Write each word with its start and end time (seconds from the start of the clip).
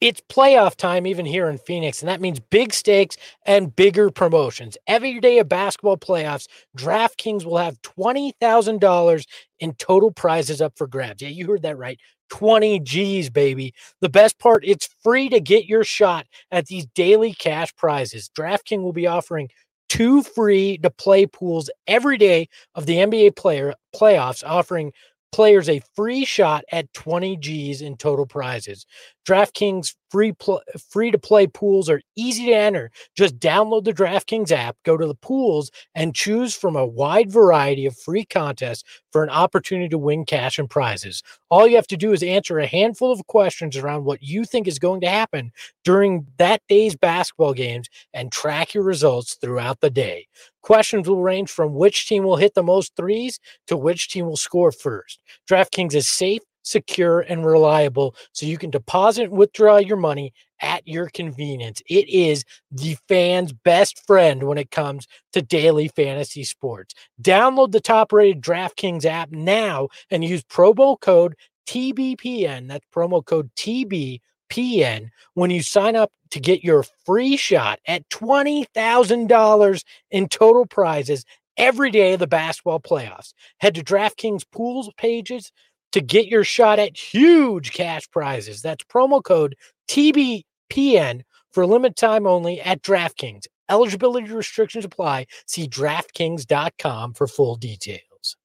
It's 0.00 0.20
playoff 0.30 0.76
time 0.76 1.06
even 1.06 1.24
here 1.24 1.48
in 1.48 1.56
Phoenix, 1.56 2.02
and 2.02 2.08
that 2.10 2.20
means 2.20 2.38
big 2.38 2.74
stakes 2.74 3.16
and 3.46 3.74
bigger 3.74 4.10
promotions. 4.10 4.76
Every 4.86 5.20
day 5.20 5.38
of 5.38 5.48
basketball 5.48 5.96
playoffs, 5.96 6.48
DraftKings 6.76 7.46
will 7.46 7.56
have 7.56 7.80
$20,000 7.80 9.24
in 9.60 9.74
total 9.74 10.12
prizes 10.12 10.60
up 10.60 10.74
for 10.76 10.86
grabs. 10.86 11.22
Yeah, 11.22 11.28
you 11.30 11.46
heard 11.46 11.62
that 11.62 11.78
right. 11.78 11.98
20 12.28 12.80
G's, 12.80 13.30
baby. 13.30 13.72
The 14.02 14.10
best 14.10 14.38
part, 14.38 14.64
it's 14.66 14.88
free 15.02 15.30
to 15.30 15.40
get 15.40 15.64
your 15.64 15.84
shot 15.84 16.26
at 16.50 16.66
these 16.66 16.86
daily 16.94 17.32
cash 17.32 17.74
prizes. 17.76 18.30
DraftKings 18.36 18.82
will 18.82 18.92
be 18.92 19.06
offering 19.06 19.48
two 19.88 20.22
free 20.22 20.76
to 20.78 20.90
play 20.90 21.24
pools 21.24 21.70
every 21.86 22.18
day 22.18 22.48
of 22.74 22.84
the 22.84 22.96
NBA 22.96 23.36
player 23.36 23.72
playoffs, 23.94 24.42
offering 24.44 24.92
players 25.32 25.68
a 25.68 25.80
free 25.94 26.24
shot 26.24 26.64
at 26.72 26.92
20 26.92 27.36
G's 27.36 27.82
in 27.82 27.96
total 27.96 28.26
prizes. 28.26 28.86
DraftKings 29.26 29.94
free 30.10 30.32
pl- 30.32 30.62
free 30.90 31.10
to 31.10 31.18
play 31.18 31.46
pools 31.48 31.90
are 31.90 32.00
easy 32.14 32.46
to 32.46 32.52
enter. 32.52 32.90
Just 33.16 33.38
download 33.38 33.84
the 33.84 33.92
DraftKings 33.92 34.52
app, 34.52 34.76
go 34.84 34.96
to 34.96 35.06
the 35.06 35.16
pools, 35.16 35.70
and 35.94 36.14
choose 36.14 36.54
from 36.54 36.76
a 36.76 36.86
wide 36.86 37.30
variety 37.30 37.86
of 37.86 37.98
free 37.98 38.24
contests 38.24 38.84
for 39.10 39.24
an 39.24 39.30
opportunity 39.30 39.88
to 39.88 39.98
win 39.98 40.24
cash 40.24 40.58
and 40.58 40.70
prizes. 40.70 41.22
All 41.50 41.66
you 41.66 41.76
have 41.76 41.88
to 41.88 41.96
do 41.96 42.12
is 42.12 42.22
answer 42.22 42.58
a 42.58 42.66
handful 42.66 43.10
of 43.10 43.26
questions 43.26 43.76
around 43.76 44.04
what 44.04 44.22
you 44.22 44.44
think 44.44 44.68
is 44.68 44.78
going 44.78 45.00
to 45.00 45.08
happen 45.08 45.50
during 45.84 46.26
that 46.38 46.62
day's 46.68 46.94
basketball 46.94 47.52
games 47.52 47.88
and 48.14 48.30
track 48.30 48.74
your 48.74 48.84
results 48.84 49.34
throughout 49.34 49.80
the 49.80 49.90
day. 49.90 50.28
Questions 50.62 51.08
will 51.08 51.22
range 51.22 51.50
from 51.50 51.74
which 51.74 52.08
team 52.08 52.24
will 52.24 52.36
hit 52.36 52.54
the 52.54 52.62
most 52.62 52.92
threes 52.96 53.40
to 53.66 53.76
which 53.76 54.08
team 54.08 54.26
will 54.26 54.36
score 54.36 54.72
first. 54.72 55.20
DraftKings 55.48 55.94
is 55.94 56.08
safe, 56.08 56.42
secure, 56.66 57.20
and 57.20 57.46
reliable, 57.46 58.14
so 58.32 58.44
you 58.44 58.58
can 58.58 58.70
deposit 58.70 59.24
and 59.24 59.32
withdraw 59.32 59.76
your 59.76 59.96
money 59.96 60.32
at 60.60 60.86
your 60.86 61.08
convenience. 61.08 61.82
It 61.88 62.08
is 62.08 62.44
the 62.70 62.96
fan's 63.08 63.52
best 63.52 64.04
friend 64.06 64.42
when 64.42 64.58
it 64.58 64.70
comes 64.70 65.06
to 65.32 65.42
daily 65.42 65.88
fantasy 65.88 66.44
sports. 66.44 66.94
Download 67.22 67.72
the 67.72 67.80
top 67.80 68.12
rated 68.12 68.42
DraftKings 68.42 69.04
app 69.04 69.30
now 69.30 69.88
and 70.10 70.24
use 70.24 70.42
promo 70.44 70.98
code 71.00 71.34
TBPN. 71.68 72.68
That's 72.68 72.86
promo 72.94 73.24
code 73.24 73.50
TBPN 73.56 75.08
when 75.34 75.50
you 75.50 75.62
sign 75.62 75.94
up 75.94 76.10
to 76.30 76.40
get 76.40 76.64
your 76.64 76.84
free 77.04 77.36
shot 77.36 77.78
at 77.86 78.08
$20,000 78.10 79.84
in 80.10 80.28
total 80.28 80.66
prizes 80.66 81.24
every 81.56 81.90
day 81.90 82.14
of 82.14 82.20
the 82.20 82.26
basketball 82.26 82.80
playoffs. 82.80 83.32
Head 83.58 83.74
to 83.76 83.84
DraftKings 83.84 84.44
pools 84.50 84.90
pages 84.96 85.52
to 85.96 86.02
get 86.02 86.26
your 86.26 86.44
shot 86.44 86.78
at 86.78 86.94
huge 86.94 87.72
cash 87.72 88.02
prizes. 88.10 88.60
That's 88.60 88.84
promo 88.84 89.24
code 89.24 89.56
TBPN 89.88 91.22
for 91.52 91.66
limited 91.66 91.96
time 91.96 92.26
only 92.26 92.60
at 92.60 92.82
DraftKings. 92.82 93.46
Eligibility 93.70 94.30
restrictions 94.30 94.84
apply. 94.84 95.24
See 95.46 95.66
DraftKings.com 95.66 97.14
for 97.14 97.26
full 97.26 97.56
details. 97.56 98.36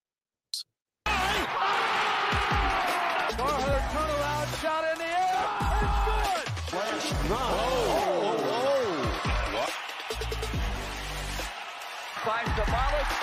Finds 12.23 12.55
the. 12.55 12.63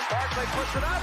Barkley 0.09 0.45
puts 0.53 0.75
it 0.75 0.83
up. 0.83 1.01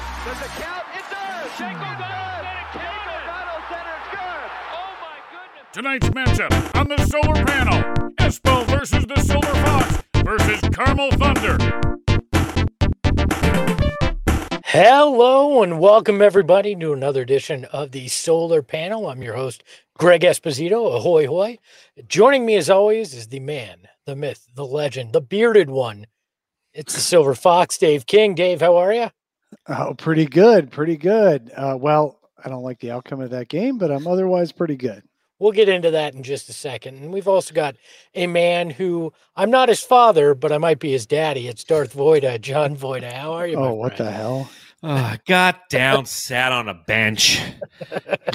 Count? 0.59 0.85
It 0.95 1.05
does 1.11 1.27
O'Donnell 1.57 1.87
said 1.87 2.45
it 2.45 2.67
Jake 2.75 3.07
O'Donnell 3.07 3.63
said 3.71 3.87
it's 3.87 4.09
good. 4.11 4.49
Oh 4.75 4.93
my 5.01 5.17
goodness. 5.33 5.66
Tonight's 5.77 6.09
matchup 6.09 6.75
on 6.75 6.89
the 6.89 6.97
solar 7.05 7.45
panel 7.45 7.83
Espo 8.15 8.67
versus 8.67 9.05
the 9.05 9.21
Solar 9.21 9.55
Fox 9.63 10.03
versus 10.25 10.71
Carmel 10.73 11.11
Thunder. 11.11 11.59
Hello 14.65 15.63
and 15.63 15.79
welcome 15.79 16.23
everybody 16.23 16.75
to 16.77 16.95
another 16.95 17.21
edition 17.21 17.67
of 17.67 17.91
the 17.91 18.09
Solar 18.09 18.63
Panel. 18.63 19.07
I'm 19.07 19.21
your 19.23 19.35
host, 19.35 19.65
Greg 19.99 20.23
Esposito. 20.23 20.97
Ahoy, 20.97 21.27
hoy. 21.27 21.59
Joining 22.09 22.47
me 22.47 22.57
as 22.57 22.71
always 22.71 23.13
is 23.13 23.29
the 23.29 23.41
man, 23.41 23.81
the 24.07 24.17
myth, 24.17 24.49
the 24.55 24.65
legend, 24.65 25.13
the 25.13 25.21
bearded 25.21 25.69
one. 25.69 26.07
It's 26.73 26.95
the 26.95 27.03
Silver 27.03 27.35
Fox, 27.35 27.77
Dave 27.77 28.07
King. 28.07 28.35
Dave, 28.35 28.63
how 28.63 28.77
are 28.77 28.95
you? 28.95 29.11
Oh, 29.69 29.93
pretty 29.93 30.25
good, 30.25 30.71
pretty 30.71 30.97
good. 30.97 31.53
Uh, 31.55 31.77
well, 31.79 32.19
I 32.43 32.49
don't 32.49 32.65
like 32.65 32.81
the 32.81 32.93
outcome 32.93 33.21
of 33.21 33.29
that 33.29 33.49
game, 33.49 33.77
but 33.77 33.91
I'm 33.91 34.07
otherwise 34.07 34.53
pretty 34.53 34.77
good. 34.77 35.03
We'll 35.39 35.53
get 35.53 35.69
into 35.69 35.91
that 35.91 36.15
in 36.15 36.23
just 36.23 36.49
a 36.49 36.53
second. 36.53 36.97
And 36.97 37.13
we've 37.13 37.29
also 37.29 37.53
got 37.55 37.77
a 38.15 38.27
man 38.27 38.71
who 38.71 39.13
I'm 39.37 39.51
not 39.51 39.69
his 39.69 39.83
father, 39.83 40.35
but 40.35 40.53
I 40.53 40.59
might 40.59 40.79
be 40.79 40.93
his 40.93 41.07
daddy. 41.07 41.49
It's 41.49 41.65
Darth 41.65 41.95
Voida, 41.95 42.41
John 42.41 42.77
Voida. 42.77 43.13
How 43.13 43.33
are 43.33 43.47
you? 43.47 43.57
Oh, 43.57 43.75
what 43.75 43.97
friend? 43.97 44.09
the 44.09 44.13
hell? 44.13 44.51
Oh, 44.83 45.17
got 45.27 45.69
down, 45.69 46.07
sat 46.07 46.53
on 46.53 46.69
a 46.69 46.75
bench. 46.75 47.41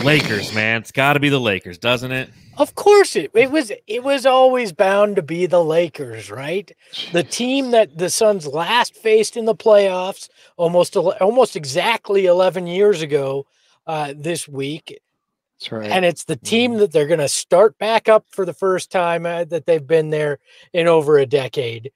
Lakers, 0.03 0.53
man. 0.53 0.81
It's 0.81 0.91
got 0.91 1.13
to 1.13 1.19
be 1.19 1.29
the 1.29 1.39
Lakers, 1.39 1.77
doesn't 1.77 2.11
it? 2.11 2.29
Of 2.57 2.75
course 2.75 3.15
it 3.15 3.31
it 3.33 3.51
was 3.51 3.71
it 3.87 4.03
was 4.03 4.25
always 4.25 4.73
bound 4.73 5.15
to 5.15 5.21
be 5.21 5.45
the 5.45 5.63
Lakers, 5.63 6.29
right? 6.29 6.71
The 7.13 7.23
team 7.23 7.71
that 7.71 7.97
the 7.97 8.09
Suns 8.09 8.45
last 8.47 8.95
faced 8.95 9.37
in 9.37 9.45
the 9.45 9.55
playoffs 9.55 10.29
almost 10.57 10.97
almost 10.97 11.55
exactly 11.55 12.25
11 12.25 12.67
years 12.67 13.01
ago 13.01 13.45
uh, 13.87 14.13
this 14.15 14.47
week 14.47 14.87
That's 14.87 15.10
right. 15.69 15.91
and 15.91 16.05
it's 16.05 16.23
the 16.23 16.35
team 16.35 16.75
that 16.75 16.91
they're 16.91 17.07
going 17.07 17.19
to 17.19 17.27
start 17.27 17.77
back 17.77 18.07
up 18.07 18.25
for 18.29 18.45
the 18.45 18.53
first 18.53 18.91
time 18.91 19.25
uh, 19.25 19.43
that 19.45 19.65
they've 19.65 19.85
been 19.85 20.09
there 20.09 20.39
in 20.73 20.87
over 20.87 21.17
a 21.17 21.25
decade. 21.25 21.91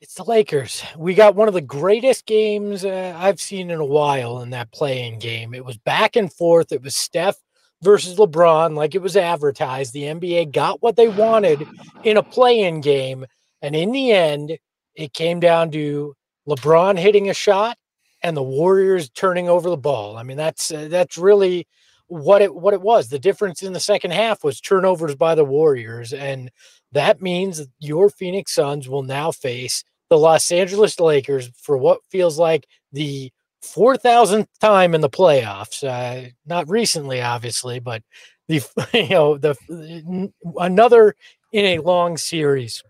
It's 0.00 0.14
the 0.14 0.24
Lakers. 0.24 0.82
We 0.96 1.14
got 1.14 1.34
one 1.34 1.48
of 1.48 1.54
the 1.54 1.60
greatest 1.60 2.26
games 2.26 2.84
uh, 2.84 3.14
I've 3.16 3.40
seen 3.40 3.70
in 3.70 3.80
a 3.80 3.84
while 3.84 4.40
in 4.40 4.50
that 4.50 4.72
play-in 4.72 5.18
game. 5.18 5.54
It 5.54 5.64
was 5.64 5.78
back 5.78 6.16
and 6.16 6.32
forth. 6.32 6.72
It 6.72 6.82
was 6.82 6.94
Steph 6.94 7.36
versus 7.82 8.18
LeBron, 8.18 8.74
like 8.74 8.94
it 8.94 9.02
was 9.02 9.16
advertised. 9.16 9.92
The 9.92 10.02
NBA 10.02 10.52
got 10.52 10.82
what 10.82 10.96
they 10.96 11.08
wanted 11.08 11.66
in 12.02 12.16
a 12.16 12.22
play-in 12.22 12.80
game, 12.80 13.24
and 13.62 13.74
in 13.74 13.92
the 13.92 14.12
end, 14.12 14.58
it 14.94 15.12
came 15.12 15.40
down 15.40 15.70
to 15.72 16.14
LeBron 16.48 16.98
hitting 16.98 17.30
a 17.30 17.34
shot 17.34 17.78
and 18.22 18.36
the 18.36 18.42
Warriors 18.42 19.10
turning 19.10 19.48
over 19.48 19.70
the 19.70 19.76
ball. 19.76 20.16
I 20.16 20.22
mean, 20.22 20.36
that's 20.36 20.70
uh, 20.70 20.88
that's 20.90 21.18
really 21.18 21.66
what 22.14 22.42
it 22.42 22.54
what 22.54 22.74
it 22.74 22.80
was. 22.80 23.08
The 23.08 23.18
difference 23.18 23.62
in 23.62 23.72
the 23.72 23.80
second 23.80 24.12
half 24.12 24.44
was 24.44 24.60
turnovers 24.60 25.16
by 25.16 25.34
the 25.34 25.44
Warriors, 25.44 26.12
and 26.12 26.50
that 26.92 27.20
means 27.20 27.66
your 27.80 28.08
Phoenix 28.08 28.54
Suns 28.54 28.88
will 28.88 29.02
now 29.02 29.32
face 29.32 29.82
the 30.10 30.18
Los 30.18 30.52
Angeles 30.52 31.00
Lakers 31.00 31.50
for 31.56 31.76
what 31.76 32.00
feels 32.10 32.38
like 32.38 32.66
the 32.92 33.32
four 33.62 33.96
thousandth 33.96 34.48
time 34.60 34.94
in 34.94 35.00
the 35.00 35.10
playoffs. 35.10 35.82
Uh, 35.82 36.30
not 36.46 36.68
recently, 36.68 37.20
obviously, 37.20 37.80
but 37.80 38.02
the 38.46 38.64
you 38.94 39.08
know 39.08 39.36
the 39.36 40.30
another 40.58 41.16
in 41.52 41.64
a 41.64 41.82
long 41.82 42.16
series. 42.16 42.82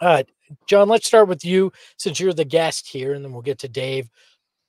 Uh, 0.00 0.22
John, 0.68 0.88
let's 0.88 1.06
start 1.06 1.28
with 1.28 1.44
you 1.44 1.72
since 1.96 2.20
you're 2.20 2.32
the 2.32 2.44
guest 2.44 2.86
here, 2.86 3.12
and 3.12 3.24
then 3.24 3.32
we'll 3.32 3.42
get 3.42 3.58
to 3.60 3.68
Dave. 3.68 4.08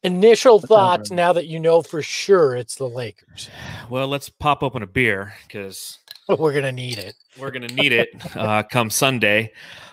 Initial 0.04 0.56
What's 0.56 0.68
thoughts 0.68 1.10
happening? 1.10 1.16
now 1.18 1.34
that 1.34 1.48
you 1.48 1.60
know 1.60 1.82
for 1.82 2.02
sure 2.02 2.56
it's 2.56 2.76
the 2.76 2.88
Lakers. 2.88 3.50
Well, 3.90 4.08
let's 4.08 4.30
pop 4.30 4.64
open 4.64 4.82
a 4.82 4.88
beer 4.88 5.34
because 5.48 6.00
We're 6.30 6.54
gonna 6.54 6.72
need 6.72 6.98
it. 7.00 7.16
we're 7.38 7.52
gonna 7.52 7.68
need 7.68 7.92
it 7.92 8.10
uh, 8.36 8.64
come 8.64 8.90
Sunday. 8.90 9.52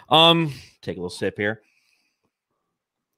Um, 0.09 0.53
take 0.83 0.97
a 0.97 1.01
little 1.01 1.11
sip 1.11 1.37
here. 1.37 1.63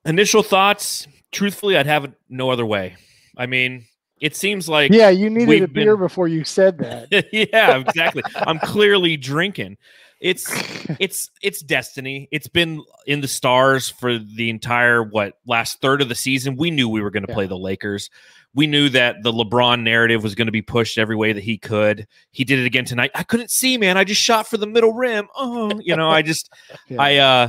Initial 0.05 0.43
thoughts. 0.43 1.07
Truthfully, 1.33 1.77
I'd 1.77 1.87
have 1.87 2.05
it 2.05 2.13
no 2.29 2.51
other 2.51 2.65
way. 2.65 2.97
I 3.37 3.47
mean, 3.47 3.85
It 4.21 4.35
seems 4.35 4.69
like 4.69 4.91
Yeah, 4.93 5.11
you 5.11 5.29
needed 5.31 5.63
a 5.63 5.69
beer 5.69 5.97
been- 5.97 6.07
before 6.07 6.27
you 6.29 6.45
said 6.45 6.79
that. 6.79 7.09
yeah, 7.33 7.77
exactly. 7.79 8.23
I'm 8.37 8.59
clearly 8.61 9.17
drinking. 9.17 9.77
It's 10.21 10.51
it's 10.99 11.31
it's 11.43 11.63
destiny. 11.63 12.29
It's 12.33 12.49
been 12.49 12.83
in 13.07 13.21
the 13.21 13.29
stars 13.29 13.89
for 13.89 14.19
the 14.19 14.51
entire 14.51 15.03
what 15.03 15.35
last 15.47 15.81
third 15.81 16.03
of 16.03 16.09
the 16.09 16.15
season. 16.15 16.57
We 16.57 16.71
knew 16.71 16.89
we 16.89 17.01
were 17.03 17.11
going 17.11 17.25
to 17.25 17.31
Yeah. 17.31 17.35
play 17.35 17.47
the 17.47 17.59
Lakers. 17.59 18.11
We 18.55 18.67
knew 18.67 18.89
that 18.89 19.23
the 19.23 19.31
LeBron 19.33 19.83
narrative 19.83 20.23
was 20.23 20.35
going 20.35 20.47
to 20.47 20.53
be 20.53 20.63
pushed 20.63 20.99
every 20.99 21.15
way 21.15 21.33
that 21.33 21.45
he 21.45 21.59
could. 21.59 22.07
He 22.33 22.45
did 22.45 22.59
it 22.59 22.65
again 22.67 22.85
tonight. 22.85 23.13
I 23.15 23.23
couldn't 23.23 23.51
see, 23.51 23.79
man. 23.79 23.97
I 23.97 24.05
just 24.05 24.21
shot 24.21 24.49
for 24.49 24.57
the 24.57 24.67
middle 24.67 24.93
rim. 24.95 25.29
Oh, 25.37 25.79
you 25.85 25.95
know, 25.95 26.09
I 26.11 26.23
just 26.23 26.53
Yeah. 26.89 27.01
I 27.03 27.17
uh 27.17 27.49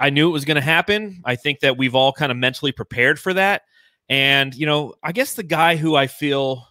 I 0.00 0.10
knew 0.10 0.28
it 0.28 0.32
was 0.32 0.44
going 0.44 0.54
to 0.54 0.60
happen. 0.60 1.20
I 1.24 1.34
think 1.34 1.60
that 1.60 1.76
we've 1.76 1.96
all 1.96 2.12
kind 2.12 2.30
of 2.30 2.38
mentally 2.38 2.70
prepared 2.70 3.18
for 3.18 3.34
that. 3.34 3.62
And 4.08 4.54
you 4.54 4.66
know, 4.66 4.94
I 5.02 5.10
guess 5.10 5.34
the 5.34 5.42
guy 5.42 5.74
who 5.74 5.96
I 5.96 6.06
feel 6.06 6.64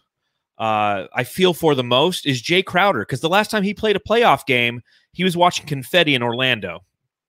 uh, 0.60 1.06
I 1.14 1.24
feel 1.24 1.54
for 1.54 1.76
the 1.76 1.84
most 1.84 2.26
is 2.26 2.42
Jae 2.42 2.66
Crowder 2.66 3.02
because 3.02 3.20
the 3.22 3.30
last 3.30 3.52
time 3.52 3.62
he 3.62 3.76
played 3.76 3.96
a 3.96 4.00
playoff 4.00 4.46
game, 4.48 4.82
he 5.18 5.24
was 5.24 5.36
watching 5.36 5.66
confetti 5.66 6.14
in 6.14 6.22
Orlando, 6.22 6.84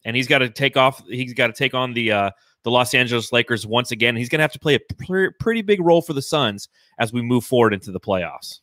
and 0.04 0.14
he's 0.14 0.28
got 0.28 0.40
to 0.40 0.50
take 0.50 0.76
off. 0.76 1.02
He's 1.08 1.32
got 1.32 1.46
to 1.46 1.54
take 1.54 1.72
on 1.72 1.94
the 1.94 2.12
uh, 2.12 2.30
the 2.64 2.70
Los 2.70 2.92
Angeles 2.92 3.32
Lakers 3.32 3.66
once 3.66 3.92
again. 3.92 4.14
He's 4.14 4.28
going 4.28 4.40
to 4.40 4.42
have 4.42 4.52
to 4.52 4.58
play 4.58 4.74
a 4.74 4.80
pr- 5.06 5.34
pretty 5.40 5.62
big 5.62 5.80
role 5.80 6.02
for 6.02 6.12
the 6.12 6.20
Suns 6.20 6.68
as 6.98 7.14
we 7.14 7.22
move 7.22 7.46
forward 7.46 7.72
into 7.72 7.90
the 7.90 7.98
playoffs. 7.98 8.60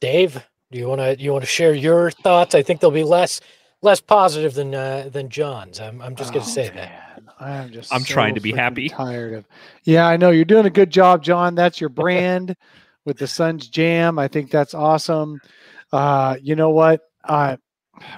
Dave, 0.00 0.44
do 0.70 0.78
you 0.78 0.86
want 0.86 1.00
to 1.00 1.18
you 1.18 1.32
want 1.32 1.44
to 1.44 1.48
share 1.50 1.72
your 1.72 2.10
thoughts? 2.10 2.54
I 2.54 2.62
think 2.62 2.80
they'll 2.80 2.90
be 2.90 3.04
less 3.04 3.40
less 3.80 4.02
positive 4.02 4.52
than 4.52 4.74
uh, 4.74 5.08
than 5.10 5.30
John's. 5.30 5.80
I'm 5.80 6.02
I'm 6.02 6.14
just 6.14 6.34
going 6.34 6.44
to 6.44 6.50
Oh, 6.50 6.54
say 6.54 6.68
that. 6.68 7.22
I'm 7.40 7.72
just. 7.72 7.90
I'm 7.90 8.04
trying 8.04 8.34
to 8.34 8.40
be 8.42 8.52
happy. 8.52 8.90
Tired 8.90 9.32
of. 9.32 9.48
Yeah, 9.84 10.06
I 10.06 10.18
know 10.18 10.28
you're 10.30 10.44
doing 10.44 10.66
a 10.66 10.70
good 10.70 10.90
job, 10.90 11.22
John. 11.22 11.54
That's 11.54 11.80
your 11.80 11.88
brand 11.88 12.54
with 13.06 13.16
the 13.16 13.26
Suns 13.26 13.68
Jam. 13.68 14.18
I 14.18 14.28
think 14.28 14.50
that's 14.50 14.74
awesome. 14.74 15.40
Uh, 15.90 16.36
you 16.42 16.54
know 16.54 16.68
what? 16.70 17.00
Uh, 17.26 17.56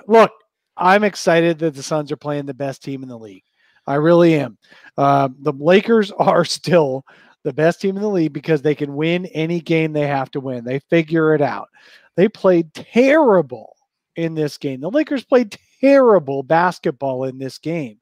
look, 0.07 0.31
I'm 0.77 1.05
excited 1.05 1.59
that 1.59 1.75
the 1.75 1.83
Suns 1.83 2.13
are 2.13 2.17
playing 2.17 2.47
the 2.47 2.55
best 2.55 2.83
team 2.83 3.03
in 3.03 3.09
the 3.09 3.19
league. 3.19 3.43
I 3.87 3.95
really 3.95 4.35
am. 4.35 4.59
Uh, 4.97 5.29
the 5.41 5.53
Lakers 5.53 6.11
are 6.19 6.45
still 6.45 7.05
the 7.45 7.53
best 7.53 7.81
team 7.81 7.97
in 7.97 8.03
the 8.03 8.09
league 8.09 8.33
because 8.33 8.63
they 8.63 8.75
can 8.75 8.95
win 8.95 9.27
any 9.27 9.61
game 9.61 9.93
they 9.93 10.07
have 10.07 10.31
to 10.33 10.41
win. 10.41 10.65
They 10.65 10.81
figure 10.91 11.35
it 11.35 11.41
out. 11.41 11.69
They 12.17 12.29
played 12.29 12.75
terrible 12.75 13.77
in 14.17 14.35
this 14.35 14.59
game. 14.59 14.81
The 14.81 14.91
Lakers 14.91 15.25
played 15.25 15.57
terrible 15.81 16.43
basketball 16.43 17.25
in 17.25 17.39
this 17.39 17.59
game. 17.59 17.99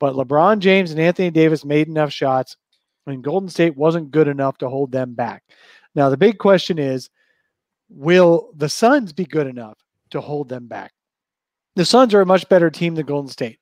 But 0.00 0.14
LeBron 0.14 0.58
James 0.58 0.90
and 0.90 0.98
Anthony 0.98 1.30
Davis 1.30 1.64
made 1.64 1.86
enough 1.86 2.12
shots, 2.12 2.56
and 3.06 3.22
Golden 3.22 3.48
State 3.48 3.76
wasn't 3.76 4.10
good 4.10 4.26
enough 4.26 4.58
to 4.58 4.68
hold 4.68 4.90
them 4.90 5.14
back. 5.14 5.44
Now, 5.94 6.08
the 6.08 6.16
big 6.16 6.38
question 6.38 6.78
is 6.78 7.08
will 7.88 8.50
the 8.56 8.68
Suns 8.68 9.12
be 9.12 9.26
good 9.26 9.46
enough 9.46 9.78
to 10.12 10.20
hold 10.20 10.48
them 10.48 10.66
back? 10.66 10.92
The 11.76 11.84
Suns 11.84 12.14
are 12.14 12.20
a 12.20 12.26
much 12.26 12.48
better 12.48 12.70
team 12.70 12.94
than 12.94 13.06
Golden 13.06 13.30
State. 13.30 13.58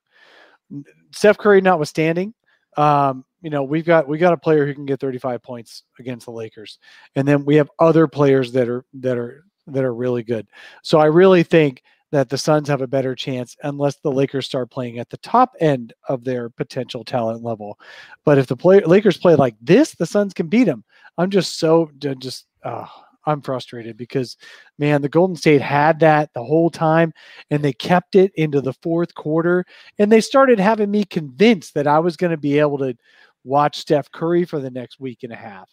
Steph 1.12 1.38
Curry 1.38 1.61
notwithstanding, 1.61 2.35
um, 2.76 3.25
you 3.43 3.50
know, 3.50 3.62
we've 3.62 3.85
got 3.85 4.06
we 4.06 4.19
got 4.19 4.32
a 4.32 4.38
player 4.38 4.67
who 4.67 4.75
can 4.75 4.87
get 4.87 5.00
35 5.00 5.43
points 5.43 5.85
against 5.99 6.26
the 6.26 6.32
Lakers. 6.32 6.79
And 7.17 7.26
then 7.26 7.44
we 7.44 7.56
have 7.56 7.70
other 7.79 8.06
players 8.06 8.52
that 8.52 8.69
are 8.69 8.85
that 8.94 9.19
are 9.19 9.44
that 9.67 9.85
are 9.85 9.94
really 9.94 10.23
good. 10.23 10.47
So 10.82 10.99
I 10.99 11.06
really 11.06 11.43
think 11.43 11.82
that 12.12 12.29
the 12.29 12.38
Suns 12.38 12.69
have 12.69 12.82
a 12.82 12.88
better 12.88 13.14
chance 13.14 13.56
unless 13.62 13.97
the 13.97 14.11
Lakers 14.11 14.47
start 14.47 14.70
playing 14.70 14.99
at 14.99 15.08
the 15.11 15.17
top 15.19 15.55
end 15.61 15.93
of 16.08 16.25
their 16.25 16.50
potential 16.50 17.05
talent 17.05 17.43
level. 17.44 17.79
But 18.25 18.38
if 18.38 18.49
the 18.49 18.56
play, 18.56 18.81
Lakers 18.81 19.17
play 19.17 19.37
like 19.37 19.55
this, 19.61 19.93
the 19.93 20.06
Suns 20.06 20.35
can 20.35 20.49
beat 20.49 20.64
them. 20.64 20.85
I'm 21.19 21.31
just 21.31 21.58
so 21.58 21.88
just 21.99 22.47
uh, 22.64 22.87
I'm 23.27 23.43
frustrated 23.43 23.97
because 23.97 24.37
man, 24.79 25.03
the 25.03 25.09
Golden 25.09 25.37
State 25.37 25.61
had 25.61 26.01
that 26.01 26.31
the 26.35 26.45
whole 26.45 26.71
time 26.71 27.13
and 27.51 27.63
they 27.63 27.73
kept 27.73 28.15
it 28.15 28.33
into 28.35 28.61
the 28.61 28.73
fourth 28.75 29.15
quarter 29.15 29.65
and 29.99 30.11
they 30.11 30.21
started 30.21 30.59
having 30.59 30.91
me 30.91 31.05
convinced 31.05 31.75
that 31.75 31.87
I 31.87 31.99
was 31.99 32.17
going 32.17 32.31
to 32.31 32.37
be 32.37 32.59
able 32.59 32.79
to 32.79 32.97
watch 33.45 33.79
Steph 33.79 34.11
Curry 34.11 34.45
for 34.45 34.59
the 34.61 34.71
next 34.71 35.01
week 35.01 35.23
and 35.23 35.33
a 35.33 35.37
half. 35.37 35.71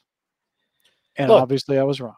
And 1.16 1.30
Look, 1.30 1.42
obviously 1.42 1.78
I 1.80 1.84
was 1.84 2.00
wrong. 2.00 2.16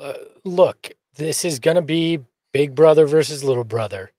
uh, 0.00 0.14
look, 0.44 0.90
this 1.16 1.44
is 1.44 1.58
going 1.58 1.76
to 1.76 1.82
be 1.82 2.20
big 2.52 2.74
brother 2.74 3.06
versus 3.06 3.42
little 3.44 3.64
brother, 3.64 4.12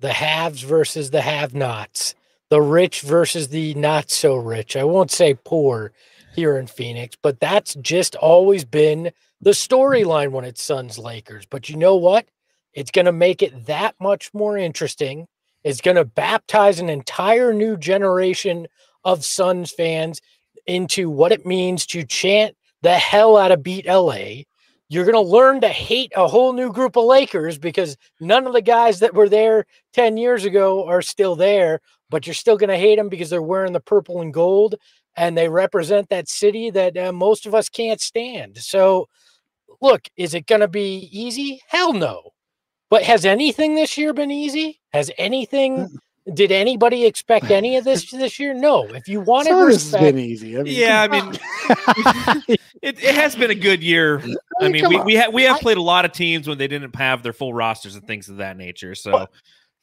the 0.00 0.12
haves 0.12 0.62
versus 0.62 1.10
the 1.10 1.20
have 1.20 1.54
nots, 1.54 2.14
the 2.50 2.60
rich 2.60 3.02
versus 3.02 3.48
the 3.48 3.74
not 3.74 4.10
so 4.10 4.36
rich. 4.36 4.76
I 4.76 4.84
won't 4.84 5.10
say 5.10 5.34
poor 5.34 5.92
here 6.34 6.56
in 6.56 6.66
Phoenix, 6.66 7.16
but 7.20 7.40
that's 7.40 7.74
just 7.76 8.14
always 8.16 8.64
been 8.64 9.10
the 9.40 9.50
storyline 9.50 10.32
when 10.32 10.44
it's 10.44 10.62
Suns 10.62 10.98
Lakers. 10.98 11.46
But 11.46 11.68
you 11.68 11.76
know 11.76 11.96
what? 11.96 12.26
It's 12.74 12.90
going 12.90 13.06
to 13.06 13.12
make 13.12 13.42
it 13.42 13.66
that 13.66 13.94
much 14.00 14.32
more 14.34 14.56
interesting. 14.56 15.26
It's 15.64 15.80
going 15.80 15.96
to 15.96 16.04
baptize 16.04 16.78
an 16.78 16.88
entire 16.88 17.52
new 17.52 17.76
generation 17.76 18.68
of 19.04 19.24
Suns 19.24 19.72
fans 19.72 20.20
into 20.66 21.10
what 21.10 21.32
it 21.32 21.46
means 21.46 21.86
to 21.86 22.04
chant 22.04 22.56
the 22.82 22.94
hell 22.94 23.36
out 23.36 23.52
of 23.52 23.62
beat 23.62 23.86
LA. 23.86 24.42
You're 24.90 25.04
going 25.04 25.14
to 25.14 25.20
learn 25.20 25.60
to 25.60 25.68
hate 25.68 26.12
a 26.16 26.28
whole 26.28 26.52
new 26.52 26.72
group 26.72 26.96
of 26.96 27.04
Lakers 27.04 27.58
because 27.58 27.96
none 28.20 28.46
of 28.46 28.52
the 28.52 28.62
guys 28.62 29.00
that 29.00 29.14
were 29.14 29.28
there 29.28 29.66
10 29.92 30.16
years 30.16 30.44
ago 30.44 30.86
are 30.86 31.02
still 31.02 31.36
there, 31.36 31.80
but 32.08 32.26
you're 32.26 32.34
still 32.34 32.56
going 32.56 32.70
to 32.70 32.76
hate 32.76 32.96
them 32.96 33.08
because 33.08 33.28
they're 33.28 33.42
wearing 33.42 33.72
the 33.72 33.80
purple 33.80 34.22
and 34.22 34.32
gold 34.32 34.76
and 35.16 35.36
they 35.36 35.48
represent 35.48 36.08
that 36.08 36.28
city 36.28 36.70
that 36.70 36.96
uh, 36.96 37.12
most 37.12 37.44
of 37.44 37.54
us 37.54 37.68
can't 37.68 38.00
stand. 38.00 38.56
So, 38.56 39.08
look, 39.80 40.08
is 40.16 40.34
it 40.34 40.46
going 40.46 40.60
to 40.60 40.68
be 40.68 41.08
easy? 41.12 41.60
Hell 41.68 41.92
no. 41.92 42.30
But 42.90 43.02
has 43.02 43.24
anything 43.24 43.74
this 43.74 43.98
year 43.98 44.12
been 44.14 44.30
easy? 44.30 44.80
Has 44.92 45.10
anything 45.18 45.88
mm. 45.88 46.34
did 46.34 46.50
anybody 46.52 47.04
expect 47.04 47.50
any 47.50 47.76
of 47.76 47.84
this 47.84 48.10
this 48.10 48.38
year? 48.38 48.54
No. 48.54 48.84
If 48.84 49.08
you 49.08 49.20
wanted 49.20 49.50
Some 49.50 49.60
of 49.62 49.66
this 49.68 49.76
has 49.76 49.92
respect, 49.92 50.02
been 50.02 50.18
easy. 50.18 50.58
I 50.58 50.62
mean, 50.62 50.74
Yeah, 50.74 51.02
I 51.02 51.08
mean, 51.08 51.38
it, 52.82 53.02
it 53.02 53.14
has 53.14 53.36
been 53.36 53.50
a 53.50 53.54
good 53.54 53.82
year. 53.82 54.20
I 54.60 54.68
mean, 54.68 54.82
mean, 54.82 54.88
we, 54.88 55.00
we 55.00 55.14
have 55.14 55.32
we 55.32 55.42
have 55.44 55.56
I- 55.56 55.60
played 55.60 55.76
a 55.76 55.82
lot 55.82 56.04
of 56.04 56.12
teams 56.12 56.48
when 56.48 56.58
they 56.58 56.68
didn't 56.68 56.94
have 56.96 57.22
their 57.22 57.32
full 57.32 57.52
rosters 57.52 57.94
and 57.94 58.06
things 58.06 58.28
of 58.28 58.38
that 58.38 58.56
nature. 58.56 58.94
So 58.94 59.12
But- 59.12 59.22
a 59.22 59.28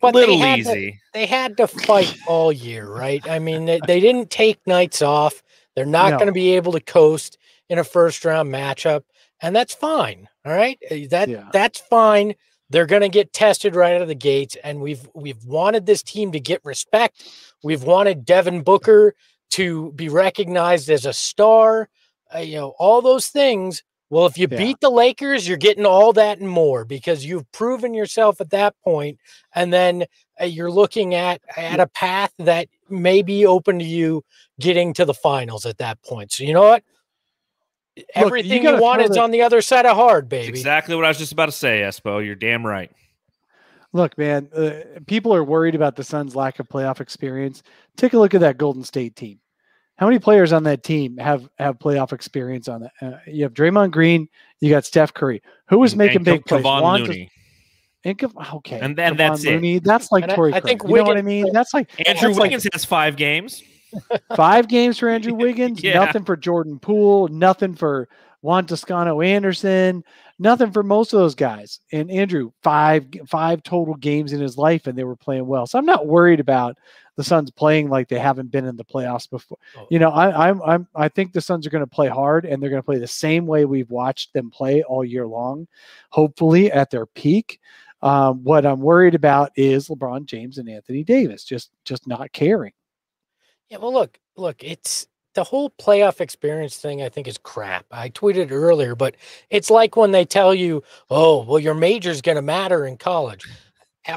but 0.02 0.12
they 0.14 0.20
little 0.22 0.40
to- 0.40 0.58
easy. 0.58 1.00
they 1.14 1.26
had 1.26 1.56
to 1.58 1.68
fight 1.68 2.16
all 2.28 2.52
year, 2.52 2.86
right? 2.88 3.26
I 3.30 3.40
mean, 3.40 3.66
they, 3.66 3.80
they 3.88 4.00
didn't 4.00 4.30
take 4.30 4.60
nights 4.68 5.02
off. 5.02 5.42
They're 5.76 5.86
not 5.86 6.12
No. 6.12 6.18
going 6.18 6.28
to 6.28 6.34
be 6.34 6.56
able 6.56 6.74
to 6.74 6.82
coast 6.82 7.38
in 7.70 7.80
a 7.80 7.84
first 7.84 8.26
round 8.26 8.54
matchup, 8.54 9.04
and 9.46 9.56
that's 9.56 9.74
fine. 9.74 10.28
All 10.46 10.52
right, 10.54 10.78
Uh, 10.92 10.96
that 11.10 11.30
Yeah. 11.30 11.50
that's 11.54 11.80
fine. 11.80 12.36
They're 12.70 12.88
going 12.88 13.04
to 13.04 13.10
get 13.10 13.32
tested 13.32 13.76
right 13.76 13.94
out 13.94 14.02
of 14.02 14.08
the 14.08 14.16
gates, 14.16 14.56
and 14.64 14.82
we've 14.82 15.08
we've 15.14 15.44
wanted 15.46 15.86
this 15.86 16.02
team 16.04 16.32
to 16.32 16.40
get 16.40 16.62
respect. 16.66 17.24
We've 17.64 17.84
wanted 17.84 18.26
Devin 18.26 18.62
Booker 18.64 19.14
to 19.52 19.92
be 19.94 20.10
recognized 20.10 20.90
as 20.90 21.06
a 21.06 21.14
star. 21.14 21.90
Uh, 22.34 22.40
you 22.40 22.56
know, 22.56 22.70
all 22.80 23.02
those 23.02 23.28
things. 23.28 23.84
Well, 24.10 24.26
if 24.26 24.38
you 24.38 24.48
Yeah. 24.50 24.58
beat 24.58 24.80
the 24.82 24.90
Lakers, 24.92 25.48
you're 25.48 25.58
getting 25.58 25.86
all 25.86 26.14
that 26.14 26.40
and 26.40 26.50
more 26.50 26.86
because 26.86 27.26
you've 27.26 27.50
proven 27.52 27.94
yourself 27.94 28.42
at 28.42 28.50
that 28.52 28.76
point, 28.84 29.20
and 29.54 29.72
then 29.72 30.06
uh, 30.42 30.46
you're 30.46 30.72
looking 30.72 31.14
at 31.14 31.42
at 31.56 31.80
a 31.80 31.88
path 31.88 32.32
that 32.40 32.68
may 32.90 33.22
be 33.22 33.46
open 33.46 33.80
to 33.80 33.86
you 33.86 34.24
getting 34.60 34.94
to 34.94 35.06
the 35.06 35.14
finals 35.14 35.66
at 35.66 35.78
that 35.78 36.02
point. 36.04 36.32
So 36.32 36.44
you 36.44 36.54
know 36.54 36.64
what? 36.64 36.84
Everything 38.14 38.52
you, 38.52 38.62
gotta 38.64 38.82
want 38.82 39.02
is 39.02 39.12
the- 39.12 39.22
on 39.22 39.32
the 39.32 39.42
other 39.42 39.62
side 39.62 39.86
of 39.86 39.96
hard, 39.96 40.26
That's 40.30 40.46
baby. 40.46 40.58
exactly 40.58 40.96
what 40.96 41.06
I 41.06 41.08
was 41.08 41.18
just 41.18 41.32
about 41.32 41.46
to 41.48 41.52
say, 41.54 41.82
Espo. 41.82 42.24
You're 42.26 42.36
damn 42.36 42.66
right. 42.66 42.92
Look, 43.94 44.18
man, 44.18 44.50
uh, 44.54 45.00
people 45.08 45.34
are 45.34 45.44
worried 45.44 45.76
about 45.76 45.96
the 45.96 46.04
Suns' 46.04 46.36
lack 46.36 46.60
of 46.60 46.68
playoff 46.68 47.00
experience. 47.00 47.64
Take 47.96 48.14
a 48.14 48.18
look 48.20 48.34
at 48.34 48.42
that 48.42 48.58
Golden 48.58 48.84
State 48.84 49.16
team. 49.16 49.40
How 49.98 50.08
many 50.08 50.20
players 50.20 50.52
on 50.52 50.64
that 50.64 50.84
team 50.84 51.16
have 51.18 51.48
have 51.58 51.80
playoff 51.80 52.12
experience 52.12 52.68
on 52.68 52.82
that? 52.82 52.92
Uh, 53.02 53.18
you 53.28 53.44
have 53.44 53.54
Draymond 53.54 53.92
Green, 53.92 54.28
you 54.60 54.70
got 54.70 54.84
Steph 54.84 55.14
Curry. 55.14 55.42
Who 55.70 55.80
was 55.80 55.96
making 55.96 56.18
and 56.18 56.26
big 56.26 56.44
Ka- 56.46 56.58
plays? 56.58 56.66
Kevon 56.66 56.82
Juan 56.82 57.00
Tos- 57.00 57.08
Looney. 57.08 57.32
and 58.04 58.18
Kev- 58.18 58.56
okay, 58.56 58.80
And 58.82 58.98
then 58.98 59.14
Kevon 59.14 59.18
that's 59.18 59.46
it. 59.46 59.84
That's 59.86 60.12
like 60.12 60.24
And 60.24 60.32
I- 60.34 60.36
Torrey 60.36 60.54
I 60.54 60.60
Craig. 60.60 60.80
think 60.82 60.90
You 60.90 60.96
know 60.98 61.04
what 61.04 61.18
I 61.18 61.22
mean? 61.22 61.46
That's 61.54 61.74
like 61.74 61.90
Andrew 62.06 62.28
that's 62.28 62.38
like 62.38 62.48
Wiggins 62.52 62.68
has 62.74 62.84
five 62.84 63.16
games. 63.16 63.64
five 64.36 64.68
games 64.68 64.98
for 64.98 65.10
Andrew 65.10 65.34
Wiggins, 65.36 65.84
Yeah. 65.84 66.06
nothing 66.06 66.26
for 66.26 66.36
Jordan 66.38 66.80
Poole, 66.80 67.28
nothing 67.30 67.76
for 67.76 68.08
Juan 68.42 68.66
Toscano 68.66 69.22
Anderson, 69.22 70.04
nothing 70.38 70.72
for 70.72 70.84
most 70.84 71.14
of 71.14 71.20
those 71.20 71.36
guys. 71.36 71.80
And 71.92 72.12
Andrew, 72.12 72.52
five 72.62 73.06
five 73.28 73.64
total 73.64 73.96
games 73.96 74.34
in 74.34 74.40
his 74.42 74.58
life, 74.58 74.88
and 74.88 74.98
they 74.98 75.04
were 75.04 75.16
playing 75.16 75.48
well. 75.48 75.66
So 75.68 75.80
I'm 75.80 75.86
not 75.86 76.06
worried 76.08 76.40
about 76.40 76.78
the 77.18 77.24
Suns 77.24 77.50
playing 77.50 77.90
like 77.90 78.10
they 78.10 78.20
haven't 78.20 78.52
been 78.52 78.66
in 78.66 78.76
the 78.76 78.84
playoffs 78.84 79.30
before. 79.30 79.58
Oh. 79.78 79.88
You 79.90 80.00
know, 80.00 80.10
I, 80.10 80.50
I'm 80.50 80.62
I'm 80.62 80.88
I 80.94 81.08
think 81.08 81.32
the 81.34 81.42
Suns 81.42 81.66
are 81.66 81.70
going 81.72 81.84
to 81.84 81.90
play 81.90 82.08
hard, 82.10 82.46
and 82.46 82.62
they're 82.62 82.70
going 82.70 82.82
to 82.82 82.86
play 82.86 83.00
the 83.00 83.08
same 83.08 83.48
way 83.48 83.66
we've 83.66 83.90
watched 83.90 84.34
them 84.34 84.52
play 84.52 84.84
all 84.84 85.04
year 85.04 85.26
long. 85.26 85.68
Hopefully, 86.10 86.72
at 86.72 86.92
their 86.92 87.06
peak. 87.06 87.60
Um, 88.02 88.44
what 88.44 88.66
I'm 88.68 88.82
worried 88.82 89.16
about 89.16 89.52
is 89.56 89.88
LeBron 89.88 90.26
James 90.26 90.60
and 90.60 90.70
Anthony 90.70 91.04
Davis 91.04 91.44
just 91.44 91.72
just 91.86 92.06
not 92.06 92.32
caring. 92.34 92.74
Yeah, 93.70 93.78
well, 93.78 93.94
look, 93.94 94.20
look, 94.38 94.64
it's 94.64 95.08
the 95.34 95.44
whole 95.44 95.70
playoff 95.72 96.22
experience 96.22 96.78
thing 96.78 97.02
I 97.02 97.10
think 97.10 97.28
is 97.28 97.38
crap. 97.38 97.86
I 97.92 98.10
tweeted 98.10 98.52
earlier, 98.52 98.96
but 98.96 99.16
it's 99.50 99.70
like 99.70 99.96
when 99.96 100.12
they 100.12 100.26
tell 100.26 100.54
you, 100.54 100.84
"Oh, 101.10 101.44
well 101.44 101.60
your 101.60 101.74
major's 101.74 102.22
going 102.22 102.36
to 102.38 102.42
matter 102.42 102.86
in 102.86 102.98
college." 102.98 103.46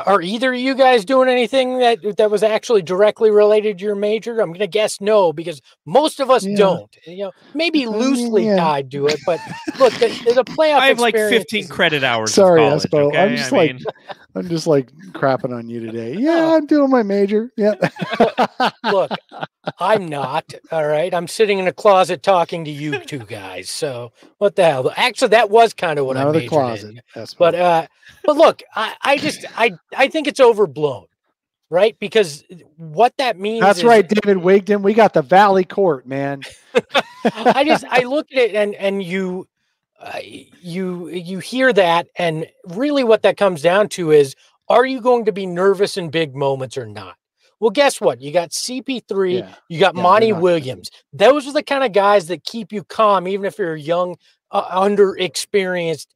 Are 0.05 0.21
either 0.21 0.53
of 0.53 0.61
you 0.61 0.75
guys 0.75 1.07
doing 1.07 1.31
anything 1.31 1.79
that 1.79 2.19
that 2.19 2.31
was 2.31 2.43
actually 2.43 2.83
directly 2.83 3.31
related 3.31 3.79
to 3.79 3.85
your 3.85 3.95
major? 3.95 4.39
I'm 4.39 4.49
going 4.51 4.59
to 4.59 4.67
guess 4.67 5.01
no 5.01 5.33
because 5.33 5.63
most 5.87 6.21
of 6.21 6.31
us 6.31 6.45
Yeah. 6.45 6.57
don't. 6.57 6.95
You 7.07 7.25
know, 7.25 7.33
maybe 7.55 7.87
loosely 7.87 8.45
yeah. 8.45 8.57
tied 8.57 8.91
to 8.91 9.07
it, 9.07 9.19
but 9.25 9.41
look, 9.81 9.95
the, 9.95 10.09
the 10.35 10.45
playoff 10.59 10.79
I 10.81 10.89
have 10.89 11.01
like 11.01 11.15
15 11.15 11.69
credit 11.69 12.05
hours. 12.05 12.35
Sorry, 12.35 12.61
college, 12.61 12.83
Espo. 12.83 13.07
Okay? 13.09 13.19
I'm 13.19 13.37
just 13.37 13.51
I 13.51 13.57
like 13.57 13.75
mean, 13.77 13.85
I'm 14.35 14.49
just 14.49 14.67
like 14.67 14.93
crapping 15.13 15.57
on 15.57 15.69
you 15.69 15.81
today. 15.81 16.15
Yeah, 16.19 16.55
I'm 16.55 16.67
doing 16.67 16.91
my 16.91 17.03
major. 17.03 17.51
Yeah. 17.57 17.75
look, 18.85 19.11
I'm 19.79 20.07
not. 20.07 20.53
All 20.73 20.87
right. 20.87 21.13
I'm 21.15 21.27
sitting 21.27 21.59
in 21.59 21.67
a 21.67 21.73
closet 21.73 22.23
talking 22.23 22.65
to 22.67 22.71
you 22.71 22.99
two 23.01 23.21
guys. 23.21 23.71
So 23.71 24.13
what 24.39 24.55
the 24.57 24.65
hell? 24.65 24.93
Actually, 24.97 25.29
that 25.29 25.49
was 25.51 25.73
kind 25.73 25.99
of 25.99 26.07
what 26.07 26.17
I 26.17 26.25
majored 26.31 26.49
closet. 26.51 26.91
in. 26.91 27.23
Espo. 27.23 27.37
But 27.39 27.55
uh 27.55 27.87
but 28.25 28.37
look, 28.37 28.63
I, 28.75 28.95
I 29.03 29.17
just 29.17 29.45
I 29.57 29.73
I 29.97 30.09
think 30.09 30.27
it's 30.27 30.41
overblown, 30.41 31.07
right? 31.71 31.99
Because 31.99 32.45
what 32.77 33.15
that 33.19 33.39
means 33.39 33.63
That's 33.63 33.79
is- 33.79 33.85
right, 33.85 34.07
David 34.07 34.43
Wigton. 34.43 34.83
We 34.83 34.93
got 34.95 35.15
the 35.15 35.23
Valley 35.23 35.65
Court, 35.65 36.07
man. 36.07 36.43
I 37.25 37.65
just 37.65 37.85
I 37.89 38.03
look 38.03 38.31
at 38.33 38.39
it 38.39 38.55
and 38.55 38.75
and 38.75 39.03
you 39.03 39.49
uh, 40.01 40.19
you 40.23 41.09
you 41.09 41.39
hear 41.39 41.73
that 41.73 42.09
and 42.17 42.47
really 42.67 43.05
what 43.05 43.23
that 43.23 43.37
comes 43.37 43.63
down 43.63 43.89
to 43.89 44.13
is 44.13 44.35
are 44.69 44.87
you 44.87 45.01
going 45.01 45.25
to 45.25 45.33
be 45.33 45.47
nervous 45.47 45.97
in 45.97 46.11
big 46.11 46.37
moments 46.37 46.77
or 46.77 46.87
not? 46.87 47.17
Well, 47.61 47.71
guess 47.71 48.01
what? 48.01 48.21
You 48.21 48.31
got 48.33 48.51
CP3, 48.51 49.41
Yeah. 49.41 49.55
you 49.69 49.81
got 49.81 49.97
Yeah, 49.97 50.03
Monty 50.03 50.33
Williams. 50.33 50.91
Those 51.13 51.49
are 51.49 51.53
the 51.53 51.63
kind 51.63 51.83
of 51.83 51.93
guys 51.93 52.29
that 52.29 52.45
keep 52.45 52.73
you 52.73 52.85
calm, 52.85 53.27
even 53.27 53.47
if 53.47 53.59
you're 53.59 53.75
a 53.75 53.81
young, 53.81 54.17
uh, 54.51 54.81
underexperienced 54.81 56.07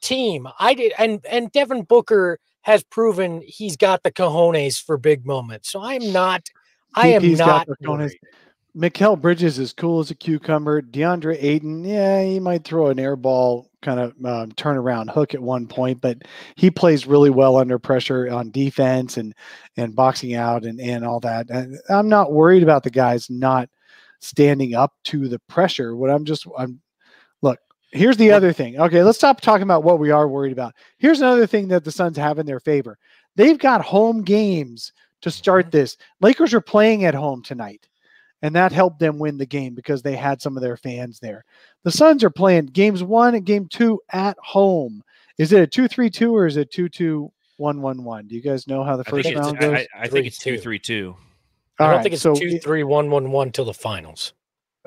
team. 0.00 0.46
I 0.60 0.74
did, 0.74 0.92
and 0.98 1.24
and 1.28 1.50
Devin 1.50 1.82
Booker 1.82 2.38
has 2.62 2.84
proven 2.84 3.42
he's 3.44 3.76
got 3.76 4.04
the 4.04 4.12
cojones 4.12 4.80
for 4.80 4.96
big 4.96 5.26
moments. 5.26 5.70
So 5.70 5.82
I'm 5.82 6.12
not. 6.12 6.48
I 6.94 7.08
am 7.08 7.34
got 7.34 7.66
not. 7.66 8.08
Mikal 8.76 9.20
Bridges 9.20 9.58
is 9.58 9.74
cool 9.74 10.00
as 10.00 10.10
a 10.10 10.14
cucumber. 10.14 10.80
DeAndre 10.80 11.36
Ayton, 11.42 11.84
yeah, 11.84 12.24
he 12.24 12.40
might 12.40 12.64
throw 12.64 12.88
an 12.88 12.98
air 12.98 13.16
ball 13.16 13.70
kind 13.82 14.00
of 14.00 14.12
um, 14.24 14.52
turnaround 14.52 15.12
hook 15.12 15.34
at 15.34 15.42
one 15.42 15.66
point, 15.66 16.00
but 16.00 16.22
he 16.54 16.70
plays 16.70 17.06
really 17.06 17.28
well 17.28 17.56
under 17.56 17.78
pressure 17.78 18.30
on 18.30 18.50
defense 18.50 19.18
and 19.18 19.34
and 19.76 19.94
boxing 19.94 20.34
out 20.34 20.64
and 20.64 20.80
and 20.80 21.04
all 21.04 21.20
that. 21.20 21.50
And 21.50 21.78
I'm 21.90 22.08
not 22.08 22.32
worried 22.32 22.62
about 22.62 22.82
the 22.82 22.90
guys 22.90 23.28
not 23.28 23.68
standing 24.20 24.74
up 24.74 24.94
to 25.04 25.28
the 25.28 25.38
pressure. 25.40 25.94
What 25.94 26.10
I'm 26.10 26.24
just 26.24 26.46
I'm 26.56 26.80
look. 27.42 27.58
Here's 27.90 28.16
the 28.16 28.32
other 28.32 28.54
thing. 28.54 28.80
Okay, 28.80 29.02
let's 29.02 29.18
stop 29.18 29.42
talking 29.42 29.64
about 29.64 29.84
what 29.84 29.98
we 29.98 30.10
are 30.10 30.28
worried 30.28 30.52
about. 30.52 30.74
Here's 30.96 31.20
another 31.20 31.46
thing 31.46 31.68
that 31.68 31.84
the 31.84 31.92
Suns 31.92 32.16
have 32.16 32.38
in 32.38 32.46
their 32.46 32.60
favor. 32.60 32.96
They've 33.36 33.58
got 33.58 33.82
home 33.84 34.22
games 34.22 34.92
to 35.20 35.30
start 35.30 35.70
this. 35.70 35.98
Lakers 36.22 36.54
are 36.54 36.62
playing 36.62 37.04
at 37.04 37.14
home 37.14 37.42
tonight 37.42 37.86
and 38.42 38.54
that 38.54 38.72
helped 38.72 38.98
them 38.98 39.18
win 39.18 39.38
the 39.38 39.46
game 39.46 39.74
because 39.74 40.02
they 40.02 40.16
had 40.16 40.42
some 40.42 40.56
of 40.56 40.62
their 40.62 40.76
fans 40.76 41.18
there. 41.20 41.44
The 41.84 41.90
Suns 41.92 42.22
are 42.24 42.30
playing 42.30 42.66
games 42.66 43.02
one 43.02 43.34
and 43.34 43.46
game 43.46 43.66
two 43.68 44.00
at 44.12 44.36
home. 44.40 45.02
Is 45.38 45.52
it 45.52 45.62
a 45.62 45.66
2 45.66 45.88
3 45.88 46.10
2 46.10 46.34
or 46.36 46.46
is 46.46 46.56
it 46.56 46.70
2 46.70 46.88
2 46.88 47.32
1 47.56 47.80
1 47.80 48.04
1? 48.04 48.26
Do 48.26 48.34
you 48.34 48.42
guys 48.42 48.66
know 48.66 48.84
how 48.84 48.96
the 48.96 49.04
first 49.04 49.32
round 49.34 49.58
goes? 49.58 49.74
I, 49.74 49.86
I 49.96 50.08
think 50.08 50.26
it's 50.26 50.38
Three, 50.38 50.56
2 50.56 50.62
3 50.62 50.78
2. 50.78 51.16
I 51.78 51.84
don't 51.86 51.94
right, 51.96 52.02
think 52.02 52.12
it's 52.12 52.22
so 52.22 52.34
two, 52.34 52.46
it- 52.48 52.62
three, 52.62 52.84
one, 52.84 53.10
one, 53.10 53.30
one 53.32 53.50
till 53.50 53.64
the 53.64 53.74
finals. 53.74 54.34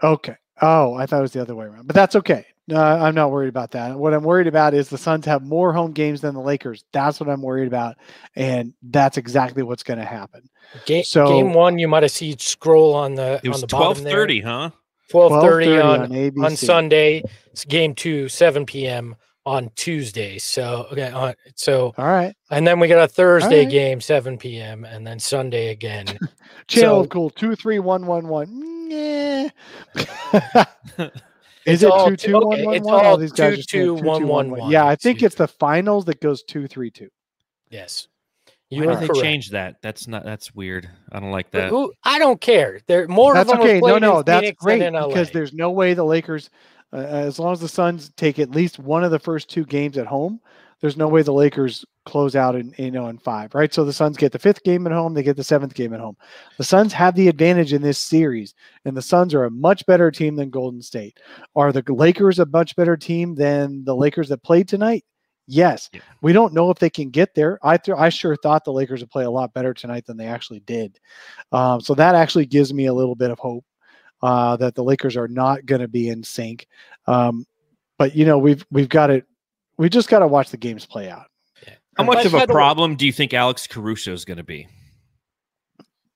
Okay. 0.03 0.35
Oh, 0.61 0.93
I 0.93 1.05
thought 1.05 1.19
it 1.19 1.23
was 1.23 1.33
the 1.33 1.41
other 1.41 1.55
way 1.55 1.65
around, 1.65 1.87
but 1.87 1.95
that's 1.95 2.15
okay. 2.15 2.45
No, 2.67 2.81
I'm 2.81 3.13
not 3.13 3.29
worried 3.29 3.49
about 3.49 3.71
that. 3.71 3.95
What 3.95 4.13
I'm 4.13 4.23
worried 4.23 4.47
about 4.47 4.73
is 4.73 4.89
the 4.89 4.97
Suns 4.97 5.25
have 5.27 5.43
more 5.43 5.71
home 5.71 5.91
games 5.91 6.21
than 6.21 6.33
the 6.33 6.41
Lakers. 6.41 6.83
That's 6.91 7.19
what 7.19 7.29
I'm 7.29 7.43
worried 7.43 7.67
about, 7.67 7.95
and 8.35 8.73
that's 8.81 9.17
exactly 9.17 9.61
what's 9.61 9.83
going 9.83 9.99
to 9.99 10.05
happen. 10.05 10.49
Ga- 10.87 11.03
So- 11.03 11.27
game 11.27 11.53
one, 11.53 11.77
you 11.77 11.87
might 11.87 12.01
have 12.01 12.11
seen 12.11 12.39
scroll 12.39 12.95
on 12.95 13.13
the 13.13 13.39
It 13.43 13.49
was 13.49 13.57
on 13.57 13.61
the 13.61 13.67
bottom 13.67 14.03
there. 14.03 14.25
12:30, 14.25 14.43
huh? 14.43 14.69
12:30 15.11 15.83
on 15.83 16.01
on, 16.01 16.09
ABC. 16.09 16.57
Sunday. 16.65 17.23
It's 17.51 17.65
game 17.65 17.93
two, 17.93 18.27
7 18.29 18.65
p.m. 18.65 19.15
on 19.45 19.69
Tuesday. 19.75 20.39
So 20.39 20.87
okay, 20.91 21.11
on, 21.11 21.35
so 21.53 21.93
All 21.99 22.07
right, 22.07 22.35
and 22.49 22.65
then 22.65 22.79
we 22.79 22.87
got 22.87 23.03
a 23.03 23.07
Thursday 23.07 23.59
right. 23.65 23.69
game, 23.69 24.01
7 24.01 24.39
p.m. 24.39 24.85
and 24.85 25.05
then 25.05 25.19
Sunday 25.19 25.69
again. 25.69 26.07
channel 26.67 27.03
So- 27.03 27.07
cool 27.09 27.29
two 27.29 27.55
three 27.55 27.77
one 27.77 28.07
one 28.07 28.27
one. 28.27 28.89
Yeah. 28.89 29.49
It's 31.65 31.81
Is 31.81 31.83
it 31.83 31.91
all 31.91 32.09
two 32.09 32.15
two- 32.15 32.27
two 32.31 32.37
okay, 32.37 32.45
one 32.45 32.65
one 32.65 32.75
it's 32.75 32.85
one? 32.85 32.93
all 33.05 33.11
All 33.11 33.17
these 33.17 33.31
guys 33.31 33.37
two, 33.37 33.43
are 33.43 33.55
saying 33.55 33.63
two, 33.97 34.01
two, 34.01 34.07
one, 34.07 34.21
two, 34.21 34.27
one, 34.27 34.49
one, 34.51 34.59
one. 34.61 34.71
Yeah, 34.71 34.85
I 34.85 34.95
think 34.95 35.15
Excuse 35.17 35.27
it's 35.31 35.35
the 35.35 35.47
finals 35.47 36.05
that 36.05 36.21
goes 36.21 36.43
two 36.43 36.67
three 36.67 36.91
two. 36.91 37.09
yes. 37.69 38.07
Why 38.69 38.77
You 38.77 38.81
did 38.81 38.89
are 38.89 38.99
they 38.99 39.07
correct. 39.07 39.21
change 39.21 39.49
that? 39.51 39.75
That's 39.83 40.07
not. 40.07 40.23
That's 40.25 40.53
weird. 40.55 40.89
I 41.11 41.19
don't 41.19 41.29
like 41.31 41.51
But 41.51 41.59
that. 41.61 41.69
who- 41.69 41.93
I 42.03 42.17
don't 42.19 42.41
care. 42.41 42.79
There 42.87 43.07
more 43.07 43.33
That's 43.35 43.49
of 43.49 43.57
them 43.57 43.61
okay. 43.61 43.73
have 43.75 43.81
No, 43.83 43.87
played 43.89 44.01
no, 44.01 44.17
in 44.19 44.25
that's 44.25 44.41
Phoenix 44.41 44.63
great 44.63 44.79
than 44.79 44.95
in 44.95 45.07
because 45.07 45.27
LA. 45.29 45.33
there's 45.33 45.53
no 45.53 45.71
way 45.71 45.93
the 45.93 46.03
Lakers, 46.03 46.49
uh, 46.91 46.97
as 46.97 47.37
long 47.39 47.53
as 47.53 47.59
the 47.59 47.67
Suns 47.67 48.11
take 48.17 48.39
at 48.39 48.49
least 48.51 48.79
one 48.79 49.03
of 49.03 49.11
the 49.11 49.19
first 49.19 49.49
two 49.51 49.65
games 49.65 49.97
at 49.99 50.07
home, 50.07 50.39
there's 50.81 50.97
no 50.97 51.07
way 51.07 51.21
the 51.21 51.33
Lakers 51.33 51.85
close 52.05 52.35
out 52.35 52.55
in 52.55 52.73
you 52.77 52.91
know 52.91 53.07
in 53.07 53.17
five, 53.17 53.55
right? 53.55 53.73
So 53.73 53.83
the 53.83 53.93
Suns 53.93 54.17
get 54.17 54.31
the 54.31 54.39
fifth 54.39 54.63
game 54.63 54.85
at 54.85 54.93
home, 54.93 55.13
they 55.13 55.23
get 55.23 55.37
the 55.37 55.43
seventh 55.43 55.73
game 55.73 55.93
at 55.93 55.99
home. 55.99 56.17
The 56.57 56.63
Suns 56.63 56.93
have 56.93 57.15
the 57.15 57.27
advantage 57.27 57.73
in 57.73 57.81
this 57.81 57.97
series, 57.97 58.53
and 58.85 58.95
the 58.95 59.01
Suns 59.01 59.33
are 59.33 59.45
a 59.45 59.51
much 59.51 59.85
better 59.85 60.11
team 60.11 60.35
than 60.35 60.49
Golden 60.49 60.81
State. 60.81 61.19
Are 61.55 61.71
the 61.71 61.83
Lakers 61.87 62.39
a 62.39 62.45
much 62.45 62.75
better 62.75 62.97
team 62.97 63.35
than 63.35 63.83
the 63.85 63.95
Lakers 63.95 64.29
that 64.29 64.43
played 64.43 64.67
tonight? 64.67 65.03
Yes. 65.47 65.89
Yeah. 65.93 66.01
We 66.21 66.33
don't 66.33 66.53
know 66.53 66.71
if 66.71 66.79
they 66.79 66.89
can 66.89 67.09
get 67.09 67.35
there. 67.35 67.59
I 67.61 67.77
th- 67.77 67.97
I 67.97 68.09
sure 68.09 68.35
thought 68.35 68.65
the 68.65 68.73
Lakers 68.73 69.01
would 69.01 69.11
play 69.11 69.25
a 69.25 69.29
lot 69.29 69.53
better 69.53 69.73
tonight 69.73 70.05
than 70.05 70.17
they 70.17 70.25
actually 70.25 70.61
did. 70.61 70.99
Um, 71.51 71.81
so 71.81 71.93
that 71.95 72.15
actually 72.15 72.47
gives 72.47 72.73
me 72.73 72.87
a 72.87 72.93
little 72.93 73.15
bit 73.15 73.31
of 73.31 73.39
hope 73.39 73.65
uh, 74.21 74.57
that 74.57 74.75
the 74.75 74.83
Lakers 74.83 75.15
are 75.15 75.27
not 75.27 75.65
going 75.65 75.81
to 75.81 75.87
be 75.87 76.09
in 76.09 76.23
sync. 76.23 76.67
Um, 77.05 77.45
but 77.97 78.15
you 78.15 78.25
know, 78.25 78.37
we've 78.37 78.65
we've 78.71 78.89
got 78.89 79.09
it. 79.09 79.25
We 79.77 79.89
just 79.89 80.09
got 80.09 80.19
to 80.19 80.27
watch 80.27 80.49
the 80.49 80.57
games 80.57 80.85
play 80.85 81.09
out. 81.09 81.25
How 81.97 82.03
much 82.03 82.25
of 82.25 82.33
a 82.33 82.37
the 82.37 82.37
way- 82.39 82.45
problem 82.47 82.95
do 82.95 83.05
you 83.05 83.11
think 83.13 83.33
Alex 83.33 83.67
Caruso 83.67 84.11
is 84.11 84.25
going 84.25 84.37
to 84.37 84.43
be? 84.43 84.67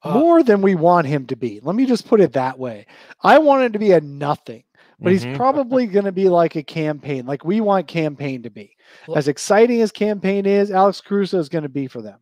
Uh, 0.03 0.13
More 0.13 0.43
than 0.43 0.61
we 0.61 0.75
want 0.75 1.07
him 1.07 1.25
to 1.27 1.35
be. 1.35 1.59
Let 1.61 1.75
me 1.75 1.85
just 1.85 2.07
put 2.07 2.21
it 2.21 2.33
that 2.33 2.57
way. 2.59 2.85
I 3.21 3.37
want 3.39 3.63
him 3.63 3.71
to 3.73 3.79
be 3.79 3.91
a 3.91 4.01
nothing, 4.01 4.63
but 4.99 5.09
Mhm. 5.09 5.11
he's 5.11 5.37
probably 5.37 5.87
going 5.87 6.05
to 6.05 6.11
be 6.11 6.29
like 6.29 6.55
a 6.55 6.63
Cam 6.63 6.99
Payne, 6.99 7.25
like 7.25 7.43
we 7.45 7.59
want 7.61 7.87
Cam 7.87 8.15
Payne 8.15 8.43
to 8.43 8.49
be. 8.49 8.75
Well- 9.07 9.17
As 9.17 9.27
exciting 9.27 9.81
as 9.81 9.91
Cam 9.91 10.19
Payne 10.19 10.45
is, 10.45 10.71
Alex 10.71 11.01
Caruso 11.01 11.39
is 11.39 11.49
going 11.49 11.63
to 11.63 11.69
be 11.69 11.87
for 11.87 12.01
them. 12.01 12.19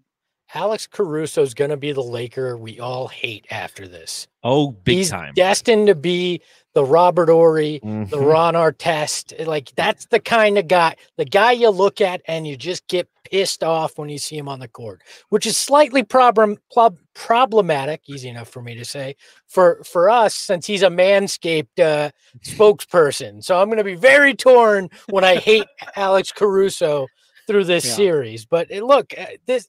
Alex 0.53 0.87
Caruso 0.87 1.41
is 1.41 1.53
going 1.53 1.71
to 1.71 1.77
be 1.77 1.91
the 1.91 2.01
Laker 2.03 2.57
we 2.57 2.79
all 2.79 3.07
hate 3.07 3.45
after 3.51 3.87
this. 3.87 4.27
oh, 4.43 4.71
big 4.71 4.95
He's 4.97 5.09
time. 5.09 5.33
destined 5.35 5.87
to 5.87 5.95
be 5.95 6.41
the 6.73 6.85
Robert 6.85 7.27
Horry, 7.27 7.79
the 7.83 7.87
Mhm. 8.17 8.25
Ron 8.31 8.53
Artest. 8.53 9.45
Like 9.45 9.73
that's 9.75 10.05
the 10.05 10.19
kind 10.21 10.57
of 10.57 10.67
guy, 10.69 10.95
the 11.17 11.25
guy 11.25 11.51
you 11.51 11.69
look 11.69 11.99
at 11.99 12.21
and 12.27 12.47
you 12.47 12.55
just 12.55 12.87
get 12.87 13.09
pissed 13.29 13.61
off 13.61 13.97
when 13.97 14.07
you 14.07 14.17
see 14.19 14.37
him 14.37 14.47
on 14.47 14.59
the 14.59 14.67
court, 14.69 15.01
which 15.29 15.45
is 15.45 15.57
slightly 15.57 16.01
problem 16.03 16.57
prob- 16.71 16.99
problematic. 17.13 18.03
Easy 18.07 18.29
enough 18.29 18.47
for 18.47 18.61
me 18.61 18.75
to 18.75 18.85
say 18.85 19.15
for 19.47 19.83
for 19.83 20.09
us 20.09 20.33
since 20.35 20.65
he's 20.65 20.83
a 20.83 20.87
manscaped 20.89 21.77
uh, 21.79 22.11
spokesperson. 22.45 23.43
So 23.43 23.59
I'm 23.59 23.67
going 23.67 23.79
to 23.79 23.83
be 23.83 23.95
very 23.95 24.33
torn 24.33 24.89
when 25.09 25.23
I 25.25 25.35
hate 25.35 25.67
Alex 25.97 26.31
Caruso 26.31 27.07
through 27.47 27.65
this 27.65 27.85
Yeah. 27.85 27.91
series. 27.95 28.45
But 28.45 28.71
uh, 28.71 28.85
look, 28.85 29.13
uh, 29.17 29.25
this 29.45 29.67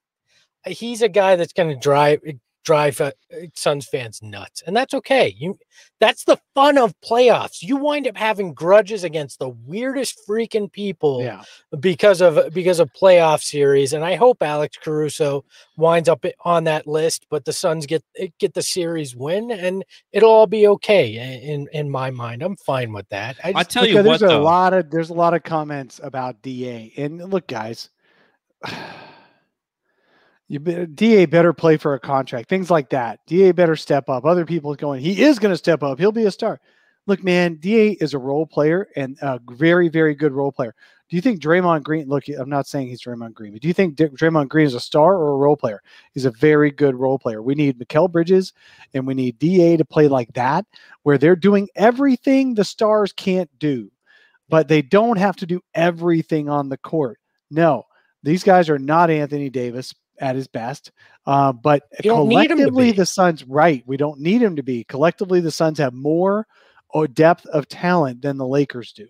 he's 0.67 1.03
a 1.03 1.09
guy 1.09 1.37
that's 1.37 1.53
going 1.53 1.69
to 1.71 1.77
drive 1.81 2.21
drive 2.65 3.01
uh, 3.01 3.11
Suns 3.55 3.87
fans 3.87 4.21
nuts, 4.21 4.63
and 4.67 4.77
that's 4.77 4.93
okay. 4.93 5.35
You 5.39 5.57
that's 6.01 6.25
the 6.25 6.39
fun 6.55 6.77
of 6.77 6.93
playoffs. 7.01 7.63
You 7.63 7.77
wind 7.79 8.07
up 8.07 8.15
having 8.17 8.53
grudges 8.53 9.05
against 9.05 9.39
the 9.39 9.49
weirdest 9.49 10.21
freaking 10.29 10.71
people 10.71 11.23
Yeah. 11.23 11.45
because 11.81 12.21
of 12.21 12.53
because 12.53 12.79
of 12.79 12.93
playoff 12.93 13.43
series, 13.43 13.95
and 13.95 14.05
I 14.05 14.17
hope 14.17 14.43
Alex 14.43 14.77
Caruso 14.83 15.47
winds 15.79 16.11
up 16.11 16.27
on 16.45 16.65
that 16.65 16.87
list. 16.87 17.25
But 17.31 17.47
the 17.47 17.55
Suns 17.55 17.87
get 17.87 18.05
eh, 18.19 18.29
get 18.39 18.53
the 18.53 18.63
series 18.63 19.17
win, 19.17 19.51
and 19.51 19.83
it'll 20.13 20.31
all 20.31 20.47
be 20.47 20.67
okay 20.69 21.41
in 21.43 21.69
in 21.73 21.89
my 21.89 22.11
mind. 22.11 22.43
I'm 22.43 22.57
fine 22.57 22.93
with 22.93 23.09
that. 23.09 23.39
I 23.43 23.49
I 23.51 23.53
just, 23.63 23.71
tell 23.71 23.87
you 23.87 23.97
what, 23.97 24.05
there's 24.05 24.23
a 24.23 24.39
lot 24.39 24.75
of 24.75 24.91
there's 24.91 25.11
a 25.11 25.15
lot 25.15 25.33
of 25.33 25.43
comments 25.43 26.01
about 26.03 26.43
Da, 26.43 26.93
and 26.99 27.31
look, 27.31 27.47
guys, 27.47 27.89
you 30.49 30.61
be, 30.61 30.87
Da 30.87 31.27
better 31.27 31.53
play 31.53 31.77
for 31.77 31.95
a 31.95 32.01
contract, 32.01 32.49
things 32.49 32.71
like 32.71 32.91
that. 32.91 33.21
Da 33.27 33.53
better 33.53 33.77
step 33.77 34.09
up. 34.09 34.25
Other 34.25 34.47
people 34.47 34.75
going, 34.75 35.03
he 35.03 35.23
is 35.23 35.39
going 35.39 35.53
to 35.53 35.59
step 35.59 35.83
up. 35.83 35.99
He'll 35.99 36.13
be 36.13 36.27
a 36.27 36.31
star. 36.31 36.61
Look, 37.07 37.23
man, 37.25 37.59
Da 37.61 37.93
is 38.01 38.15
a 38.15 38.19
role 38.19 38.47
player 38.47 38.89
and 38.97 39.17
a 39.23 39.41
very 39.53 39.89
very 39.89 40.15
good 40.15 40.33
role 40.33 40.53
player. 40.53 40.75
Do 41.09 41.17
you 41.17 41.23
think 41.23 41.41
Draymond 41.41 41.85
Green? 41.85 42.07
Look, 42.07 42.25
I'm 42.29 42.51
not 42.51 42.67
saying 42.67 42.89
he's 42.89 43.01
Draymond 43.01 43.33
Green, 43.33 43.53
but 43.53 43.63
do 43.63 43.69
you 43.69 43.73
think 43.73 43.97
Draymond 43.97 44.49
Green 44.49 44.67
is 44.67 44.75
a 44.75 44.81
star 44.81 45.17
or 45.17 45.33
a 45.33 45.37
role 45.39 45.57
player? 45.57 45.83
He's 46.13 46.27
a 46.27 46.31
very 46.31 46.71
good 46.71 46.95
role 46.95 47.19
player. 47.19 47.43
We 47.43 47.55
need 47.55 47.79
Mikal 47.79 48.13
Bridges 48.13 48.53
and 48.93 49.07
we 49.07 49.15
need 49.15 49.39
Da 49.39 49.79
to 49.79 49.87
play 49.87 50.07
like 50.07 50.33
that, 50.35 50.67
where 51.05 51.17
they're 51.17 51.35
doing 51.35 51.69
everything 51.77 52.55
the 52.55 52.65
stars 52.65 53.13
can't 53.13 53.51
do, 53.59 53.91
but 54.51 54.69
they 54.69 54.83
don't 54.83 55.17
have 55.17 55.37
to 55.37 55.47
do 55.47 55.63
everything 55.75 56.51
on 56.51 56.69
the 56.69 56.77
court. 56.77 57.19
No, 57.51 57.85
these 58.23 58.45
guys 58.45 58.69
are 58.69 58.79
not 58.79 59.09
Anthony 59.09 59.49
Davis 59.49 59.95
at 60.21 60.37
his 60.37 60.49
best. 60.49 60.93
Uh, 61.27 61.53
but 61.53 61.85
You 62.03 62.11
don't 62.11 62.29
need 62.29 62.51
him 62.51 62.59
to 62.59 62.65
collectively, 62.65 62.93
the 62.93 63.07
Suns, 63.07 63.45
right? 63.45 63.83
We 63.87 63.97
don't 63.97 64.21
need 64.21 64.43
him 64.43 64.57
to 64.57 64.63
be. 64.63 64.85
Collectively, 64.85 65.41
the 65.41 65.51
Suns 65.51 65.79
have 65.79 65.95
more 65.95 66.47
or 66.91 67.07
depth 67.07 67.47
of 67.47 67.69
talent 67.69 68.23
than 68.23 68.37
the 68.37 68.47
Lakers 68.47 68.93
do. 68.93 69.07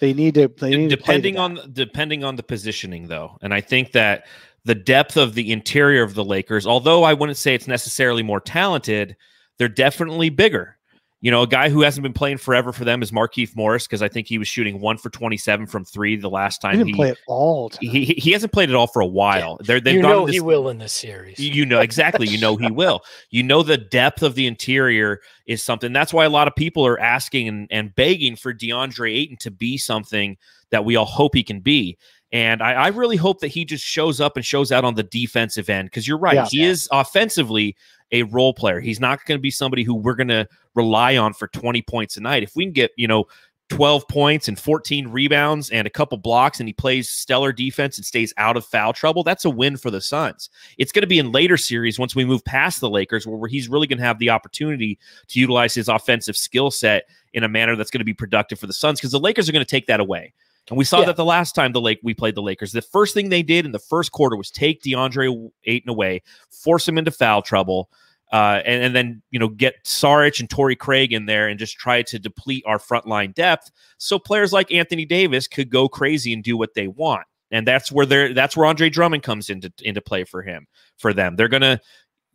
They 0.00 0.14
need 0.14 0.34
to. 0.34 0.48
They 0.48 0.76
need 0.76 0.90
to 0.90 0.96
play 0.96 1.12
to 1.14 1.22
depending 1.22 1.38
on 1.38 1.70
depending 1.72 2.24
on 2.24 2.36
the 2.36 2.42
positioning 2.42 3.06
though 3.06 3.36
and 3.42 3.52
i 3.54 3.60
think 3.60 3.92
that 3.92 4.26
the 4.64 4.74
depth 4.74 5.16
of 5.16 5.34
the 5.34 5.52
interior 5.52 6.02
of 6.02 6.14
the 6.14 6.24
lakers 6.24 6.66
although 6.66 7.04
i 7.04 7.14
wouldn't 7.14 7.38
say 7.38 7.54
it's 7.54 7.68
necessarily 7.68 8.22
more 8.22 8.40
talented 8.40 9.16
they're 9.58 9.68
definitely 9.68 10.30
bigger 10.30 10.76
you 11.22 11.30
know 11.30 11.42
a 11.42 11.46
guy 11.46 11.68
who 11.68 11.82
hasn't 11.82 12.02
been 12.02 12.12
playing 12.12 12.38
forever 12.38 12.72
for 12.72 12.84
them 12.84 13.02
is 13.02 13.10
Markieff 13.10 13.54
Morris 13.54 13.86
because 13.86 14.02
i 14.02 14.08
think 14.08 14.26
he 14.26 14.38
was 14.38 14.48
shooting 14.48 14.80
one 14.80 14.96
for 14.96 15.10
27 15.10 15.66
from 15.66 15.84
three 15.84 16.16
the 16.16 16.30
last 16.30 16.60
time 16.62 16.72
He 16.72 16.78
time 16.78 16.86
didn't 16.86 16.94
he 16.96 17.02
play 17.02 17.10
at 17.10 17.18
all. 17.26 17.70
he, 17.80 18.04
he, 18.04 18.14
he 18.14 18.32
hasn't 18.32 18.52
played 18.52 18.70
it 18.70 18.74
all 18.74 18.86
for 18.86 19.00
a 19.00 19.06
while 19.06 19.58
they're, 19.64 19.80
they've 19.80 19.96
you 19.96 20.02
know 20.02 20.26
this- 20.26 20.34
he 20.34 20.40
will 20.40 20.68
in 20.70 20.78
this 20.78 20.92
series. 20.92 21.38
you 21.38 21.66
know 21.66 21.80
exactly. 21.80 22.26
You 22.26 22.38
know 22.40 22.56
he 22.56 22.70
will. 22.70 23.02
You 23.30 23.42
know 23.42 23.62
the 23.62 23.76
depth 23.76 24.22
of 24.22 24.34
the 24.34 24.46
interior 24.46 25.20
is 25.46 25.62
something. 25.62 25.92
That's 25.92 26.12
why 26.14 26.24
a 26.24 26.30
lot 26.30 26.48
of 26.48 26.54
people 26.54 26.86
are 26.86 26.98
asking 26.98 27.48
and, 27.48 27.68
and 27.70 27.94
begging 27.94 28.36
for 28.36 28.54
DeAndre 28.54 29.14
Ayton 29.16 29.36
to 29.38 29.50
be 29.50 29.76
something 29.78 30.36
that 30.70 30.84
we 30.84 30.96
all 30.96 31.04
hope 31.04 31.34
he 31.34 31.42
can 31.42 31.60
be. 31.60 31.98
And 32.32 32.62
I, 32.62 32.72
I 32.74 32.88
really 32.88 33.16
hope 33.16 33.40
that 33.40 33.48
he 33.48 33.64
just 33.64 33.84
shows 33.84 34.20
up 34.20 34.36
and 34.36 34.46
shows 34.46 34.70
out 34.70 34.84
on 34.84 34.94
the 34.94 35.02
defensive 35.02 35.68
end 35.68 35.86
because 35.86 36.06
you're 36.06 36.18
right. 36.18 36.34
Yeah. 36.36 36.46
he 36.48 36.62
is 36.64 36.88
offensively 36.92 37.76
a 38.12 38.22
role 38.24 38.54
player. 38.54 38.80
He's 38.80 39.00
not 39.00 39.24
going 39.24 39.38
to 39.38 39.42
be 39.42 39.50
somebody 39.50 39.82
who 39.82 39.94
we're 39.94 40.14
going 40.14 40.28
to 40.28 40.48
rely 40.74 41.16
on 41.16 41.32
for 41.32 41.48
20 41.48 41.82
points 41.82 42.16
a 42.16 42.20
night. 42.20 42.42
If 42.42 42.54
we 42.56 42.64
can 42.64 42.72
get, 42.72 42.90
you 42.96 43.08
know, 43.08 43.24
12 43.70 44.08
points 44.08 44.48
and 44.48 44.58
14 44.58 45.06
rebounds 45.08 45.70
and 45.70 45.86
a 45.86 45.90
couple 45.90 46.18
blocks 46.18 46.58
and 46.58 46.68
he 46.68 46.72
plays 46.72 47.08
stellar 47.08 47.52
defense 47.52 47.96
and 47.98 48.04
stays 48.04 48.34
out 48.36 48.56
of 48.56 48.64
foul 48.64 48.92
trouble, 48.92 49.22
that's 49.22 49.44
a 49.44 49.50
win 49.50 49.76
for 49.76 49.92
the 49.92 50.00
Suns. 50.00 50.50
It's 50.76 50.90
going 50.90 51.02
to 51.02 51.06
be 51.06 51.20
in 51.20 51.30
later 51.30 51.56
series 51.56 51.96
once 51.98 52.16
we 52.16 52.24
move 52.24 52.44
past 52.44 52.80
the 52.80 52.90
Lakers 52.90 53.26
where, 53.28 53.48
he's 53.48 53.68
really 53.68 53.86
going 53.86 53.98
to 53.98 54.04
have 54.04 54.18
the 54.18 54.30
opportunity 54.30 54.98
to 55.28 55.38
utilize 55.38 55.72
his 55.74 55.88
offensive 55.88 56.36
skill 56.36 56.70
set 56.72 57.04
in 57.32 57.44
a 57.44 57.48
manner 57.48 57.76
that's 57.76 57.92
going 57.92 58.00
to 58.00 58.04
be 58.04 58.12
productive 58.14 58.58
for 58.58 58.66
the 58.66 58.72
Suns 58.72 58.98
because 58.98 59.12
the 59.12 59.20
Lakers 59.20 59.48
are 59.48 59.52
going 59.52 59.64
to 59.64 59.70
take 59.70 59.86
that 59.86 60.00
away. 60.00 60.34
And 60.68 60.76
we 60.76 60.84
saw 60.84 61.00
Yeah. 61.00 61.06
that 61.06 61.16
the 61.16 61.24
last 61.24 61.54
time 61.54 61.72
the 61.72 61.80
Lake 61.80 62.00
we 62.02 62.12
played 62.12 62.34
the 62.34 62.42
Lakers. 62.42 62.72
The 62.72 62.82
first 62.82 63.14
thing 63.14 63.28
they 63.28 63.42
did 63.42 63.64
in 63.66 63.72
the 63.72 63.78
first 63.78 64.10
quarter 64.10 64.36
was 64.36 64.50
take 64.50 64.82
DeAndre 64.82 65.48
Ayton 65.64 65.88
away, 65.88 66.22
force 66.50 66.88
him 66.88 66.98
into 66.98 67.12
foul 67.12 67.40
trouble, 67.40 67.88
uh, 68.32 68.62
and, 68.64 68.84
and 68.84 68.96
then 68.96 69.22
you 69.30 69.38
know 69.38 69.48
get 69.48 69.82
Saric 69.84 70.40
and 70.40 70.48
Torrey 70.48 70.76
Craig 70.76 71.12
in 71.12 71.26
there 71.26 71.48
and 71.48 71.58
just 71.58 71.76
try 71.76 72.02
to 72.02 72.18
deplete 72.18 72.64
our 72.66 72.78
frontline 72.78 73.34
depth 73.34 73.70
so 73.98 74.18
players 74.18 74.52
like 74.52 74.72
Anthony 74.72 75.04
Davis 75.04 75.48
could 75.48 75.70
go 75.70 75.88
crazy 75.88 76.32
and 76.32 76.42
do 76.42 76.56
what 76.56 76.74
they 76.74 76.88
want. 76.88 77.26
And 77.52 77.66
that's 77.66 77.90
where 77.90 78.06
they're 78.06 78.32
that's 78.32 78.56
where 78.56 78.66
Andre 78.66 78.90
Drummond 78.90 79.24
comes 79.24 79.50
into 79.50 79.72
into 79.82 80.00
play 80.00 80.24
for 80.24 80.42
him 80.42 80.66
for 80.98 81.12
them. 81.12 81.34
They're 81.36 81.48
gonna 81.48 81.80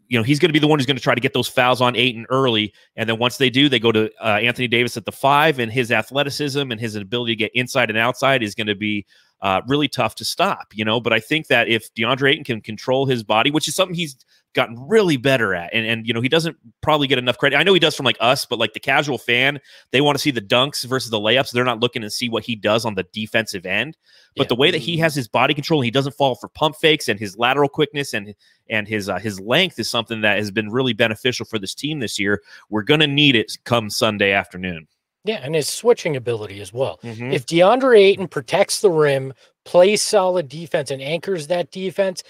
you 0.07 0.19
know 0.19 0.23
he's 0.23 0.39
going 0.39 0.49
to 0.49 0.53
be 0.53 0.59
the 0.59 0.67
one 0.67 0.79
who's 0.79 0.85
going 0.85 0.97
to 0.97 1.03
try 1.03 1.15
to 1.15 1.21
get 1.21 1.33
those 1.33 1.47
fouls 1.47 1.81
on 1.81 1.95
Ayton 1.95 2.25
early, 2.29 2.73
and 2.95 3.09
then 3.09 3.17
once 3.17 3.37
they 3.37 3.49
do, 3.49 3.69
they 3.69 3.79
go 3.79 3.91
to 3.91 4.11
uh, 4.21 4.37
Anthony 4.37 4.67
Davis 4.67 4.97
at 4.97 5.05
the 5.05 5.11
five, 5.11 5.59
and 5.59 5.71
his 5.71 5.91
athleticism 5.91 6.71
and 6.71 6.79
his 6.79 6.95
ability 6.95 7.33
to 7.33 7.37
get 7.37 7.51
inside 7.55 7.89
and 7.89 7.97
outside 7.97 8.43
is 8.43 8.55
going 8.55 8.67
to 8.67 8.75
be 8.75 9.05
uh, 9.41 9.61
really 9.67 9.87
tough 9.87 10.15
to 10.15 10.25
stop. 10.25 10.67
You 10.73 10.85
know, 10.85 10.99
but 10.99 11.13
I 11.13 11.19
think 11.19 11.47
that 11.47 11.67
if 11.67 11.93
DeAndre 11.95 12.31
Ayton 12.31 12.43
can 12.43 12.61
control 12.61 13.05
his 13.05 13.23
body, 13.23 13.51
which 13.51 13.67
is 13.67 13.75
something 13.75 13.95
he's 13.95 14.15
gotten 14.55 14.75
really 14.87 15.17
better 15.17 15.53
at, 15.53 15.71
and 15.73 15.85
and 15.85 16.07
you 16.07 16.13
know 16.13 16.21
he 16.21 16.29
doesn't 16.29 16.57
probably 16.81 17.05
get 17.07 17.19
enough 17.19 17.37
credit. 17.37 17.57
I 17.57 17.63
know 17.63 17.73
he 17.73 17.79
does 17.79 17.95
from 17.95 18.05
like 18.05 18.17
us, 18.19 18.45
but 18.45 18.57
like 18.57 18.73
the 18.73 18.79
casual 18.79 19.17
fan, 19.19 19.59
they 19.91 20.01
want 20.01 20.17
to 20.17 20.21
see 20.21 20.31
the 20.31 20.41
dunks 20.41 20.83
versus 20.85 21.11
the 21.11 21.19
layups. 21.19 21.51
They're 21.51 21.63
not 21.63 21.79
looking 21.81 22.01
to 22.01 22.09
see 22.09 22.29
what 22.29 22.43
he 22.43 22.55
does 22.55 22.85
on 22.85 22.95
the 22.95 23.03
defensive 23.13 23.65
end. 23.65 23.97
But 24.35 24.45
Yeah. 24.45 24.47
the 24.49 24.55
way 24.55 24.71
that 24.71 24.79
he 24.79 24.97
has 24.97 25.13
his 25.13 25.27
body 25.27 25.53
control, 25.53 25.81
he 25.81 25.91
doesn't 25.91 26.13
fall 26.15 26.33
for 26.35 26.47
pump 26.47 26.75
fakes, 26.77 27.07
and 27.07 27.19
his 27.19 27.37
lateral 27.37 27.69
quickness 27.69 28.13
and 28.13 28.33
and 28.69 28.87
his 28.87 29.07
uh, 29.09 29.19
his 29.19 29.39
length 29.39 29.77
is 29.77 29.89
something 29.89 30.21
that 30.21 30.37
has 30.37 30.49
been 30.49 30.71
really 30.71 30.93
beneficial 30.93 31.45
for 31.45 31.59
this 31.59 31.75
team 31.75 31.99
this 31.99 32.17
year. 32.17 32.41
We're 32.69 32.81
going 32.83 33.01
to 33.01 33.07
need 33.07 33.35
it 33.35 33.57
come 33.65 33.89
Sunday 33.91 34.31
afternoon. 34.31 34.87
Yeah, 35.23 35.39
and 35.43 35.55
his 35.55 35.67
switching 35.67 36.15
ability 36.15 36.61
as 36.61 36.71
well. 36.71 36.99
Mhm. 37.03 37.33
If 37.33 37.47
DeAndre 37.47 37.99
Ayton 37.99 38.27
protects 38.27 38.81
the 38.81 38.91
rim, 38.91 39.33
plays 39.63 40.03
solid 40.03 40.47
defense, 40.47 40.91
and 40.91 41.01
anchors 41.01 41.47
that 41.47 41.71
defense, 41.71 42.21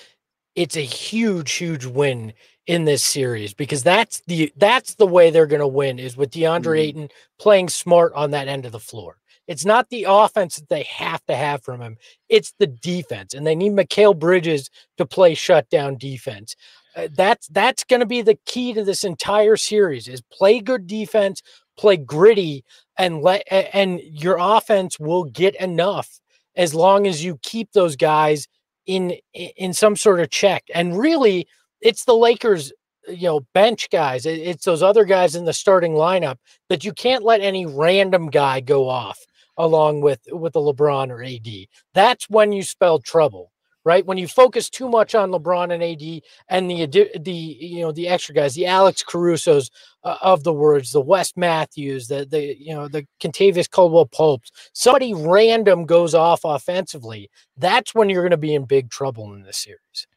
it's 0.55 0.77
a 0.77 0.81
huge, 0.81 1.51
huge 1.53 1.85
win 1.85 2.33
in 2.67 2.85
this 2.85 3.03
series 3.03 3.53
because 3.53 3.83
that's 3.83 4.21
the 4.27 4.51
that's 4.58 4.95
the 4.95 5.06
way 5.08 5.30
they're 5.30 5.45
going 5.47 5.60
to 5.62 5.67
win 5.67 5.99
is 5.99 6.17
with 6.17 6.32
DeAndre 6.32 6.62
Mhm. 6.63 6.80
Ayton 6.80 7.10
playing 7.39 7.69
smart 7.69 8.13
on 8.15 8.32
that 8.32 8.47
end 8.47 8.65
of 8.65 8.71
the 8.71 8.80
floor. 8.80 9.17
It's 9.47 9.65
not 9.65 9.89
the 9.89 10.06
offense 10.10 10.56
that 10.56 10.69
they 10.69 10.84
have 10.84 11.23
to 11.25 11.36
have 11.36 11.63
from 11.63 11.82
him; 11.82 11.97
it's 12.30 12.53
the 12.58 12.67
defense, 12.67 13.34
and 13.34 13.45
they 13.45 13.56
need 13.56 13.73
Mikal 13.73 14.17
Bridges 14.17 14.69
to 14.97 15.06
play 15.06 15.36
shutdown 15.36 15.97
defense. 15.97 16.56
Uh, 16.95 17.10
that's 17.15 17.47
that's 17.49 17.84
going 17.84 17.99
to 17.99 18.06
be 18.08 18.21
the 18.23 18.39
key 18.45 18.73
to 18.73 18.84
this 18.84 19.03
entire 19.03 19.58
series: 19.58 20.08
is 20.08 20.21
play 20.32 20.60
good 20.60 20.88
defense, 20.88 21.41
play 21.77 21.97
gritty, 21.97 22.63
and 22.97 23.21
let 23.21 23.43
and 23.51 24.01
your 24.03 24.38
offense 24.39 24.99
will 24.99 25.25
get 25.25 25.56
enough 25.58 26.19
as 26.56 26.73
long 26.73 27.06
as 27.06 27.23
you 27.23 27.38
keep 27.43 27.71
those 27.73 27.95
guys 27.95 28.47
in 28.86 29.15
in 29.34 29.74
some 29.74 29.95
sort 29.95 30.19
of 30.19 30.30
check. 30.30 30.63
And 30.74 30.98
really, 30.98 31.48
it's 31.82 32.06
the 32.06 32.15
Lakers, 32.15 32.71
uh, 33.08 33.12
you 33.12 33.28
know, 33.28 33.41
bench 33.54 33.89
guys. 33.91 34.26
It's 34.26 34.65
those 34.65 34.84
other 34.84 35.06
guys 35.06 35.36
in 35.36 35.45
the 35.45 35.54
starting 35.54 35.93
lineup 35.93 36.38
that 36.69 36.84
you 36.84 36.93
can't 36.93 37.24
let 37.24 37.41
any 37.41 37.65
random 37.65 38.30
guy 38.30 38.60
go 38.62 38.88
off 38.89 39.19
along 39.58 40.02
with 40.02 40.21
with 40.32 40.56
a 40.56 40.60
LeBron 40.60 41.10
or 41.10 41.24
AD. 41.24 41.67
That's 41.93 42.30
when 42.30 42.52
you 42.52 42.63
spell 42.63 43.00
trouble. 43.00 43.52
Right 43.86 44.06
when 44.06 44.17
you 44.17 44.28
focus 44.28 44.69
too 44.69 44.89
much 44.89 45.13
on 45.13 45.30
LeBron 45.32 45.71
and 45.71 45.84
AD 45.84 46.21
and 46.50 46.69
the 46.71 46.88
the 47.19 47.32
you 47.32 47.82
know 47.82 47.91
the 47.91 48.08
extra 48.08 48.34
guys, 48.34 48.56
the 48.56 48.65
Alex 48.65 49.04
Caruso's 49.04 49.69
uh, 50.04 50.17
of 50.21 50.43
the 50.43 50.54
words, 50.54 50.91
the 50.91 51.02
Wes 51.02 51.34
Matthews, 51.38 52.08
the 52.08 52.26
the 52.26 52.58
you 52.60 52.74
know 52.74 52.88
the 52.88 53.06
Kentavious 53.21 53.69
Caldwell-Popes, 53.69 54.52
somebody 54.74 55.13
random 55.13 55.86
goes 55.86 56.15
off 56.15 56.41
offensively, 56.43 57.30
that's 57.58 57.93
when 57.93 58.10
you're 58.10 58.24
going 58.24 58.32
to 58.32 58.38
be 58.38 58.56
in 58.56 58.65
big 58.65 58.89
trouble 58.89 59.34
in 59.36 59.43
this 59.43 59.58
series. 59.58 60.08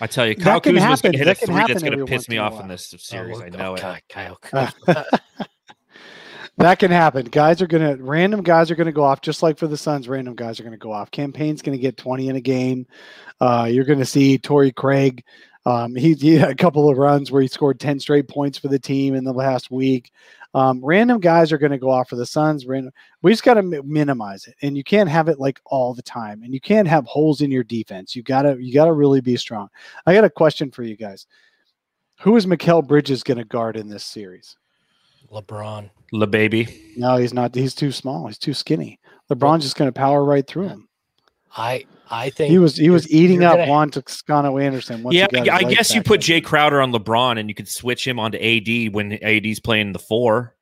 I 0.00 0.06
tell 0.06 0.26
you, 0.26 0.34
That 0.36 0.44
Kyle 0.44 0.60
can 0.60 0.74
Kuzma's 0.76 1.02
going 1.02 1.12
to 1.12 1.18
hit 1.18 1.24
That 1.24 1.42
a 1.42 1.46
three 1.46 1.54
that's 1.66 1.82
going 1.82 1.98
to 1.98 2.04
piss 2.04 2.28
me 2.28 2.38
off 2.38 2.60
in 2.60 2.68
this 2.68 2.94
Oh, 2.94 2.98
series. 2.98 3.40
I 3.40 3.48
look, 3.48 3.58
know 3.58 3.74
it. 3.74 3.80
Ky- 3.80 4.02
Kyle. 4.08 4.38
That 6.60 6.78
can 6.78 6.90
happen. 6.90 7.24
Guys 7.24 7.62
are 7.62 7.66
gonna 7.66 7.96
random 7.96 8.42
guys 8.42 8.70
are 8.70 8.74
gonna 8.74 8.92
go 8.92 9.02
off, 9.02 9.22
just 9.22 9.42
like 9.42 9.56
for 9.56 9.66
the 9.66 9.78
Suns, 9.78 10.08
random 10.10 10.34
guys 10.34 10.60
are 10.60 10.62
gonna 10.62 10.76
go 10.76 10.92
off. 10.92 11.10
Cam 11.10 11.32
Payne's 11.32 11.62
gonna 11.62 11.78
get 11.78 11.96
20 11.96 12.28
in 12.28 12.36
a 12.36 12.40
game. 12.40 12.86
Uh, 13.40 13.66
you're 13.70 13.86
gonna 13.86 14.04
see 14.04 14.36
Torrey 14.36 14.70
Craig. 14.70 15.24
Um, 15.64 15.94
he, 15.94 16.12
he 16.12 16.34
had 16.34 16.50
a 16.50 16.54
couple 16.54 16.90
of 16.90 16.98
runs 16.98 17.30
where 17.30 17.40
he 17.40 17.48
scored 17.48 17.80
10 17.80 17.98
straight 17.98 18.28
points 18.28 18.58
for 18.58 18.68
the 18.68 18.78
team 18.78 19.14
in 19.14 19.24
the 19.24 19.32
last 19.32 19.70
week. 19.70 20.12
Um, 20.52 20.84
random 20.84 21.18
guys 21.18 21.50
are 21.50 21.58
going 21.58 21.70
to 21.70 21.78
go 21.78 21.90
off 21.90 22.08
for 22.08 22.16
the 22.16 22.26
Suns. 22.26 22.66
Random, 22.66 22.92
we 23.22 23.30
just 23.30 23.44
got 23.44 23.54
to 23.54 23.62
mi- 23.62 23.80
minimize 23.84 24.46
it, 24.46 24.54
and 24.62 24.76
you 24.76 24.82
can't 24.82 25.08
have 25.08 25.28
it 25.28 25.38
like 25.38 25.60
all 25.66 25.94
the 25.94 26.02
time, 26.02 26.42
and 26.42 26.52
you 26.52 26.60
can't 26.60 26.88
have 26.88 27.04
holes 27.04 27.40
in 27.40 27.50
your 27.50 27.62
defense. 27.62 28.16
You 28.16 28.22
gotta 28.22 28.56
you 28.58 28.74
gotta 28.74 28.92
really 28.92 29.20
be 29.20 29.36
strong. 29.36 29.68
I 30.06 30.14
got 30.14 30.24
a 30.24 30.30
question 30.30 30.70
for 30.70 30.82
you 30.82 30.96
guys. 30.96 31.26
Who 32.20 32.36
is 32.36 32.46
Mikal 32.46 32.86
Bridges 32.86 33.22
going 33.22 33.38
to 33.38 33.44
guard 33.44 33.76
in 33.76 33.88
this 33.88 34.04
series? 34.04 34.56
LeBron. 35.32 35.90
Le 36.12 36.26
baby. 36.26 36.68
No, 36.96 37.16
he's 37.16 37.32
not. 37.32 37.54
He's 37.54 37.74
too 37.74 37.92
small. 37.92 38.26
He's 38.26 38.38
too 38.38 38.54
skinny. 38.54 38.98
LeBron's 39.30 39.62
just 39.62 39.76
going 39.76 39.88
to 39.88 39.92
power 39.92 40.24
right 40.24 40.46
through 40.46 40.68
him. 40.68 40.88
I 41.56 41.84
I 42.10 42.30
think 42.30 42.50
He 42.50 42.58
was 42.58 42.76
he 42.76 42.90
was 42.90 43.10
eating 43.10 43.42
up 43.44 43.56
gonna- 43.56 43.68
Juan 43.70 43.90
Toscano 43.90 44.58
Anderson. 44.58 45.02
once 45.02 45.14
Yeah, 45.16 45.26
got 45.28 45.48
I, 45.48 45.56
I 45.58 45.62
guess 45.64 45.94
you 45.94 46.02
put. 46.02 46.20
Jae 46.20 46.42
Crowder 46.44 46.80
on 46.80 46.92
LeBron 46.92 47.38
and 47.38 47.48
you 47.48 47.54
could 47.54 47.68
switch 47.68 48.06
him 48.06 48.18
onto 48.20 48.38
AD 48.38 48.92
when 48.94 49.12
AD's 49.22 49.58
playing 49.60 49.92
the 49.92 49.98
four. 49.98 50.54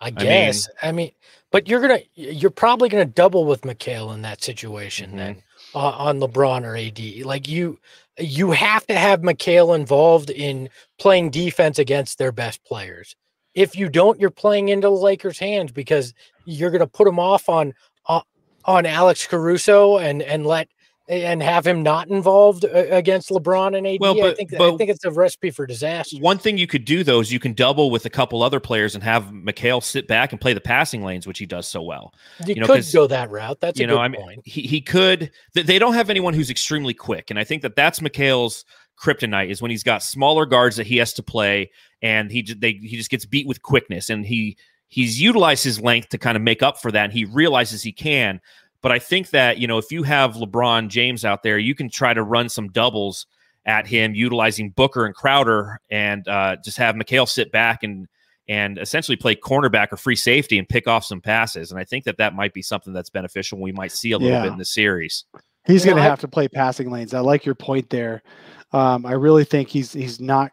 I 0.00 0.10
guess. 0.10 0.68
I 0.82 0.92
mean, 0.92 1.10
but 1.50 1.68
you're 1.68 1.80
gonna 1.80 2.00
you're 2.14 2.50
probably 2.50 2.88
gonna 2.88 3.04
double 3.04 3.44
with 3.44 3.62
Mikal 3.62 4.14
in 4.14 4.22
that 4.22 4.42
situation 4.42 5.12
Mhm. 5.12 5.16
then 5.16 5.42
uh, 5.74 5.78
on 5.90 6.18
LeBron 6.20 6.62
or 6.64 6.76
AD. 6.76 7.24
Like 7.26 7.48
you 7.48 7.78
you 8.18 8.50
have 8.52 8.86
to 8.86 8.94
have 8.94 9.20
Mikal 9.22 9.74
involved 9.76 10.30
in 10.30 10.68
playing 10.98 11.30
defense 11.30 11.78
against 11.78 12.18
their 12.18 12.32
best 12.32 12.64
players. 12.64 13.14
If 13.54 13.76
you 13.76 13.88
don't, 13.88 14.20
you're 14.20 14.30
playing 14.30 14.68
into 14.68 14.88
the 14.88 14.92
Lakers' 14.92 15.38
hands 15.38 15.72
because 15.72 16.14
you're 16.44 16.70
gonna 16.70 16.86
put 16.86 17.04
them 17.04 17.18
off 17.18 17.48
on 17.48 17.74
on, 18.06 18.22
on 18.64 18.86
Alex 18.86 19.26
Caruso 19.26 19.98
and 19.98 20.22
and 20.22 20.46
let 20.46 20.68
and 21.08 21.42
have 21.42 21.66
him 21.66 21.82
not 21.82 22.06
involved 22.08 22.64
uh, 22.64 22.68
against 22.68 23.30
LeBron 23.30 23.76
and 23.76 23.84
AD. 23.84 23.98
Well, 24.00 24.16
I 24.16 24.28
but- 24.28 24.36
think 24.36 24.54
I 24.54 24.76
think 24.76 24.90
it's 24.90 25.04
a 25.04 25.10
recipe 25.10 25.50
for 25.50 25.66
disaster. 25.66 26.16
One 26.18 26.38
thing 26.38 26.56
you 26.56 26.68
could 26.68 26.84
do 26.84 27.02
though 27.02 27.18
is 27.18 27.32
you 27.32 27.40
can 27.40 27.52
double 27.52 27.90
with 27.90 28.06
a 28.06 28.10
couple 28.10 28.42
other 28.44 28.60
players 28.60 28.94
and 28.94 29.02
have 29.02 29.24
Mikal 29.24 29.82
sit 29.82 30.06
back 30.06 30.30
and 30.30 30.40
play 30.40 30.52
the 30.52 30.60
passing 30.60 31.02
lanes, 31.02 31.26
which 31.26 31.40
he 31.40 31.46
does 31.46 31.66
so 31.66 31.82
well. 31.82 32.14
you, 32.46 32.54
you 32.54 32.60
know, 32.60 32.66
could 32.68 32.84
go 32.92 33.08
that 33.08 33.30
route. 33.30 33.58
That's 33.60 33.80
you 33.80 33.84
a 33.84 33.88
know, 33.88 33.94
good 33.96 34.00
I 34.02 34.08
mean, 34.08 34.20
point. 34.22 34.42
he 34.44 34.62
he 34.62 34.80
could. 34.80 35.32
They 35.54 35.80
don't 35.80 35.94
have 35.94 36.10
anyone 36.10 36.32
who's 36.32 36.48
extremely 36.48 36.94
quick, 36.94 37.30
and 37.30 37.38
I 37.40 37.44
think 37.44 37.62
that 37.62 37.74
that's 37.74 37.98
Mikal's 37.98 38.64
kryptonite 39.00 39.50
is 39.50 39.62
when 39.62 39.70
he's 39.70 39.82
got 39.82 40.02
smaller 40.02 40.46
guards 40.46 40.76
that 40.76 40.86
he 40.86 40.96
has 40.98 41.12
to 41.14 41.22
play, 41.22 41.70
and 42.02 42.30
he 42.30 42.42
they 42.42 42.72
he 42.72 42.96
just 42.96 43.10
gets 43.10 43.24
beat 43.24 43.46
with 43.46 43.62
quickness, 43.62 44.10
and 44.10 44.26
he 44.26 44.56
he's 44.88 45.20
utilized 45.20 45.64
his 45.64 45.80
length 45.80 46.08
to 46.10 46.18
kind 46.18 46.36
of 46.36 46.42
make 46.42 46.62
up 46.62 46.80
for 46.80 46.90
that, 46.92 47.04
and 47.04 47.12
he 47.12 47.24
realizes 47.24 47.82
he 47.82 47.92
can. 47.92 48.40
But 48.82 48.92
I 48.92 48.98
think 48.98 49.30
that 49.30 49.58
you 49.58 49.66
know 49.66 49.78
if 49.78 49.90
you 49.90 50.02
have 50.02 50.34
LeBron 50.34 50.88
James 50.88 51.24
out 51.24 51.42
there, 51.42 51.58
you 51.58 51.74
can 51.74 51.88
try 51.90 52.14
to 52.14 52.22
run 52.22 52.48
some 52.48 52.68
doubles 52.68 53.26
at 53.66 53.86
him, 53.86 54.14
utilizing 54.14 54.70
Booker 54.70 55.04
and 55.04 55.14
Crowder, 55.14 55.80
and 55.90 56.26
uh, 56.26 56.56
just 56.64 56.78
have 56.78 56.94
Mikal 56.94 57.28
sit 57.28 57.52
back 57.52 57.82
and 57.82 58.06
and 58.48 58.78
essentially 58.78 59.16
play 59.16 59.36
cornerback 59.36 59.92
or 59.92 59.96
free 59.96 60.16
safety 60.16 60.58
and 60.58 60.68
pick 60.68 60.88
off 60.88 61.04
some 61.04 61.20
passes. 61.20 61.70
And 61.70 61.78
I 61.78 61.84
think 61.84 62.04
that 62.04 62.16
that 62.16 62.34
might 62.34 62.52
be 62.52 62.62
something 62.62 62.92
that's 62.92 63.10
beneficial. 63.10 63.60
We 63.60 63.70
might 63.70 63.92
see 63.92 64.10
a 64.10 64.18
little 64.18 64.36
Yeah. 64.36 64.42
bit 64.42 64.52
in 64.52 64.58
the 64.58 64.64
series. 64.64 65.24
He's 65.66 65.84
You 65.84 65.92
going 65.92 66.02
to 66.02 66.08
have 66.08 66.18
to 66.20 66.28
play 66.28 66.48
passing 66.48 66.90
lanes. 66.90 67.14
I 67.14 67.20
like 67.20 67.46
your 67.46 67.54
point 67.54 67.90
there. 67.90 68.22
Um, 68.72 69.04
I 69.06 69.12
really 69.12 69.44
think 69.44 69.68
he's 69.68 69.92
he's 69.92 70.20
not. 70.20 70.50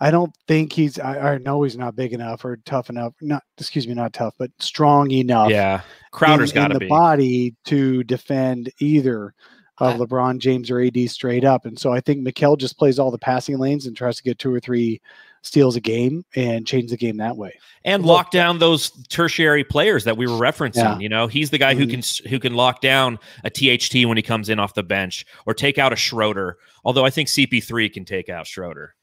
I 0.00 0.10
don't 0.10 0.34
think 0.48 0.72
he's. 0.72 0.98
I, 0.98 1.34
I 1.34 1.38
know 1.38 1.62
he's 1.62 1.76
not 1.76 1.96
big 1.96 2.12
enough 2.12 2.44
or 2.44 2.56
tough 2.64 2.90
enough. 2.90 3.14
Not 3.20 3.42
excuse 3.58 3.86
me, 3.86 3.94
not 3.94 4.12
tough, 4.12 4.34
but 4.38 4.50
strong 4.58 5.10
enough. 5.10 5.50
Yeah, 5.50 5.82
Crowder's 6.12 6.52
got 6.52 6.72
the 6.72 6.80
be. 6.80 6.88
body 6.88 7.54
to 7.66 8.02
defend 8.04 8.72
either 8.80 9.34
of 9.78 9.96
LeBron 9.96 10.38
James 10.38 10.70
or 10.70 10.80
AD 10.80 11.10
straight 11.10 11.44
up. 11.44 11.66
And 11.66 11.78
so 11.78 11.92
I 11.92 12.00
think 12.00 12.26
Mikal 12.26 12.58
just 12.58 12.78
plays 12.78 12.98
all 12.98 13.10
the 13.10 13.18
passing 13.18 13.58
lanes 13.58 13.86
and 13.86 13.96
tries 13.96 14.16
to 14.16 14.22
get 14.22 14.38
two 14.38 14.52
or 14.52 14.60
three 14.60 15.00
steals 15.44 15.76
a 15.76 15.80
game 15.80 16.24
and 16.34 16.66
change 16.66 16.90
the 16.90 16.96
game 16.96 17.18
that 17.18 17.36
way. 17.36 17.52
and 17.84 18.02
Look- 18.02 18.08
lock 18.16 18.30
down 18.32 18.58
those 18.58 18.90
tertiary 19.08 19.62
players 19.62 20.04
that 20.04 20.16
we 20.16 20.26
were 20.26 20.38
referencing. 20.38 20.76
Yeah. 20.76 20.98
You 20.98 21.08
know, 21.10 21.26
he's 21.26 21.50
the 21.50 21.58
guy 21.58 21.74
who 21.74 21.86
Mhm. 21.86 21.90
can 22.24 22.30
who 22.30 22.38
can 22.40 22.54
lock 22.54 22.80
down 22.80 23.18
a 23.44 23.50
THT 23.50 24.06
when 24.06 24.16
he 24.16 24.22
comes 24.22 24.48
in 24.48 24.58
off 24.58 24.72
the 24.74 24.82
bench 24.82 25.24
or 25.46 25.52
take 25.54 25.76
out 25.78 25.92
a 25.92 25.96
Schroeder. 25.96 26.56
Although 26.84 27.04
I 27.04 27.10
think 27.10 27.28
CP3 27.28 27.88
can 27.92 28.04
take 28.06 28.28
out 28.30 28.46
Schroeder. 28.46 28.94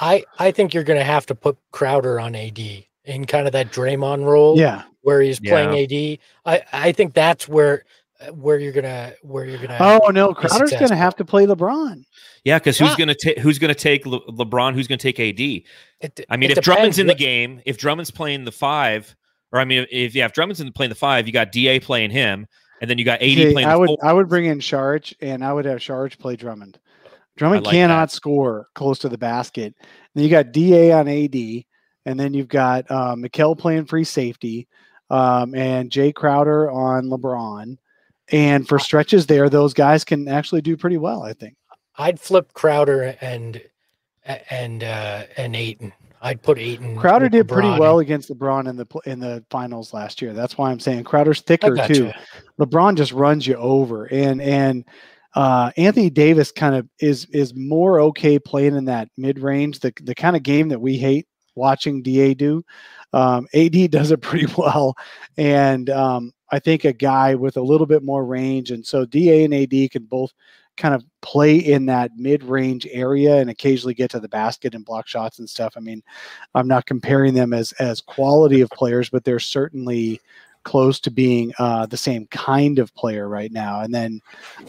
I 0.00 0.24
I 0.38 0.50
think 0.50 0.74
you're 0.74 0.84
going 0.84 0.98
to 0.98 1.04
have 1.04 1.26
to 1.26 1.34
put 1.34 1.56
Crowder 1.72 2.18
on 2.20 2.34
AD 2.34 2.86
in 3.04 3.24
kind 3.26 3.46
of 3.46 3.52
that 3.52 3.72
Draymond 3.72 4.24
role. 4.24 4.58
Yeah. 4.58 4.82
where 5.02 5.20
he's 5.22 5.40
Yeah. 5.40 5.52
playing 5.52 5.78
AD. 5.84 6.18
I 6.44 6.62
I 6.72 6.92
think 6.92 7.14
that's 7.14 7.48
where 7.48 7.84
where 8.34 8.58
you're 8.58 8.72
gonna 8.72 9.12
where 9.22 9.44
you're 9.44 9.58
gonna. 9.58 9.76
Oh 9.80 10.10
no, 10.10 10.34
Crowder's 10.34 10.70
going 10.70 10.88
to 10.88 10.96
have 10.96 11.14
to 11.16 11.24
play 11.24 11.46
LeBron. 11.46 12.02
Yeah, 12.44 12.58
because 12.58 12.78
who's 12.78 12.90
Yeah. 12.90 12.96
gonna 12.96 13.14
take 13.14 13.38
who's 13.38 13.58
gonna 13.58 13.74
take 13.74 14.06
Le- 14.06 14.24
LeBron? 14.32 14.74
Who's 14.74 14.88
gonna 14.88 14.98
take 14.98 15.20
AD? 15.20 15.40
It- 16.00 16.26
I 16.28 16.36
mean, 16.36 16.50
it 16.50 16.58
if 16.58 16.64
Drummond's 16.64 16.98
in 16.98 17.06
the 17.06 17.14
game, 17.14 17.60
if 17.64 17.78
Drummond's 17.78 18.10
playing 18.10 18.44
the 18.44 18.52
five, 18.52 19.14
or 19.52 19.60
I 19.60 19.64
mean, 19.64 19.86
if 19.90 20.14
yeah, 20.14 20.24
if 20.24 20.32
Drummond's 20.32 20.60
in 20.60 20.72
playing 20.72 20.90
the 20.90 20.94
five, 20.96 21.26
you 21.26 21.32
got 21.32 21.52
Da 21.52 21.78
playing 21.80 22.10
him, 22.10 22.46
and 22.80 22.90
then 22.90 22.98
you 22.98 23.04
got 23.04 23.22
AD 23.22 23.34
See, 23.36 23.52
playing 23.52 23.68
I 23.68 23.72
the 23.74 23.78
would 23.78 23.86
four. 23.88 23.98
I 24.02 24.12
would 24.12 24.28
bring 24.28 24.46
in 24.46 24.58
Saric 24.58 25.14
and 25.20 25.44
I 25.44 25.52
would 25.52 25.64
have 25.64 25.78
Saric 25.78 26.18
play 26.18 26.36
Drummond. 26.36 26.78
Drummond 27.36 27.66
like 27.66 27.72
cannot 27.72 28.10
that. 28.10 28.14
score 28.16 28.66
close 28.74 28.98
to 29.00 29.08
the 29.08 29.18
basket. 29.18 29.74
Then 30.14 30.24
you 30.24 30.30
got 30.30 30.50
Da 30.52 30.90
on 30.92 31.06
AD, 31.06 31.64
and 32.04 32.18
then 32.18 32.34
you've 32.34 32.48
got 32.48 32.90
uh, 32.90 33.14
Mikal 33.14 33.56
playing 33.56 33.84
free 33.84 34.02
safety, 34.02 34.66
um, 35.08 35.54
and 35.54 35.88
Jae 35.88 36.12
Crowder 36.12 36.68
on 36.68 37.04
LeBron. 37.04 37.76
And 38.30 38.68
for 38.68 38.78
stretches 38.78 39.26
there, 39.26 39.48
those 39.48 39.72
guys 39.72 40.04
can 40.04 40.28
actually 40.28 40.60
do 40.60 40.76
pretty 40.76 40.98
well. 40.98 41.22
I 41.22 41.32
think. 41.32 41.56
I'd 41.96 42.20
flip 42.20 42.52
Crowder 42.52 43.16
and 43.20 43.60
and 44.24 44.84
uh 44.84 45.24
and 45.36 45.56
Ayton. 45.56 45.92
I'd 46.20 46.42
put 46.42 46.58
Ayton. 46.58 46.96
Crowder 46.96 47.28
did 47.28 47.48
pretty 47.48 47.70
well 47.78 48.00
against 48.00 48.28
LeBron 48.30 48.68
in 48.68 48.76
the 48.76 48.86
in 49.06 49.20
the 49.20 49.44
finals 49.50 49.94
last 49.94 50.20
year. 50.20 50.32
That's 50.32 50.58
why 50.58 50.70
I'm 50.70 50.80
saying 50.80 51.04
Crowder's 51.04 51.40
thicker 51.40 51.76
too. 51.86 52.10
LeBron 52.58 52.96
just 52.96 53.12
runs 53.12 53.46
you 53.46 53.54
over, 53.54 54.06
and 54.06 54.40
and 54.40 54.84
uh, 55.34 55.70
Anthony 55.76 56.10
Davis 56.10 56.50
kind 56.50 56.74
of 56.74 56.88
is 57.00 57.26
is 57.26 57.54
more 57.54 58.00
okay 58.00 58.38
playing 58.38 58.74
in 58.76 58.86
that 58.86 59.08
mid 59.16 59.38
range, 59.38 59.78
the 59.80 59.92
the 60.02 60.14
kind 60.14 60.34
of 60.34 60.42
game 60.42 60.68
that 60.68 60.80
we 60.80 60.96
hate 60.96 61.26
watching 61.54 62.02
Da 62.02 62.34
do. 62.34 62.64
Um, 63.12 63.46
AD 63.54 63.90
does 63.90 64.10
it 64.10 64.20
pretty 64.20 64.52
well, 64.56 64.96
and 65.36 65.88
um, 65.90 66.32
I 66.50 66.58
think 66.58 66.84
a 66.84 66.92
guy 66.92 67.34
with 67.34 67.56
a 67.56 67.62
little 67.62 67.86
bit 67.86 68.02
more 68.02 68.24
range, 68.24 68.70
and 68.70 68.84
so 68.84 69.04
Da 69.04 69.44
and 69.44 69.54
AD 69.54 69.90
can 69.90 70.04
both 70.04 70.32
kind 70.76 70.94
of 70.94 71.04
play 71.20 71.56
in 71.56 71.86
that 71.86 72.12
mid 72.16 72.42
range 72.44 72.86
area 72.90 73.36
and 73.36 73.50
occasionally 73.50 73.94
get 73.94 74.10
to 74.12 74.20
the 74.20 74.28
basket 74.28 74.74
and 74.74 74.84
block 74.84 75.06
shots 75.06 75.40
and 75.40 75.50
stuff. 75.50 75.74
I 75.76 75.80
mean, 75.80 76.02
I'm 76.54 76.68
not 76.68 76.86
comparing 76.86 77.34
them 77.34 77.52
as 77.52 77.72
as 77.72 78.00
quality 78.00 78.60
of 78.60 78.70
players, 78.70 79.10
but 79.10 79.24
they're 79.24 79.40
certainly 79.40 80.20
close 80.64 81.00
to 81.00 81.10
being 81.10 81.52
uh, 81.58 81.86
the 81.86 81.96
same 81.96 82.26
kind 82.26 82.78
of 82.78 82.94
player 82.94 83.28
right 83.28 83.52
now. 83.52 83.80
And 83.80 83.94
then 83.94 84.20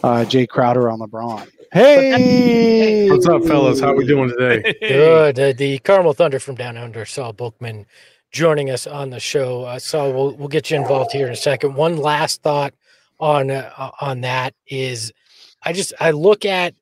uh, 0.02 0.24
Jae 0.26 0.48
Crowder 0.48 0.90
on 0.90 1.00
LeBron. 1.00 1.48
Hey, 1.72 3.08
What's 3.10 3.26
up, 3.26 3.44
fellas? 3.44 3.80
How 3.80 3.92
we 3.92 4.06
doing 4.06 4.30
today? 4.30 4.74
Good. 4.80 5.38
Uh, 5.38 5.52
the 5.52 5.78
Carmel 5.78 6.14
Thunder 6.14 6.40
from 6.40 6.56
down 6.56 6.76
under, 6.76 7.04
Saul 7.04 7.32
Bookman, 7.32 7.86
joining 8.30 8.70
us 8.70 8.86
on 8.86 9.10
the 9.10 9.20
show. 9.20 9.64
Uh, 9.64 9.78
Saul, 9.78 10.12
we'll 10.12 10.36
we'll 10.36 10.48
get 10.48 10.70
you 10.70 10.76
involved 10.76 11.12
here 11.12 11.26
in 11.26 11.32
a 11.32 11.36
second. 11.36 11.74
One 11.74 11.96
last 11.96 12.42
thought 12.42 12.74
on 13.18 13.50
uh, 13.50 13.90
on 14.00 14.22
that 14.22 14.54
is, 14.66 15.12
I 15.62 15.72
just 15.72 15.92
I 16.00 16.12
look 16.12 16.44
at 16.44 16.74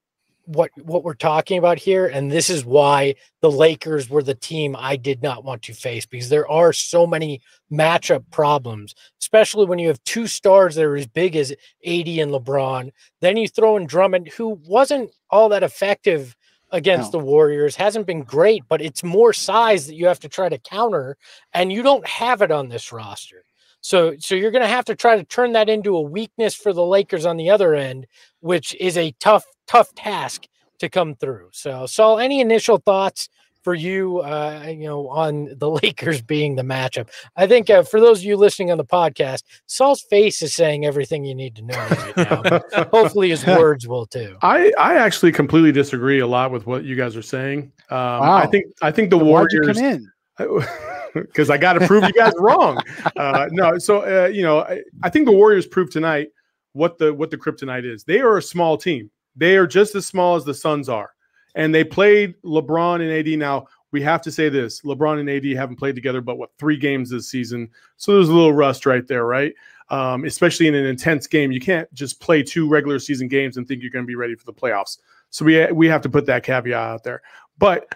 what 0.48 0.70
what 0.82 1.04
we're 1.04 1.14
talking 1.14 1.58
about 1.58 1.78
here, 1.78 2.06
and 2.06 2.30
this 2.30 2.48
is 2.48 2.64
why 2.64 3.14
the 3.40 3.50
Lakers 3.50 4.08
were 4.08 4.22
the 4.22 4.34
team 4.34 4.74
I 4.78 4.96
did 4.96 5.22
not 5.22 5.44
want 5.44 5.62
to 5.62 5.74
face 5.74 6.06
because 6.06 6.30
there 6.30 6.48
are 6.48 6.72
so 6.72 7.06
many 7.06 7.40
matchup 7.70 8.24
problems, 8.30 8.94
especially 9.20 9.66
when 9.66 9.78
you 9.78 9.88
have 9.88 10.02
two 10.04 10.26
stars 10.26 10.74
that 10.74 10.84
are 10.84 10.96
as 10.96 11.06
big 11.06 11.36
as 11.36 11.52
AD 11.52 12.08
and 12.08 12.32
LeBron. 12.32 12.90
Then 13.20 13.36
you 13.36 13.46
throw 13.46 13.76
in 13.76 13.86
Drummond, 13.86 14.28
who 14.28 14.60
wasn't 14.66 15.10
all 15.30 15.50
that 15.50 15.62
effective 15.62 16.34
against 16.70 17.12
No. 17.12 17.18
the 17.20 17.24
Warriors, 17.24 17.76
hasn't 17.76 18.06
been 18.06 18.22
great, 18.22 18.64
but 18.68 18.82
it's 18.82 19.02
more 19.02 19.32
size 19.32 19.86
that 19.86 19.94
you 19.94 20.06
have 20.06 20.20
to 20.20 20.28
try 20.28 20.48
to 20.48 20.58
counter, 20.58 21.16
and 21.54 21.72
you 21.72 21.82
don't 21.82 22.06
have 22.06 22.42
it 22.42 22.50
on 22.50 22.68
this 22.68 22.92
roster. 22.92 23.44
So, 23.80 24.16
so 24.18 24.34
you're 24.34 24.50
going 24.50 24.62
to 24.62 24.68
have 24.68 24.84
to 24.86 24.96
try 24.96 25.16
to 25.16 25.24
turn 25.24 25.52
that 25.52 25.68
into 25.68 25.96
a 25.96 26.02
weakness 26.02 26.54
for 26.54 26.72
the 26.72 26.84
Lakers 26.84 27.24
on 27.24 27.36
the 27.36 27.50
other 27.50 27.74
end, 27.74 28.06
which 28.40 28.74
is 28.80 28.96
a 28.96 29.12
tough, 29.20 29.44
tough 29.66 29.94
task 29.94 30.46
to 30.80 30.88
come 30.88 31.14
through. 31.14 31.48
So, 31.52 31.86
Saul, 31.86 32.18
any 32.18 32.40
initial 32.40 32.78
thoughts 32.78 33.28
for 33.62 33.74
you, 33.74 34.18
uh, 34.18 34.64
you 34.68 34.86
know, 34.86 35.08
on 35.08 35.54
the 35.56 35.70
Lakers 35.82 36.22
being 36.22 36.56
the 36.56 36.62
matchup? 36.62 37.08
I 37.36 37.46
think 37.46 37.70
uh, 37.70 37.82
for 37.82 38.00
those 38.00 38.18
of 38.18 38.24
you 38.24 38.36
listening 38.36 38.70
on 38.70 38.78
the 38.78 38.84
podcast, 38.84 39.42
Saul's 39.66 40.02
face 40.02 40.42
is 40.42 40.54
saying 40.54 40.84
everything 40.84 41.24
you 41.24 41.34
need 41.34 41.56
to 41.56 41.62
know 41.62 41.76
right 41.76 42.16
now. 42.16 42.42
but 42.42 42.64
Hopefully, 42.90 43.30
his 43.30 43.46
words 43.46 43.86
will 43.86 44.06
too. 44.06 44.36
I 44.42 44.72
I 44.78 44.96
actually 44.96 45.32
completely 45.32 45.72
disagree 45.72 46.20
a 46.20 46.26
lot 46.26 46.50
with 46.50 46.66
what 46.66 46.84
you 46.84 46.96
guys 46.96 47.16
are 47.16 47.22
saying. 47.22 47.72
Um, 47.90 48.22
I 48.22 48.46
think 48.46 48.66
I 48.82 48.90
think 48.90 49.10
the 49.10 49.18
Why'd 49.18 49.48
Warriors 49.52 49.76
come 49.76 49.84
in? 49.84 50.10
because 51.14 51.50
I 51.50 51.58
got 51.58 51.74
to 51.74 51.86
prove 51.86 52.04
you 52.04 52.12
guys 52.12 52.32
wrong. 52.38 52.80
Uh, 53.16 53.48
no, 53.50 53.78
so 53.78 54.24
uh, 54.24 54.28
you 54.28 54.42
know, 54.42 54.60
I, 54.60 54.82
I 55.02 55.10
think 55.10 55.26
the 55.26 55.32
Warriors 55.32 55.66
proved 55.66 55.92
tonight 55.92 56.28
what 56.72 56.98
the 56.98 57.12
what 57.12 57.30
the 57.30 57.36
kryptonite 57.36 57.84
is. 57.84 58.04
They 58.04 58.20
are 58.20 58.38
a 58.38 58.42
small 58.42 58.76
team. 58.76 59.10
They 59.36 59.56
are 59.56 59.66
just 59.66 59.94
as 59.94 60.06
small 60.06 60.36
as 60.36 60.44
the 60.44 60.54
Suns 60.54 60.88
are, 60.88 61.10
and 61.54 61.74
they 61.74 61.84
played 61.84 62.40
LeBron 62.42 63.00
and 63.00 63.10
AD. 63.10 63.38
Now 63.38 63.66
we 63.90 64.02
have 64.02 64.22
to 64.22 64.32
say 64.32 64.48
this: 64.48 64.82
LeBron 64.82 65.20
and 65.20 65.30
AD 65.30 65.44
haven't 65.56 65.76
played 65.76 65.94
together, 65.94 66.20
but 66.20 66.38
what 66.38 66.50
three 66.58 66.76
games 66.76 67.10
this 67.10 67.28
season? 67.28 67.68
So 67.96 68.14
there's 68.14 68.28
a 68.28 68.34
little 68.34 68.52
rust 68.52 68.86
right 68.86 69.06
there, 69.06 69.24
right? 69.24 69.54
Um, 69.90 70.24
especially 70.24 70.68
in 70.68 70.74
an 70.74 70.84
intense 70.84 71.26
game, 71.26 71.50
you 71.50 71.60
can't 71.60 71.92
just 71.94 72.20
play 72.20 72.42
two 72.42 72.68
regular 72.68 72.98
season 72.98 73.26
games 73.26 73.56
and 73.56 73.66
think 73.66 73.80
you're 73.80 73.90
going 73.90 74.04
to 74.04 74.06
be 74.06 74.16
ready 74.16 74.34
for 74.34 74.44
the 74.44 74.52
playoffs. 74.52 74.98
So 75.30 75.44
we 75.44 75.70
we 75.72 75.88
have 75.88 76.02
to 76.02 76.08
put 76.08 76.26
that 76.26 76.42
caveat 76.42 76.74
out 76.74 77.04
there, 77.04 77.22
but 77.58 77.94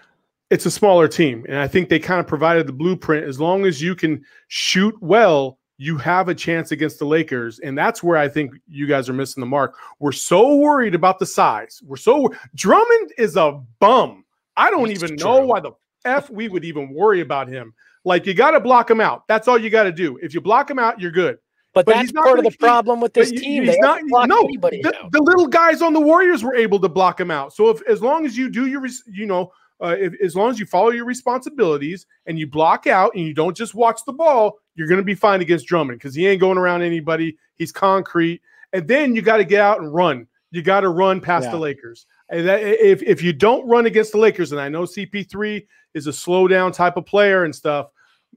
it's 0.51 0.67
a 0.67 0.71
smaller 0.71 1.09
team. 1.09 1.47
And 1.49 1.59
I 1.59 1.67
think 1.67 1.89
they 1.89 1.99
kind 1.99 2.21
of 2.21 2.27
provided 2.27 2.67
the 2.67 2.75
blueprint. 2.75 3.27
As 3.27 3.41
long 3.41 3.65
as 3.65 3.81
you 3.81 3.95
can 3.95 4.23
shoot 4.49 4.95
well, 5.01 5.59
you 5.83 5.97
have 5.97 6.29
a 6.29 6.35
chance 6.35 6.71
against 6.71 7.01
the 7.01 7.05
Lakers. 7.05 7.59
And 7.59 7.77
that's 7.77 8.05
where 8.05 8.17
I 8.17 8.29
think 8.29 8.53
you 8.69 8.87
guys 8.87 9.09
are 9.09 9.13
missing 9.13 9.41
the 9.41 9.47
mark. 9.47 9.75
We're 9.99 10.13
so 10.13 10.55
worried 10.55 10.95
about 10.95 11.19
the 11.19 11.27
size. 11.27 11.83
We're 11.85 11.97
so 11.97 12.33
Drummond 12.55 13.13
is 13.19 13.37
a 13.37 13.61
bum. 13.81 14.25
I 14.57 14.71
don't 14.71 14.93
even 14.93 15.17
know 15.17 15.45
why 15.45 15.59
the 15.59 15.73
F 16.05 16.31
we 16.31 16.49
would 16.49 16.65
even 16.65 16.95
worry 16.95 17.21
about 17.21 17.49
him. 17.49 17.75
Like 18.05 18.27
you 18.27 18.35
got 18.35 18.53
to 18.53 18.61
block 18.61 18.89
him 18.89 19.01
out. 19.01 19.27
That's 19.27 19.49
all 19.49 19.59
you 19.59 19.71
got 19.71 19.85
to 19.85 19.93
do. 19.93 20.19
If 20.23 20.35
you 20.35 20.41
block 20.41 20.71
him 20.71 20.79
out, 20.79 21.01
you're 21.01 21.11
good. 21.11 21.39
But, 21.75 21.87
But 21.87 21.95
that's 21.95 22.13
part 22.13 22.39
of 22.39 22.45
the 22.45 22.51
keep- 22.51 22.61
problem 22.61 23.01
with 23.01 23.15
this 23.15 23.31
team. 23.33 23.65
he's 23.65 23.75
They 23.75 23.81
not 23.81 24.03
no 24.29 24.41
anybody 24.41 24.83
the, 24.83 24.95
the 25.11 25.21
little 25.23 25.49
guys 25.49 25.83
on 25.83 25.95
the 25.95 26.01
Warriors 26.01 26.45
were 26.45 26.55
able 26.55 26.79
to 26.79 26.89
block 26.89 27.19
him 27.19 27.31
out. 27.31 27.55
So 27.55 27.71
if 27.71 27.81
as 27.89 28.01
long 28.03 28.25
as 28.25 28.37
you 28.37 28.51
do 28.51 28.67
your 28.67 28.87
you 29.07 29.27
know 29.27 29.53
uh, 29.83 29.97
if, 29.99 30.15
as 30.23 30.37
long 30.37 30.51
as 30.51 30.59
you 30.61 30.67
follow 30.67 30.91
your 30.91 31.05
responsibilities 31.05 32.07
and 32.27 32.39
you 32.39 32.47
block 32.47 32.87
out 32.87 33.13
and 33.15 33.25
you 33.25 33.35
don't 33.35 33.57
just 33.57 33.75
watch 33.75 34.01
the 34.07 34.13
ball, 34.13 34.59
you're 34.75 34.89
going 34.89 35.01
to 35.01 35.05
be 35.05 35.15
fine 35.15 35.41
against 35.41 35.67
Drummond 35.67 35.99
because 35.99 36.15
he 36.15 36.27
ain't 36.27 36.41
going 36.41 36.59
around 36.59 36.83
anybody. 36.83 37.37
He's 37.57 37.73
concrete. 37.73 38.41
And 38.73 38.87
then 38.87 39.15
you 39.15 39.23
got 39.23 39.39
to 39.39 39.45
get 39.45 39.61
out 39.61 39.81
and 39.81 39.93
run. 39.93 40.27
you 40.51 40.63
got 40.63 40.81
to 40.81 40.89
run 40.91 41.21
past 41.21 41.45
Yeah. 41.47 41.53
the 41.53 41.59
Lakers. 41.59 42.07
And 42.31 42.47
that, 42.47 42.61
if 42.63 43.03
if 43.03 43.23
you 43.23 43.33
don't 43.33 43.67
run 43.67 43.87
against 43.87 44.13
the 44.13 44.19
Lakers, 44.19 44.53
and 44.53 44.61
I 44.61 44.69
know 44.69 44.83
CP3 44.83 45.67
is 45.95 46.07
a 46.07 46.13
slow 46.13 46.47
down 46.49 46.73
type 46.73 46.97
of 46.97 47.05
player 47.05 47.45
and 47.45 47.55
stuff, 47.55 47.91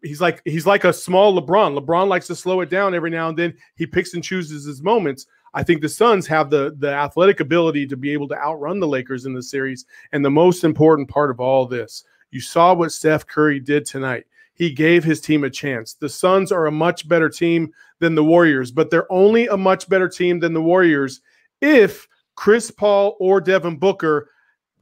he's 0.03 0.19
like 0.19 0.41
he's 0.45 0.65
like 0.65 0.83
a 0.83 0.91
small 0.93 1.39
LeBron. 1.39 1.77
LeBron 1.79 2.07
likes 2.07 2.27
to 2.27 2.35
slow 2.35 2.61
it 2.61 2.69
down 2.69 2.93
every 2.95 3.09
now 3.09 3.29
and 3.29 3.37
then. 3.37 3.53
He 3.75 3.85
picks 3.85 4.13
and 4.13 4.23
chooses 4.23 4.65
his 4.65 4.81
moments. 4.81 5.25
I 5.55 5.63
think 5.63 5.81
the 5.81 5.89
Suns 5.89 6.27
have 6.27 6.49
the 6.49 6.75
the 6.77 6.93
athletic 6.93 7.39
ability 7.39 7.87
to 7.87 7.97
be 7.97 8.11
able 8.11 8.27
to 8.27 8.37
outrun 8.37 8.79
the 8.79 8.87
Lakers 8.87 9.25
in 9.25 9.33
the 9.33 9.41
series. 9.41 9.85
And 10.11 10.23
the 10.23 10.29
most 10.29 10.63
important 10.63 11.09
part 11.09 11.31
of 11.31 11.39
all 11.39 11.65
this, 11.65 12.03
you 12.31 12.41
saw 12.41 12.73
what 12.73 12.91
Steph 12.91 13.25
Curry 13.25 13.61
did 13.61 13.85
tonight. 13.85 14.25
He 14.53 14.71
gave 14.71 15.03
his 15.03 15.21
team 15.21 15.43
a 15.43 15.49
chance. 15.49 15.93
The 15.93 16.09
Suns 16.09 16.51
are 16.51 16.65
a 16.65 16.71
much 16.71 17.07
better 17.07 17.29
team 17.29 17.71
than 17.99 18.15
the 18.15 18.23
Warriors, 18.23 18.71
but 18.71 18.89
they're 18.89 19.11
only 19.11 19.47
a 19.47 19.57
much 19.57 19.89
better 19.89 20.09
team 20.09 20.39
than 20.39 20.53
the 20.53 20.61
Warriors 20.61 21.21
if 21.61 22.07
Chris 22.35 22.69
Paul 22.69 23.15
or 23.19 23.39
Devin 23.39 23.77
Booker 23.77 24.29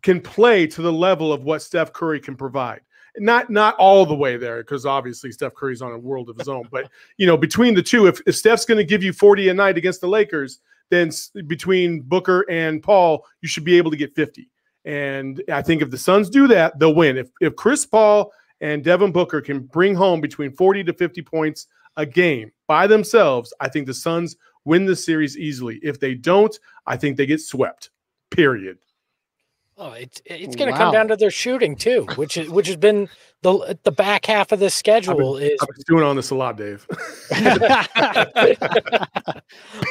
can 0.02 0.20
play 0.20 0.68
to 0.68 0.82
the 0.82 0.92
level 0.92 1.32
of 1.32 1.44
what 1.44 1.62
Steph 1.62 1.94
Curry 1.94 2.20
can 2.20 2.36
provide. 2.36 2.82
Not 3.18 3.50
not 3.50 3.76
all 3.76 4.06
the 4.06 4.16
way 4.16 4.38
there, 4.38 4.58
because 4.58 4.86
obviously 4.86 5.32
Steph 5.32 5.54
Curry's 5.54 5.82
on 5.82 5.92
a 5.92 5.98
world 5.98 6.30
of 6.30 6.38
his 6.38 6.50
own. 6.50 6.68
But 6.72 6.90
you 7.18 7.28
know, 7.28 7.38
between 7.38 7.76
the 7.76 7.84
two, 7.84 8.08
if, 8.08 8.20
if 8.26 8.36
Steph's 8.36 8.66
going 8.66 8.80
to 8.80 8.84
give 8.84 9.04
you 9.04 9.14
40 9.14 9.50
a 9.50 9.54
night 9.54 9.78
against 9.78 10.02
the 10.02 10.08
Lakers, 10.08 10.60
then 10.90 11.12
between 11.48 12.02
Booker 12.02 12.46
and 12.50 12.82
Paul, 12.82 13.26
you 13.42 13.48
should 13.48 13.64
be 13.64 13.78
able 13.78 13.92
to 13.92 13.98
get 13.98 14.16
50. 14.16 14.50
And 14.86 15.42
I 15.52 15.62
think 15.62 15.82
if 15.82 15.92
the 15.92 15.98
Suns 15.98 16.30
do 16.30 16.48
that, 16.48 16.80
they'll 16.80 16.96
win. 16.96 17.18
If 17.18 17.30
if 17.40 17.56
Chris 17.56 17.86
Paul 17.86 18.32
and 18.62 18.84
Devin 18.84 19.12
Booker 19.12 19.42
can 19.42 19.60
bring 19.60 19.96
home 19.96 20.22
between 20.22 20.52
40 20.52 20.84
to 20.86 20.94
50 20.94 21.22
points 21.22 21.68
a 21.98 22.06
game 22.06 22.52
by 22.68 22.88
themselves, 22.88 23.54
I 23.60 23.70
think 23.70 23.86
the 23.86 23.94
Suns 23.94 24.36
win 24.66 24.86
the 24.86 24.96
series 24.96 25.38
easily. 25.38 25.80
If 25.84 26.00
they 26.00 26.16
don't, 26.16 26.58
I 26.86 26.98
think 26.98 27.18
they 27.18 27.26
get 27.26 27.42
swept. 27.42 27.92
Period. 28.32 28.78
Oh, 29.78 29.92
it's 29.94 30.22
it's 30.26 30.56
going 30.56 30.72
to 30.72 30.78
come 30.78 30.94
down 30.94 31.08
to 31.08 31.16
their 31.16 31.32
shooting 31.32 31.76
too, 31.76 32.06
which 32.16 32.38
is 32.38 32.50
which 32.50 32.68
has 32.68 32.78
been 32.78 33.10
the 33.42 33.78
the 33.84 33.92
back 33.92 34.26
half 34.26 34.52
of 34.52 34.60
the 34.60 34.70
schedule 34.70 35.38
is 35.38 35.58
I've 35.62 35.68
been 35.68 35.84
doing 35.88 36.04
on 36.04 36.16
this 36.16 36.30
a 36.30 36.36
lot, 36.36 36.58
Dave. 36.58 36.88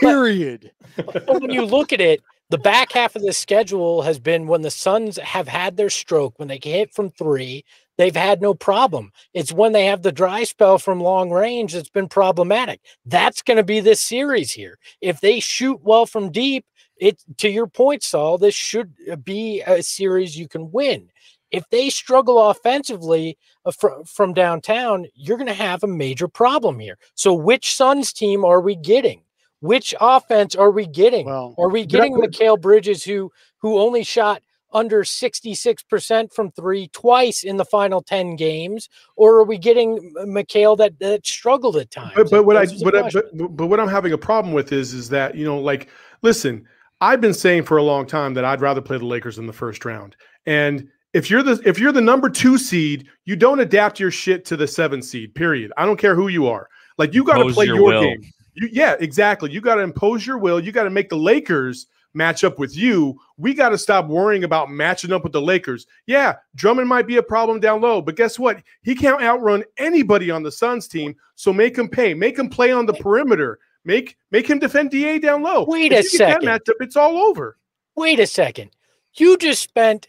Period. 0.00 0.70
but 0.96 1.40
when 1.40 1.50
you 1.50 1.64
look 1.64 1.92
at 1.92 2.00
it, 2.00 2.22
the 2.50 2.58
back 2.58 2.92
half 2.92 3.16
of 3.16 3.22
the 3.22 3.32
schedule 3.32 4.02
has 4.02 4.18
been 4.18 4.46
when 4.46 4.62
the 4.62 4.70
Suns 4.70 5.16
have 5.16 5.48
had 5.48 5.76
their 5.76 5.90
stroke, 5.90 6.38
when 6.38 6.48
they 6.48 6.58
can 6.58 6.72
hit 6.72 6.92
from 6.92 7.10
three, 7.10 7.64
they've 7.96 8.14
had 8.14 8.42
no 8.42 8.52
problem. 8.52 9.10
It's 9.34 9.52
when 9.52 9.72
they 9.72 9.86
have 9.86 10.02
the 10.02 10.12
dry 10.12 10.44
spell 10.44 10.78
from 10.78 11.00
long 11.00 11.30
range 11.30 11.72
that's 11.72 11.88
been 11.88 12.08
problematic. 12.08 12.80
That's 13.06 13.42
going 13.42 13.56
to 13.56 13.62
be 13.62 13.80
this 13.80 14.00
series 14.00 14.52
here. 14.52 14.78
If 15.00 15.20
they 15.20 15.40
shoot 15.40 15.80
well 15.82 16.04
from 16.04 16.30
deep, 16.30 16.66
it 17.02 17.20
to 17.38 17.48
your 17.50 17.66
point, 17.66 18.02
Saul, 18.02 18.38
this 18.38 18.54
should 18.54 18.94
uh, 19.10 19.16
be 19.16 19.60
a 19.66 19.82
series 19.82 20.38
you 20.38 20.46
can 20.48 20.70
win. 20.70 21.10
If 21.50 21.68
they 21.70 21.90
struggle 21.90 22.48
offensively 22.48 23.36
uh, 23.66 23.72
fr- 23.72 24.04
from 24.06 24.32
downtown, 24.32 25.06
you're 25.14 25.36
going 25.36 25.48
to 25.48 25.52
have 25.68 25.82
a 25.82 25.88
major 25.88 26.28
problem 26.28 26.78
here. 26.78 26.96
So, 27.14 27.34
which 27.34 27.74
Suns 27.74 28.12
team 28.12 28.44
are 28.44 28.60
we 28.60 28.76
getting? 28.76 29.22
Which 29.60 29.94
offense 30.00 30.54
are 30.54 30.70
we 30.70 30.86
getting? 30.86 31.26
Well, 31.26 31.54
Are 31.58 31.68
we 31.68 31.82
but 31.84 31.94
I- 31.94 31.98
getting 31.98 32.14
Mikal 32.16 32.60
Bridges, 32.60 33.02
who 33.04 33.30
who 33.58 33.78
only 33.78 34.04
shot 34.04 34.42
under 34.74 35.02
66% 35.04 36.32
from 36.32 36.50
three 36.52 36.88
twice 36.88 37.42
in 37.44 37.58
the 37.58 37.64
final 37.64 38.00
10 38.00 38.36
games? 38.36 38.88
Or 39.16 39.36
are 39.36 39.44
we 39.44 39.58
getting 39.58 39.98
M- 40.18 40.28
Mikal 40.28 40.78
that, 40.78 40.98
that 41.00 41.26
struggled 41.26 41.76
at 41.76 41.90
times? 41.90 42.12
but 42.16 42.30
but 42.30 42.44
what 42.44 42.56
I, 42.56 42.66
but, 42.82 42.96
I, 42.96 43.10
but, 43.10 43.56
but 43.56 43.66
what 43.66 43.80
I'm 43.80 43.88
having 43.88 44.12
a 44.12 44.18
problem 44.18 44.54
with 44.54 44.72
is 44.72 44.94
is 44.94 45.08
that 45.10 45.34
you 45.34 45.44
know 45.44 45.58
like 45.58 45.88
listen, 46.22 46.66
I've 47.02 47.20
been 47.20 47.34
saying 47.34 47.64
for 47.64 47.76
a 47.76 47.82
long 47.82 48.06
time 48.06 48.32
that 48.34 48.44
I'd 48.44 48.60
rather 48.60 48.80
play 48.80 48.96
the 48.96 49.04
Lakers 49.04 49.36
in 49.36 49.46
the 49.46 49.52
first 49.52 49.84
round, 49.84 50.14
and 50.46 50.88
if 51.12 51.28
you're 51.28 51.42
the 51.42 51.60
if 51.64 51.78
you're 51.78 51.92
the 51.92 52.00
number 52.00 52.30
two 52.30 52.56
seed, 52.56 53.08
you 53.24 53.34
don't 53.34 53.58
adapt 53.58 53.98
your 53.98 54.12
shit 54.12 54.44
to 54.46 54.56
the 54.56 54.68
seven 54.68 55.02
seed. 55.02 55.34
Period. 55.34 55.72
I 55.76 55.84
don't 55.84 55.98
care 55.98 56.14
who 56.14 56.28
you 56.28 56.46
are. 56.46 56.68
Like 56.98 57.12
you 57.12 57.24
got 57.24 57.38
to 57.38 57.52
play 57.52 57.66
your 57.66 57.92
your, 57.92 58.00
game. 58.00 58.22
You, 58.54 58.68
yeah, 58.70 58.94
exactly. 59.00 59.50
You 59.50 59.60
got 59.60 59.74
to 59.74 59.82
impose 59.82 60.24
your 60.24 60.38
will. 60.38 60.60
You 60.60 60.70
got 60.70 60.84
to 60.84 60.90
make 60.90 61.08
the 61.08 61.16
Lakers 61.16 61.88
match 62.14 62.44
up 62.44 62.58
with 62.58 62.76
you. 62.76 63.18
We 63.36 63.52
got 63.52 63.70
to 63.70 63.78
stop 63.78 64.06
worrying 64.06 64.44
about 64.44 64.70
matching 64.70 65.12
up 65.12 65.24
with 65.24 65.32
the 65.32 65.40
Lakers. 65.40 65.86
Yeah, 66.06 66.36
Drummond 66.54 66.88
might 66.88 67.06
be 67.06 67.16
a 67.16 67.22
problem 67.22 67.58
down 67.58 67.80
low, 67.80 68.00
but 68.00 68.16
guess 68.16 68.38
what? 68.38 68.62
He 68.82 68.94
can't 68.94 69.22
outrun 69.22 69.64
anybody 69.76 70.30
on 70.30 70.42
the 70.42 70.52
Suns 70.52 70.86
team. 70.86 71.16
So 71.34 71.52
make 71.52 71.76
him 71.76 71.88
pay. 71.88 72.14
Make 72.14 72.38
him 72.38 72.48
play 72.48 72.70
on 72.70 72.86
the 72.86 72.94
perimeter. 72.94 73.58
Make 73.84 74.16
make 74.30 74.48
him 74.48 74.58
defend 74.58 74.90
Da 74.90 75.18
down 75.18 75.42
low. 75.42 75.64
Wait 75.64 75.92
If 75.92 76.06
a 76.06 76.08
second. 76.08 76.46
That 76.46 76.64
matchup, 76.64 76.74
it's 76.80 76.96
all 76.96 77.16
over. 77.16 77.58
Wait 77.96 78.20
a 78.20 78.26
second. 78.26 78.70
You 79.14 79.36
just 79.36 79.62
spent 79.62 80.08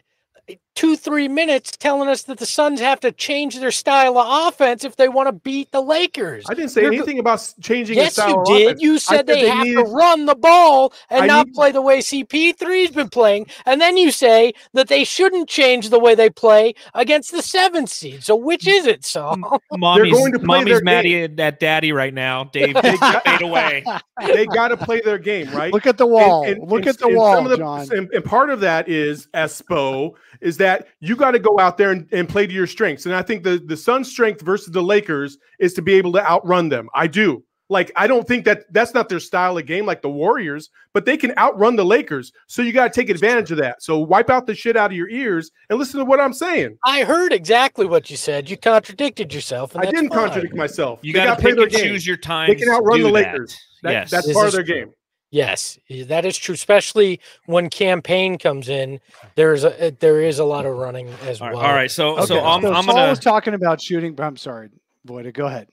two, 0.76 0.96
three 0.98 1.28
minutes 1.28 1.72
telling 1.78 2.10
us 2.10 2.24
that 2.24 2.40
the 2.40 2.46
Suns 2.46 2.80
have 2.80 3.00
to 3.02 3.12
change 3.12 3.60
their 3.60 3.72
style 3.72 4.18
of 4.18 4.48
offense 4.54 4.84
if 4.84 4.96
they 4.96 5.08
want 5.08 5.28
to 5.28 5.32
beat 5.34 5.72
the 5.72 5.82
Lakers. 5.82 6.46
I 6.50 6.54
didn't 6.56 6.72
say 6.72 6.82
You're 6.82 6.92
go- 6.92 6.98
anything 6.98 7.20
about 7.20 7.54
changing. 7.62 7.98
Yes, 7.98 8.14
style 8.14 8.44
you 8.48 8.58
did. 8.58 8.66
offense. 8.68 8.82
You 8.82 8.94
I 8.96 8.98
said 8.98 9.28
they, 9.28 9.48
have 9.48 9.66
needed- 9.66 9.86
to 9.86 9.92
run 9.92 10.26
the 10.26 10.36
ball 10.36 10.94
and 11.10 11.24
I 11.24 11.28
not 11.28 11.48
need- 11.48 11.54
play 11.56 11.72
the 11.72 11.82
way 11.82 12.00
CP3's 12.00 12.92
been 12.92 13.10
playing. 13.10 13.48
And 13.66 13.80
then 13.80 13.98
you 13.98 14.12
say 14.12 14.54
that 14.74 14.88
they 14.88 15.04
shouldn't 15.04 15.48
change 15.48 15.90
the 15.90 16.00
way 16.00 16.16
they 16.16 16.30
play 16.30 16.74
against 16.96 17.32
the 17.32 17.42
seventh 17.44 17.90
seed. 17.90 18.24
So 18.24 18.36
which 18.36 18.66
is 18.68 18.86
it, 18.88 19.06
Saul? 19.06 19.38
Mommy's, 19.72 20.12
going 20.14 20.32
to 20.34 20.40
play 20.40 20.46
mommy's 20.60 20.74
their 20.76 20.84
mad 20.84 21.06
at 21.06 21.40
at 21.40 21.60
daddy 21.60 21.92
right 21.92 22.14
now. 22.14 22.44
Dave, 22.54 22.76
fade 22.78 23.42
away. 23.42 23.84
they 24.26 24.46
got 24.48 24.70
to 24.70 24.78
play 24.78 25.02
their 25.02 25.18
game, 25.20 25.52
right? 25.52 25.72
Look 25.72 25.86
at 25.86 25.98
the 25.98 26.08
wall. 26.08 26.46
And- 26.46 26.58
and- 26.64 26.72
Look 26.72 26.80
and- 26.82 26.88
at 26.90 26.98
the 26.98 27.08
and 27.08 27.16
wall, 27.16 27.36
some 27.36 27.46
of 27.46 27.52
the- 27.52 27.58
John. 27.58 27.88
And, 27.92 28.12
and 28.12 28.26
part 28.26 28.50
of 28.50 28.60
that 28.62 28.90
is 28.90 29.28
Espo 29.36 30.14
is 30.42 30.58
that 30.58 30.63
you 31.00 31.16
got 31.16 31.32
to 31.32 31.40
go 31.40 31.60
out 31.60 31.78
there 31.78 31.92
and, 31.92 32.08
and 32.12 32.28
play 32.28 32.48
to 32.48 32.54
your 32.54 32.68
strengths. 32.68 33.06
And 33.06 33.16
I 33.16 33.22
think 33.22 33.44
the 33.44 33.62
the 33.66 33.78
Suns' 33.78 34.10
strength 34.10 34.42
versus 34.42 34.72
the 34.72 34.82
Lakers 34.82 35.38
is 35.60 35.74
to 35.76 35.82
be 35.82 35.94
able 35.94 36.12
to 36.14 36.26
outrun 36.30 36.70
them. 36.70 36.90
I 36.94 37.08
do. 37.08 37.44
Like 37.70 37.92
I 37.96 38.08
don't 38.08 38.28
think 38.28 38.44
that 38.46 38.66
that's 38.72 38.94
not 38.94 39.10
their 39.10 39.22
style 39.22 39.58
of 39.58 39.66
game, 39.66 39.86
like 39.86 40.02
the 40.02 40.10
Warriors, 40.10 40.70
but 40.94 41.06
they 41.06 41.16
can 41.18 41.34
outrun 41.38 41.76
the 41.76 41.86
Lakers. 41.86 42.32
So 42.48 42.62
you 42.62 42.72
got 42.74 42.92
to 42.94 43.00
take 43.02 43.10
advantage 43.10 43.52
of 43.52 43.58
that. 43.60 43.82
So 43.82 43.98
wipe 44.00 44.30
out 44.30 44.46
the 44.46 44.54
shit 44.54 44.76
out 44.76 44.92
of 44.92 44.98
your 44.98 45.10
ears 45.10 45.50
and 45.70 45.80
listen 45.80 46.00
to 46.00 46.06
what 46.06 46.20
I'm 46.20 46.34
saying. 46.34 46.78
I 46.84 47.04
heard 47.04 47.32
exactly 47.34 47.86
what 47.86 48.10
you 48.12 48.18
said. 48.18 48.50
You 48.50 48.58
contradicted 48.58 49.34
yourself. 49.34 49.74
And 49.76 49.82
I 49.82 49.90
didn't 49.90 50.10
fine. 50.10 50.20
contradict 50.20 50.56
myself. 50.56 51.00
You 51.02 51.14
got 51.14 51.26
gotta 51.26 51.42
play 51.42 51.52
pick 51.52 51.56
their 51.56 51.64
and 51.68 51.74
game. 51.74 51.84
choose 51.94 52.06
your 52.06 52.18
time. 52.18 52.50
They 52.50 52.56
can 52.56 52.70
outrun 52.70 53.02
the 53.02 53.10
Lakers. 53.10 53.58
That- 53.82 53.92
yes. 53.94 54.12
that's 54.12 54.28
This 54.28 54.36
part 54.36 54.48
of 54.48 54.54
their 54.54 54.64
true. 54.64 54.76
game. 54.76 54.94
Yes, 55.34 55.80
that 55.90 56.26
is 56.26 56.38
true. 56.38 56.54
Especially 56.54 57.20
when 57.48 57.68
Cam 57.72 58.04
Payne 58.04 58.38
comes 58.38 58.70
in, 58.70 59.00
there's 59.34 59.64
a 59.64 59.92
there 60.00 60.22
is 60.22 60.38
a 60.38 60.44
lot 60.46 60.68
of 60.68 60.76
running 60.78 61.08
as 61.26 61.42
all 61.42 61.48
right. 61.48 61.56
well. 61.56 61.66
all 61.66 61.74
right, 61.74 61.90
So, 61.90 62.24
so 62.26 62.40
I'm, 62.40 62.62
so 62.62 62.72
I'm 62.72 62.84
Saul 62.84 62.94
gonna. 62.94 63.10
was 63.10 63.20
talking 63.20 63.56
about 63.56 63.82
shooting. 63.82 64.14
But 64.14 64.26
I'm 64.26 64.38
sorry, 64.38 64.70
Voida. 65.08 65.34
Go 65.34 65.48
ahead. 65.48 65.70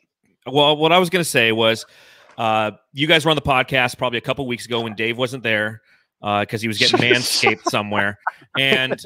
Well, 0.47 0.79
what 0.79 0.93
I 0.93 0.99
was 0.99 1.11
going 1.11 1.23
to 1.23 1.29
say 1.29 1.53
was, 1.53 1.85
uh, 2.39 2.71
you 2.95 3.07
guys 3.07 3.27
were 3.27 3.31
on 3.33 3.37
the 3.37 3.43
podcast 3.43 3.99
probably 3.99 4.17
a 4.17 4.23
couple 4.23 4.47
weeks 4.47 4.65
ago 4.65 4.81
when 4.81 4.95
Dave 4.95 5.19
wasn't 5.19 5.43
there 5.43 5.83
because 6.23 6.63
he 6.63 6.69
was 6.69 6.79
getting 6.79 6.99
manscaped 6.99 7.65
somewhere, 7.69 8.19
and 8.59 8.99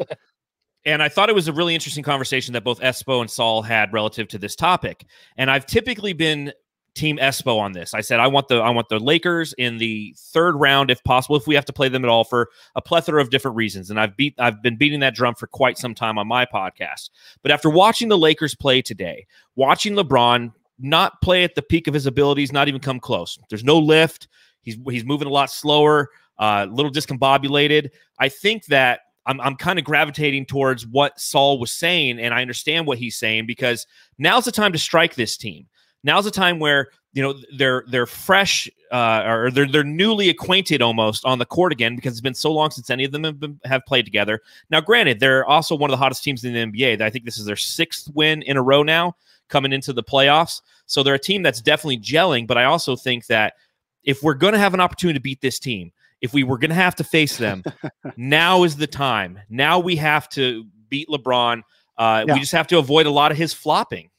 and 0.85 1.03
I 1.03 1.09
thought 1.09 1.29
it 1.31 1.35
was 1.35 1.49
a 1.49 1.53
really 1.53 1.75
interesting 1.75 2.05
conversation 2.05 2.53
that 2.53 2.62
both 2.62 2.79
Espo 2.81 3.21
and 3.21 3.29
Saul 3.29 3.62
had 3.62 3.93
relative 3.93 4.29
to 4.29 4.38
this 4.38 4.55
topic. 4.55 5.05
And 5.37 5.51
I've 5.51 5.67
typically 5.67 6.12
been 6.12 6.53
team 6.94 7.18
Espo 7.18 7.59
on 7.59 7.72
this. 7.72 7.92
I 7.94 8.00
said 8.00 8.20
I 8.20 8.26
want 8.26 8.48
the 8.48 8.57
I 8.57 8.70
want 8.70 8.88
the 8.88 8.98
Lakers 8.98 9.52
in 9.54 9.78
the 9.78 10.14
third 10.16 10.54
round 10.54 10.90
if 10.90 11.02
possible, 11.04 11.37
if 11.37 11.46
we 11.46 11.54
have 11.54 11.64
to 11.66 11.72
play 11.72 11.88
them 11.88 12.04
at 12.04 12.09
all 12.09 12.24
for 12.24 12.50
a 12.76 12.83
plethora 12.83 13.20
of 13.20 13.30
different 13.30 13.57
reasons. 13.57 13.90
And 13.90 13.98
I've 13.98 14.16
beat 14.16 14.35
I've 14.38 14.62
been 14.62 14.76
beating 14.76 15.00
that 15.00 15.14
drum 15.14 15.35
for 15.35 15.46
quite 15.46 15.78
some 15.78 15.94
time 15.94 16.18
on 16.18 16.26
my 16.26 16.46
podcast. 16.46 17.11
But 17.42 17.50
after 17.50 17.68
watching 17.68 18.09
the 18.09 18.18
Lakers 18.18 18.54
play 18.54 18.80
today, 18.83 19.26
watching 19.57 19.94
LeBron 19.94 20.52
not 20.78 21.20
play 21.22 21.44
at 21.44 21.54
the 21.54 21.62
peak 21.62 21.87
of 21.87 21.94
his 21.94 22.07
abilities, 22.07 22.52
not 22.52 22.68
even 22.68 22.80
come 22.80 23.00
close. 23.00 23.38
There's 23.48 23.64
no 23.64 23.78
lift. 23.78 24.28
He's 24.62 24.78
he's 24.88 25.04
moving 25.04 25.28
a 25.28 25.33
lot 25.33 25.50
slower, 25.50 26.11
uh, 26.38 26.66
a 26.68 26.72
little 26.72 26.92
discombobulated. 26.92 27.90
I 28.18 28.28
think 28.28 28.66
that 28.66 29.00
I'm 29.26 29.40
I'm 29.40 29.57
kind 29.57 29.78
of 29.78 29.85
gravitating 29.85 30.46
towards 30.46 30.87
what 30.87 31.18
Saul 31.18 31.59
was 31.59 31.72
saying, 31.72 32.18
and 32.18 32.35
I 32.35 32.42
understand 32.42 32.87
what 32.87 32.98
he's 32.98 33.16
saying 33.16 33.46
because 33.46 33.87
now's 34.18 34.44
the 34.44 34.52
time 34.52 34.72
to 34.72 34.78
strike 34.78 35.14
this 35.14 35.37
team. 35.37 35.66
Now's 36.05 36.25
the 36.25 36.31
time 36.31 36.61
where 36.61 36.88
you 37.12 37.23
know 37.23 37.35
they're 37.57 37.85
they're 37.88 38.07
fresh 38.07 38.69
uh, 38.93 39.23
or 39.27 39.51
they're 39.51 39.67
they're 39.67 39.83
newly 39.83 40.29
acquainted 40.29 40.83
almost 40.83 41.25
on 41.25 41.38
the 41.38 41.47
court 41.47 41.73
again 41.73 41.97
because 41.97 42.12
it's 42.12 42.21
been 42.21 42.35
so 42.35 42.53
long 42.53 42.71
since 42.71 42.90
any 42.90 43.05
of 43.05 43.12
them 43.12 43.25
have 43.25 43.40
been, 43.40 43.59
have 43.64 43.85
played 43.87 44.05
together. 44.05 44.40
Now, 44.71 44.81
granted, 44.81 45.19
they're 45.19 45.45
also 45.45 45.75
one 45.75 45.90
of 45.90 45.93
the 45.93 45.99
hottest 45.99 46.23
teams 46.23 46.45
in 46.45 46.53
the 46.53 46.61
NBA. 46.61 47.01
I 47.01 47.11
think 47.11 47.25
this 47.25 47.38
is 47.38 47.47
their 47.47 47.57
sixth 47.57 48.09
win 48.14 48.43
in 48.43 48.57
a 48.57 48.62
row 48.62 48.83
now 48.83 49.17
coming 49.49 49.73
into 49.73 49.93
the 49.93 50.03
playoffs. 50.03 50.61
So 50.87 51.03
they're 51.03 51.14
a 51.14 51.19
team 51.19 51.43
that's 51.43 51.61
definitely 51.61 51.99
gelling. 51.99 52.47
But 52.47 52.59
I 52.59 52.64
also 52.64 52.97
think 52.97 53.27
that 53.27 53.55
if 54.03 54.23
we're 54.23 54.35
going 54.35 54.53
to 54.53 54.59
have 54.59 54.75
an 54.75 54.81
opportunity 54.81 55.19
to 55.19 55.23
beat 55.23 55.40
this 55.40 55.59
team, 55.59 55.93
if 56.21 56.33
we 56.33 56.43
were 56.43 56.59
going 56.59 56.71
to 56.71 56.75
have 56.75 56.95
to 56.97 57.05
face 57.05 57.37
them, 57.37 57.62
now 58.17 58.64
is 58.64 58.77
the 58.77 58.87
time. 58.87 59.38
Now 59.49 59.79
we 59.79 59.97
have 59.97 60.29
to 60.31 60.64
beat 60.88 61.09
LeBron. 61.09 61.62
Uh, 61.97 62.25
Yeah. 62.27 62.35
We 62.35 62.40
just 62.40 62.53
have 62.53 62.67
to 62.69 62.79
avoid 62.79 63.07
a 63.07 63.11
lot 63.11 63.31
of 63.33 63.38
his 63.38 63.53
flopping. 63.53 64.11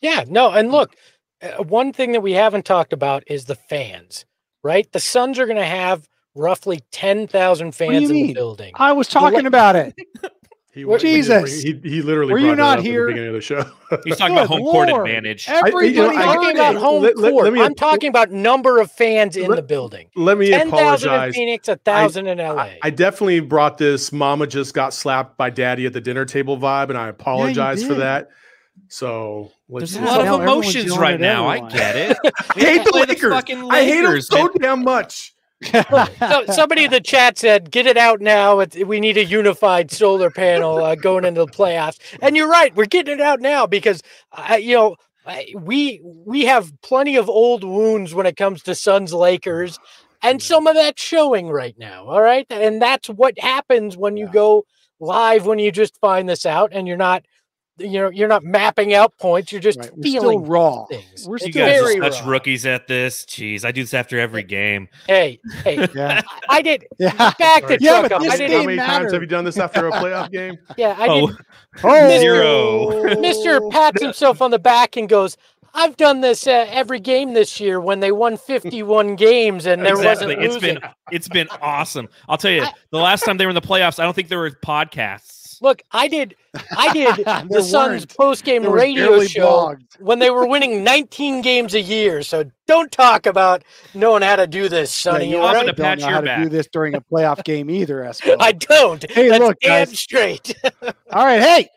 Yeah, 0.00 0.24
no, 0.28 0.50
and 0.50 0.70
look, 0.70 0.94
uh, 1.42 1.62
one 1.62 1.92
thing 1.92 2.12
that 2.12 2.20
we 2.20 2.32
haven't 2.32 2.64
talked 2.64 2.92
about 2.92 3.24
is 3.26 3.44
the 3.46 3.54
fans, 3.54 4.24
right? 4.62 4.90
The 4.92 5.00
Suns 5.00 5.38
are 5.38 5.46
going 5.46 5.58
to 5.58 5.64
have 5.64 6.08
roughly 6.34 6.80
10,000 6.92 7.66
do 7.66 7.72
fans 7.72 8.10
in 8.10 8.28
the 8.28 8.34
building. 8.34 8.72
I 8.76 8.92
was 8.92 9.12
la- 9.14 9.20
talking 9.22 9.46
about 9.46 9.76
it. 9.76 9.94
He, 10.78 10.84
What- 10.84 11.00
Jesus. 11.00 11.60
He, 11.60 11.80
he 11.82 12.02
literally 12.02 12.32
Were 12.32 12.38
you 12.38 12.54
not 12.54 12.78
up 12.78 12.78
at 12.78 12.84
the 12.84 13.06
beginning 13.06 13.28
of 13.28 13.34
the 13.34 13.40
show. 13.40 13.64
He's 14.04 14.16
talking 14.16 14.36
about 14.36 14.48
Good 14.48 14.60
home 14.60 14.70
court 14.70 14.88
advantage. 14.90 15.48
Everybody 15.48 15.88
you 15.88 15.94
know, 15.94 16.10
I'm 16.10 16.14
talking 16.14 16.50
about 16.54 16.76
home 16.76 17.02
Let- 17.02 17.18
let- 17.18 17.32
court. 17.32 17.44
let 17.44 17.52
me- 17.52 17.62
I'm 17.62 17.74
talking 17.74 18.08
about 18.08 18.30
number 18.30 18.78
of 18.80 18.92
fans 18.92 19.36
in 19.36 19.50
the 19.50 19.62
building. 19.62 20.08
Let 20.14 20.38
me 20.38 20.50
10,000 20.50 20.68
in 20.68 20.74
apologize. 20.74 21.34
Phoenix, 21.34 21.68
1,000 21.68 22.26
in 22.28 22.38
LA. 22.38 22.54
I, 22.54 22.78
I 22.82 22.90
definitely 22.90 23.40
brought 23.40 23.78
this 23.78 24.12
"Mama 24.12 24.46
just 24.46 24.72
got 24.72 24.94
slapped 24.94 25.36
by 25.36 25.50
Daddy 25.50 25.84
at 25.86 25.94
the 25.94 26.00
dinner 26.00 26.24
table" 26.24 26.56
vibe, 26.58 26.90
and 26.90 26.98
I 26.98 27.08
apologize 27.08 27.82
for 27.84 27.94
that. 27.94 28.28
So 28.88 29.52
let's 29.68 29.92
There's 29.92 30.02
a 30.02 30.06
lot 30.06 30.24
now 30.24 30.34
of 30.36 30.42
emotions 30.42 30.96
right 30.96 31.14
at 31.14 31.20
now. 31.20 31.46
I 31.46 31.68
get 31.70 31.96
it. 31.96 32.18
I 32.24 32.60
hate 32.60 32.84
the 32.84 32.90
Play 32.90 33.04
the 33.04 33.12
Lakers. 33.12 33.68
I 33.70 33.84
hate 33.84 34.02
them 34.02 34.20
so 34.20 34.36
man. 34.36 34.50
damn 34.60 34.84
much. 34.84 35.34
so, 35.64 36.44
somebody 36.46 36.84
in 36.84 36.90
the 36.90 37.00
chat 37.00 37.36
said, 37.36 37.70
"Get 37.70 37.86
it 37.86 37.96
out 37.96 38.20
now. 38.20 38.64
We 38.86 39.00
need 39.00 39.16
a 39.16 39.24
unified 39.24 39.90
solar 39.90 40.30
panel 40.30 40.78
uh, 40.78 40.94
going 40.94 41.24
into 41.24 41.40
the 41.40 41.50
playoffs." 41.50 41.98
And 42.22 42.36
you're 42.36 42.48
right. 42.48 42.74
We're 42.76 42.86
getting 42.86 43.14
it 43.14 43.20
out 43.20 43.40
now 43.40 43.66
because, 43.66 44.00
uh, 44.32 44.54
you 44.54 44.76
know, 44.76 44.96
we 45.54 46.00
we 46.02 46.44
have 46.44 46.72
plenty 46.82 47.16
of 47.16 47.28
old 47.28 47.64
wounds 47.64 48.14
when 48.14 48.24
it 48.24 48.36
comes 48.36 48.62
to 48.62 48.74
Suns 48.74 49.12
Lakers, 49.12 49.78
and 50.22 50.40
some 50.40 50.68
of 50.68 50.74
that's 50.76 51.02
showing 51.02 51.48
right 51.48 51.76
now. 51.76 52.06
All 52.06 52.22
right, 52.22 52.46
and 52.50 52.80
that's 52.80 53.08
what 53.08 53.38
happens 53.38 53.96
when 53.96 54.16
you 54.16 54.26
Yeah. 54.26 54.32
go 54.32 54.64
live 55.00 55.44
when 55.46 55.58
you 55.58 55.72
just 55.72 55.98
find 56.00 56.28
this 56.28 56.46
out 56.46 56.70
and 56.72 56.86
you're 56.86 56.96
not. 56.96 57.24
You 57.78 57.90
know, 58.00 58.10
you're 58.10 58.28
not 58.28 58.42
mapping 58.44 58.94
out 58.94 59.16
points. 59.18 59.52
You're 59.52 59.60
just 59.60 59.78
Right, 59.78 59.90
we're 59.96 60.02
still 60.08 60.22
feeling 60.22 60.44
raw. 60.46 60.84
things. 60.86 61.26
We're 61.26 61.36
You 61.36 61.52
still 61.52 61.66
guys 61.66 61.80
very 61.80 62.00
are 62.00 62.10
such 62.12 62.22
raw. 62.24 62.30
rookies 62.30 62.66
at 62.66 62.86
this. 62.88 63.24
Jeez, 63.24 63.64
I 63.64 63.72
do 63.72 63.82
this 63.82 63.94
after 63.94 64.18
every 64.18 64.42
game. 64.42 64.88
Hey, 65.06 65.40
hey, 65.64 65.86
Yeah. 65.94 66.20
I 66.48 66.62
did 66.62 66.86
Yeah. 66.98 67.32
back 67.38 67.66
the 67.66 67.78
Yeah, 67.80 68.00
truck 68.00 68.02
but 68.10 68.12
up. 68.12 68.22
I 68.22 68.28
How 68.28 68.36
did 68.36 68.50
game 68.50 68.66
many 68.66 68.78
times 68.78 69.12
have 69.12 69.20
you 69.22 69.28
done 69.28 69.44
this 69.44 69.58
after 69.58 69.86
a 69.86 69.92
playoff 69.92 70.30
game? 70.32 70.58
Yeah, 70.76 70.96
I 70.98 71.06
Oh, 71.08 71.26
did. 71.28 71.36
Oh, 71.84 72.18
Zero. 72.18 72.90
Mr. 73.16 73.70
pats 73.70 74.02
himself 74.02 74.42
on 74.42 74.50
the 74.50 74.58
back 74.58 74.96
and 74.96 75.08
goes, 75.08 75.36
"I've 75.74 75.96
done 75.96 76.20
this 76.20 76.46
uh, 76.46 76.66
every 76.70 76.98
game 76.98 77.34
this 77.34 77.60
year 77.60 77.80
when 77.80 78.00
they 78.00 78.10
won 78.10 78.36
51 78.36 79.14
games 79.16 79.66
and 79.66 79.84
there 79.84 79.94
exactly. 79.94 80.34
wasn't 80.36 80.42
It's 80.44 80.54
losing." 80.54 80.74
been 80.80 80.90
it's 81.12 81.28
been 81.28 81.48
awesome. 81.62 82.08
I'll 82.28 82.36
tell 82.38 82.50
you, 82.50 82.62
I- 82.62 82.72
the 82.90 82.98
last 82.98 83.22
time 83.24 83.36
they 83.36 83.46
were 83.46 83.50
in 83.50 83.54
the 83.54 83.60
playoffs, 83.60 83.98
I 84.00 84.04
don't 84.04 84.14
think 84.14 84.28
there 84.28 84.38
were 84.40 84.50
podcasts. 84.50 85.37
Look, 85.60 85.82
I 85.92 86.08
did, 86.08 86.36
I 86.76 86.92
did 86.92 87.16
the 87.50 87.62
Suns 87.62 88.06
post 88.06 88.44
game 88.44 88.64
radio 88.64 89.22
show 89.24 89.46
blogged. 89.46 90.00
when 90.00 90.18
they 90.18 90.30
were 90.30 90.46
winning 90.46 90.84
19 90.84 91.42
games 91.42 91.74
a 91.74 91.80
year. 91.80 92.22
So 92.22 92.44
don't 92.66 92.90
talk 92.92 93.26
about 93.26 93.64
knowing 93.94 94.22
how 94.22 94.36
to 94.36 94.46
do 94.46 94.68
this, 94.68 95.04
Yeah, 95.04 95.12
Sonny. 95.12 95.34
I'm 95.36 95.42
right? 95.42 95.54
gonna 95.54 95.72
don't 95.72 95.98
know 96.00 96.06
your 96.08 96.14
how 96.14 96.20
to 96.20 96.44
do 96.44 96.48
this 96.48 96.68
during 96.68 96.94
a 96.94 97.00
playoff 97.00 97.42
game 97.44 97.70
either, 97.70 98.02
Espo. 98.02 98.36
I 98.40 98.52
don't. 98.52 99.04
Hey, 99.10 99.28
That's 99.28 99.40
look, 99.42 99.58
damn 99.60 99.86
guys. 99.88 99.98
straight. 99.98 100.54
All 101.12 101.24
right, 101.24 101.40
hey, 101.40 101.68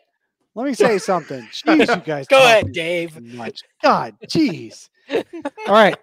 let 0.54 0.66
me 0.66 0.74
say 0.74 0.98
something. 0.98 1.42
Jeez, 1.52 1.88
you 1.96 2.02
guys. 2.02 2.26
Go 2.28 2.38
ahead, 2.38 2.72
Dave. 2.72 3.20
Much. 3.20 3.62
God, 3.82 4.14
jeez. 4.26 4.88
All 5.10 5.22
right. 5.68 5.96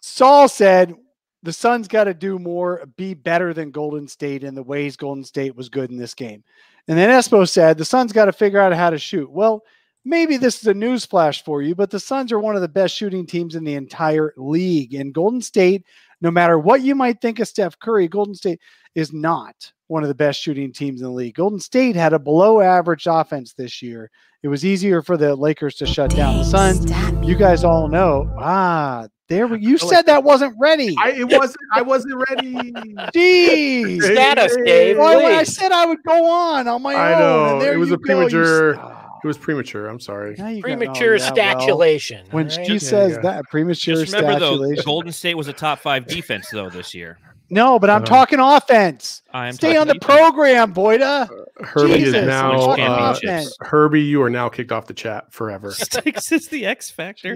Saul 0.00 0.48
said 0.48 0.94
the 1.42 1.52
Suns 1.52 1.86
got 1.86 2.04
to 2.04 2.14
do 2.14 2.38
more, 2.38 2.84
be 2.96 3.14
better 3.14 3.52
than 3.54 3.70
Golden 3.70 4.08
State 4.08 4.42
in 4.42 4.54
the 4.54 4.62
ways 4.62 4.96
Golden 4.96 5.22
State 5.24 5.54
was 5.54 5.68
good 5.68 5.90
in 5.90 5.96
this 5.96 6.14
game. 6.14 6.42
And 6.88 6.98
then 6.98 7.10
Espo 7.10 7.48
said 7.48 7.76
the 7.76 7.84
Suns 7.84 8.12
got 8.12 8.24
to 8.24 8.32
figure 8.32 8.58
out 8.58 8.72
how 8.72 8.90
to 8.90 8.98
shoot. 8.98 9.30
Well, 9.30 9.62
maybe 10.04 10.38
this 10.38 10.60
is 10.60 10.66
a 10.66 10.74
news 10.74 11.04
flash 11.04 11.44
for 11.44 11.62
you, 11.62 11.74
but 11.74 11.90
the 11.90 12.00
Suns 12.00 12.32
are 12.32 12.40
one 12.40 12.56
of 12.56 12.62
the 12.62 12.68
best 12.68 12.94
shooting 12.96 13.26
teams 13.26 13.54
in 13.54 13.64
the 13.64 13.74
entire 13.74 14.32
league. 14.36 14.94
And 14.94 15.12
Golden 15.12 15.42
State, 15.42 15.84
no 16.22 16.30
matter 16.30 16.58
what 16.58 16.80
you 16.80 16.94
might 16.94 17.20
think 17.20 17.38
of 17.40 17.48
Steph 17.48 17.78
Curry, 17.78 18.08
Golden 18.08 18.34
State 18.34 18.60
is 18.94 19.12
not 19.12 19.72
one 19.88 20.02
of 20.02 20.08
the 20.08 20.14
best 20.14 20.40
shooting 20.40 20.72
teams 20.72 21.00
in 21.00 21.06
the 21.06 21.12
league. 21.12 21.34
Golden 21.34 21.58
State 21.60 21.96
had 21.96 22.12
a 22.12 22.18
below 22.18 22.60
average 22.60 23.06
offense 23.06 23.52
this 23.54 23.82
year. 23.82 24.10
It 24.42 24.48
was 24.48 24.64
easier 24.64 25.02
for 25.02 25.16
the 25.16 25.34
Lakers 25.34 25.74
to 25.76 25.86
shut 25.86 26.14
down 26.14 26.36
the 26.38 26.44
Suns. 26.44 26.88
You 27.26 27.34
guys 27.34 27.64
all 27.64 27.88
know. 27.88 28.32
Ah, 28.38 29.08
there 29.28 29.46
we, 29.48 29.58
you 29.60 29.76
said 29.78 30.02
that 30.06 30.22
wasn't 30.24 30.54
ready. 30.60 30.94
I 30.98 31.10
it 31.10 31.24
wasn't. 31.32 31.58
I 31.74 31.82
wasn't 31.82 32.22
ready. 32.30 32.54
Jeez. 33.14 34.02
Stat 34.02 34.38
us, 34.38 34.54
Dave. 34.64 34.96
Boy, 34.96 35.16
when 35.16 35.32
I 35.34 35.42
said 35.42 35.72
I 35.72 35.86
would 35.86 36.02
go 36.06 36.24
on 36.30 36.68
on 36.68 36.82
my 36.82 36.94
I 36.94 37.14
own. 37.14 37.18
know, 37.20 37.52
and 37.54 37.62
there 37.62 37.74
it 37.74 37.78
was 37.78 37.88
you 37.88 37.94
a 37.96 37.98
go, 37.98 38.02
premature- 38.04 38.74
s- 38.78 38.92
It 39.24 39.26
was 39.26 39.36
premature. 39.38 39.88
I'm 39.88 39.98
sorry. 40.00 40.36
Now 40.38 40.44
got- 40.44 40.58
oh, 40.58 40.60
Premature 40.60 41.16
yeah, 41.16 41.22
well, 41.24 41.34
statulation. 41.34 42.26
when 42.30 42.50
all 42.50 42.56
right? 42.56 42.66
she 42.66 42.72
Yeah, 42.74 42.78
says 42.78 43.12
yeah. 43.12 43.20
that 43.22 43.44
premature 43.50 43.96
Just 43.96 44.12
remember 44.14 44.38
though. 44.38 44.74
Golden 44.82 45.12
State 45.12 45.34
was 45.36 45.48
a 45.48 45.52
top 45.52 45.80
five 45.80 46.06
defense 46.06 46.48
though 46.50 46.70
this 46.70 46.94
year. 46.94 47.18
No, 47.50 47.78
but 47.78 47.90
I'm 47.90 47.98
Uh-huh. 48.02 48.06
talking 48.06 48.38
offense. 48.40 49.22
I'm 49.32 49.52
Stay 49.52 49.68
talking 49.74 49.80
on 49.80 49.86
the 49.88 49.94
defense. 49.94 50.20
program, 50.20 50.74
Boyda. 50.74 51.28
Herbie 51.64 51.94
Jesus, 51.94 52.14
is 52.14 52.26
now. 52.26 52.52
Uh. 52.72 53.44
Herbie, 53.60 54.02
you 54.02 54.22
are 54.22 54.30
now 54.30 54.48
kicked 54.48 54.70
off 54.72 54.86
the 54.86 54.94
chat 54.94 55.32
forever. 55.32 55.72
Sticks 55.72 56.30
is 56.32 56.48
the 56.48 56.66
X 56.66 56.90
factor 56.90 57.32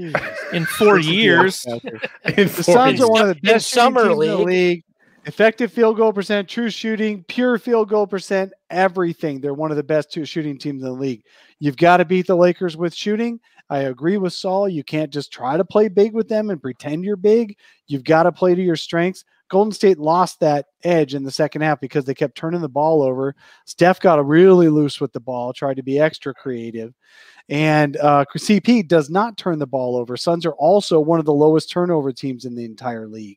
in 0.53 0.65
four 0.67 0.97
This 0.99 1.07
is 1.07 1.11
the 1.11 1.15
years. 1.17 1.65
X 1.67 1.83
factor. 1.83 2.01
In 2.37 2.47
The 2.47 2.63
four 2.63 2.75
Suns 2.75 3.01
are 3.01 3.09
one 3.11 3.23
of 3.23 3.29
the 3.29 3.41
best 3.43 3.69
summer 3.71 4.09
teams 4.09 4.13
in 4.13 4.19
the 4.19 4.37
league. 4.39 4.47
league. 4.47 4.85
Effective 5.25 5.73
field 5.73 5.97
goal 5.97 6.13
percent, 6.13 6.49
true 6.49 6.69
shooting, 6.69 7.25
pure 7.29 7.57
field 7.57 7.89
goal 7.89 8.09
percent, 8.09 8.53
everything. 8.71 9.41
They're 9.41 9.55
one 9.55 9.71
of 9.71 9.77
the 9.77 9.83
best 9.85 10.11
two 10.13 10.25
shooting 10.25 10.59
teams 10.59 10.83
in 10.83 10.89
the 10.89 10.93
league. 10.95 11.23
You've 11.61 11.77
got 11.77 11.99
to 11.99 12.05
beat 12.05 12.27
the 12.27 12.37
Lakers 12.37 12.77
with 12.77 12.93
shooting. 12.93 13.39
I 13.71 13.83
agree 13.83 14.17
with 14.19 14.33
Saul. 14.33 14.69
You 14.69 14.83
can't 14.83 15.13
just 15.13 15.33
try 15.33 15.57
to 15.57 15.65
play 15.65 15.87
big 15.89 16.13
with 16.13 16.29
them 16.29 16.51
and 16.51 16.61
pretend 16.61 17.05
you're 17.05 17.15
big. 17.17 17.57
You've 17.87 18.03
got 18.03 18.25
to 18.25 18.33
play 18.33 18.57
to 18.57 18.61
your 18.63 18.75
strengths. 18.77 19.25
Golden 19.53 19.71
State 19.71 19.99
lost 19.99 20.41
that 20.41 20.65
edge 20.83 21.15
in 21.15 21.25
the 21.25 21.31
second 21.31 21.61
half 21.61 21.79
because 21.79 22.07
they 22.07 22.15
kept 22.15 22.35
turning 22.35 22.63
the 22.63 22.71
ball 22.71 23.03
over. 23.03 23.37
Steph 23.67 24.01
got 24.01 24.27
really 24.27 24.71
loose 24.71 24.99
with 24.99 25.13
the 25.13 25.21
ball, 25.21 25.53
tried 25.53 25.77
to 25.77 25.83
be 25.83 26.01
extra 26.01 26.33
creative. 26.33 26.95
And 27.51 27.99
uh, 27.99 28.25
CP 28.35 28.89
does 28.89 29.11
not 29.11 29.37
turn 29.37 29.59
the 29.59 29.67
ball 29.67 29.97
over. 29.97 30.17
Suns 30.17 30.47
are 30.47 30.55
also 30.55 30.99
one 30.99 31.19
of 31.19 31.27
the 31.27 31.35
lowest 31.35 31.71
turnover 31.71 32.13
teams 32.13 32.47
in 32.47 32.55
the 32.55 32.65
entire 32.65 33.07
league. 33.07 33.37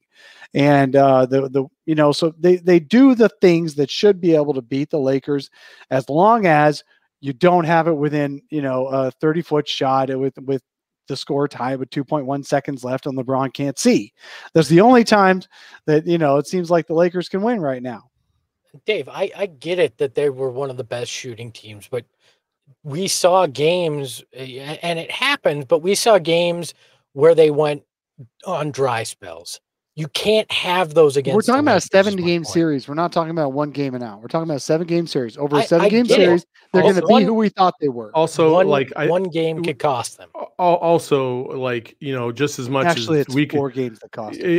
And 0.53 0.95
uh, 0.95 1.25
the 1.25 1.49
the 1.49 1.65
you 1.85 1.95
know 1.95 2.13
so 2.13 2.33
they 2.39 2.55
they 2.55 2.79
do 2.79 3.13
the 3.13 3.27
things 3.41 3.75
that 3.75 3.91
should 3.91 4.21
be 4.21 4.35
able 4.35 4.53
to 4.53 4.61
beat 4.61 4.91
the 4.91 4.99
Lakers 4.99 5.49
as 5.89 6.09
long 6.09 6.45
as 6.45 6.81
you 7.19 7.33
don't 7.33 7.65
have 7.65 7.89
it 7.89 7.97
within 7.97 8.41
you 8.51 8.61
know 8.61 8.87
a 8.87 9.11
30 9.11 9.41
foot 9.41 9.67
shot 9.67 10.17
with 10.17 10.37
with 10.37 10.63
the 11.07 11.17
score 11.17 11.47
tied 11.47 11.79
with 11.79 11.89
2.1 11.89 12.45
seconds 12.45 12.83
left 12.83 13.05
and 13.05 13.17
LeBron 13.17 13.53
can't 13.53 13.77
see. 13.77 14.13
That's 14.53 14.69
the 14.69 14.81
only 14.81 15.03
times 15.03 15.47
that 15.85 16.05
you 16.05 16.17
know 16.17 16.37
it 16.37 16.47
seems 16.47 16.69
like 16.71 16.87
the 16.87 16.93
Lakers 16.93 17.29
can 17.29 17.41
win 17.41 17.61
right 17.61 17.83
now. 17.83 18.09
Dave, 18.85 19.07
I, 19.07 19.31
I 19.35 19.45
get 19.45 19.79
it 19.79 19.97
that 19.99 20.15
they 20.15 20.29
were 20.29 20.49
one 20.49 20.69
of 20.69 20.77
the 20.77 20.83
best 20.83 21.09
shooting 21.09 21.51
teams, 21.51 21.87
but 21.87 22.05
we 22.83 23.07
saw 23.07 23.45
games, 23.45 24.23
uh, 24.35 24.39
and 24.39 24.99
it 24.99 25.11
happened, 25.11 25.67
but 25.67 25.79
we 25.79 25.95
saw 25.95 26.17
games 26.17 26.73
where 27.13 27.35
they 27.35 27.51
went 27.51 27.83
on 28.45 28.71
dry 28.71 29.03
spells. 29.03 29.61
You 29.97 30.09
can't 30.09 30.51
have 30.51 30.93
those 30.93 31.15
against. 31.15 31.35
We're 31.35 31.41
talking 31.41 31.61
about 31.61 31.77
a 31.77 31.81
seven 31.81 32.17
game 32.17 32.41
point. 32.43 32.47
series. 32.53 32.85
We're 32.89 32.95
not 32.95 33.13
talking 33.13 33.31
about 33.31 33.53
one 33.53 33.71
game 33.71 33.95
and 33.95 34.03
out. 34.03 34.21
We're 34.21 34.27
talking 34.27 34.43
about 34.43 34.57
a 34.57 34.59
seven 34.59 34.85
game 34.87 35.07
series. 35.07 35.37
Over 35.37 35.55
a 35.55 35.59
I- 35.59 35.65
seven 35.65 35.85
I 35.85 35.89
game 35.89 36.03
get 36.05 36.19
it. 36.19 36.23
series, 36.25 36.45
they're 36.73 36.81
going 36.81 36.95
to 36.95 37.05
be 37.07 37.23
who 37.23 37.33
we 37.33 37.47
thought 37.47 37.75
they 37.79 37.87
were. 37.87 38.11
Also, 38.13 38.51
one, 38.55 38.67
like 38.67 38.91
I, 38.97 39.07
one 39.07 39.23
game 39.23 39.63
could 39.63 39.79
cost 39.79 40.17
them. 40.17 40.29
also 40.59 41.45
like 41.57 41.95
you 42.01 42.13
know, 42.13 42.33
just 42.33 42.59
as 42.59 42.69
much 42.69 42.85
Actually, 42.87 43.19
as 43.21 43.27
it's 43.27 43.35
we 43.35 43.45
could, 43.45 43.57
four 43.57 43.69
games 43.69 43.99
that 43.99 44.11
cost. 44.11 44.37
i- 44.39 44.41
them. 44.41 44.49
i- 44.51 44.53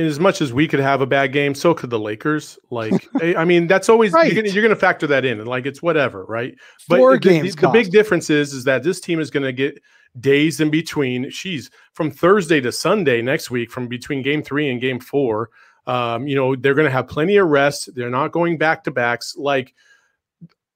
i- 0.00 0.06
as 0.06 0.20
much 0.20 0.40
as 0.40 0.52
we 0.52 0.68
could 0.68 0.78
have 0.80 1.00
a 1.00 1.06
bad 1.06 1.32
game, 1.32 1.56
so 1.56 1.74
could 1.74 1.90
the 1.90 1.98
Lakers. 1.98 2.56
Like, 2.70 2.92
I 3.20 3.34
I 3.36 3.44
mean, 3.44 3.66
that's 3.66 3.88
always 3.88 4.12
Right. 4.12 4.32
you're, 4.32 4.40
gonna, 4.40 4.54
you're 4.54 4.62
gonna 4.62 4.76
factor 4.76 5.08
that 5.08 5.24
in, 5.24 5.40
and 5.40 5.48
like 5.48 5.66
it's 5.66 5.82
whatever, 5.82 6.24
right? 6.26 6.54
Four 6.88 7.14
the, 7.14 7.18
the- 7.18 7.28
games. 7.28 7.56
The, 7.56 7.68
big 7.70 7.90
difference 7.90 8.30
is 8.30 8.52
is 8.52 8.62
that 8.64 8.84
this 8.84 9.00
team 9.00 9.18
is 9.18 9.32
gonna 9.32 9.50
get 9.52 9.82
days 10.20 10.60
in 10.60 10.70
between. 10.70 11.30
She's 11.30 11.70
from 11.92 12.10
Thursday 12.10 12.60
to 12.60 12.72
Sunday 12.72 13.22
next 13.22 13.50
week, 13.50 13.70
from 13.70 13.88
between 13.88 14.22
game 14.22 14.42
three 14.42 14.70
and 14.70 14.80
game 14.80 15.00
four. 15.00 15.50
Um, 15.86 16.26
you 16.26 16.34
know, 16.34 16.56
they're 16.56 16.74
gonna 16.74 16.90
have 16.90 17.08
plenty 17.08 17.36
of 17.36 17.48
rest. 17.48 17.94
They're 17.94 18.10
not 18.10 18.32
going 18.32 18.58
back 18.58 18.84
to 18.84 18.90
backs. 18.90 19.36
Like, 19.36 19.74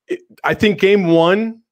it, 0.06 0.20
I 0.44 0.54
think 0.54 0.80
game 0.80 1.08
one 1.08 1.62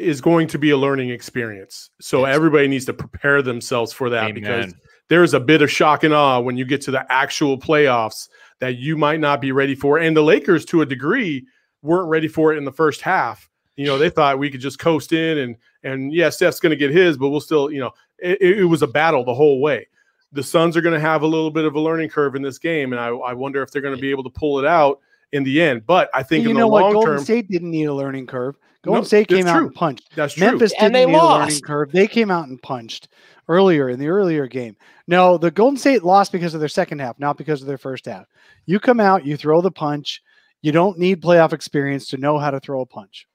is 0.00 0.20
going 0.20 0.48
to 0.48 0.58
be 0.58 0.70
a 0.70 0.76
learning 0.76 1.10
experience. 1.10 1.90
So 2.00 2.24
everybody 2.24 2.66
needs 2.68 2.86
to 2.86 2.94
prepare 2.94 3.42
themselves 3.42 3.92
for 3.92 4.08
that 4.10 4.34
because 4.34 4.74
there's 5.08 5.34
a 5.34 5.40
bit 5.40 5.60
of 5.60 5.70
shock 5.70 6.04
and 6.04 6.14
awe 6.14 6.40
when 6.40 6.56
you 6.56 6.64
get 6.64 6.80
to 6.82 6.90
the 6.90 7.04
actual 7.12 7.58
playoffs 7.58 8.28
that 8.60 8.76
you 8.76 8.96
might 8.96 9.20
not 9.20 9.40
be 9.40 9.52
ready 9.52 9.74
for. 9.74 9.98
And 9.98 10.16
the 10.16 10.22
Lakers, 10.22 10.64
to 10.66 10.80
a 10.80 10.86
degree, 10.86 11.46
weren't 11.82 12.08
ready 12.08 12.28
for 12.28 12.54
it 12.54 12.58
in 12.58 12.64
the 12.64 12.72
first 12.72 13.02
half. 13.02 13.49
You 13.80 13.86
know, 13.86 13.96
they 13.98 14.10
thought 14.10 14.38
we 14.38 14.50
could 14.50 14.60
just 14.60 14.78
coast 14.78 15.12
in 15.12 15.38
and 15.38 15.56
and 15.82 16.12
yeah, 16.12 16.28
Steph's 16.28 16.60
going 16.60 16.70
to 16.70 16.76
get 16.76 16.90
his, 16.90 17.16
but 17.16 17.30
we'll 17.30 17.40
still, 17.40 17.70
you 17.72 17.80
know, 17.80 17.92
it, 18.18 18.40
it 18.42 18.64
was 18.64 18.82
a 18.82 18.86
battle 18.86 19.24
the 19.24 19.32
whole 19.34 19.60
way. 19.60 19.86
The 20.32 20.42
Suns 20.42 20.76
are 20.76 20.82
going 20.82 20.92
to 20.94 21.00
have 21.00 21.22
a 21.22 21.26
little 21.26 21.50
bit 21.50 21.64
of 21.64 21.74
a 21.74 21.80
learning 21.80 22.10
curve 22.10 22.34
in 22.34 22.42
this 22.42 22.58
game, 22.58 22.92
and 22.92 23.00
I, 23.00 23.08
I 23.08 23.32
wonder 23.32 23.62
if 23.62 23.70
they're 23.70 23.80
going 23.80 23.96
to 23.96 24.00
be 24.00 24.10
able 24.10 24.22
to 24.24 24.30
pull 24.30 24.58
it 24.58 24.66
out 24.66 25.00
in 25.32 25.42
the 25.44 25.62
end. 25.62 25.86
But 25.86 26.10
I 26.12 26.22
think 26.22 26.44
you 26.44 26.50
in 26.50 26.56
know 26.56 26.64
the 26.64 26.68
what? 26.68 26.82
long 26.82 26.92
Golden 26.92 27.14
term, 27.16 27.24
State 27.24 27.48
didn't 27.48 27.70
need 27.70 27.86
a 27.86 27.94
learning 27.94 28.26
curve. 28.26 28.56
Golden 28.82 29.00
No, 29.00 29.04
State 29.06 29.28
that's 29.28 29.38
came 29.38 29.46
out 29.46 29.56
true. 29.56 29.66
and 29.68 29.74
punched. 29.74 30.14
that's 30.14 30.34
true. 30.34 30.46
Memphis 30.46 30.72
didn't 30.72 30.92
they 30.92 31.06
need 31.06 31.14
a 31.14 31.24
learning 31.26 31.60
curve. 31.62 31.90
They 31.92 32.06
came 32.06 32.30
out 32.30 32.48
and 32.48 32.60
punched. 32.62 33.08
earlier 33.48 33.88
in 33.88 33.98
the 33.98 34.08
earlier 34.08 34.46
game. 34.46 34.76
No, 35.06 35.38
the 35.38 35.50
Golden 35.50 35.76
State 35.78 36.04
lost 36.04 36.30
because 36.32 36.52
of 36.54 36.60
their 36.60 36.68
second 36.68 37.00
half, 37.00 37.18
not 37.18 37.36
because 37.38 37.62
of 37.62 37.66
their 37.66 37.78
first 37.78 38.04
half. 38.06 38.26
You 38.66 38.78
come 38.78 39.00
out, 39.00 39.24
you 39.26 39.36
throw 39.36 39.60
the 39.62 39.70
punch. 39.72 40.22
You 40.62 40.70
don't 40.72 40.98
need 40.98 41.22
playoff 41.22 41.52
experience 41.52 42.06
to 42.08 42.16
know 42.18 42.38
how 42.38 42.50
to 42.50 42.60
throw 42.60 42.82
a 42.82 42.86
punch. 42.86 43.26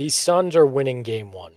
These 0.00 0.14
Suns 0.14 0.56
are 0.56 0.64
winning 0.64 1.02
game 1.02 1.30
one. 1.30 1.52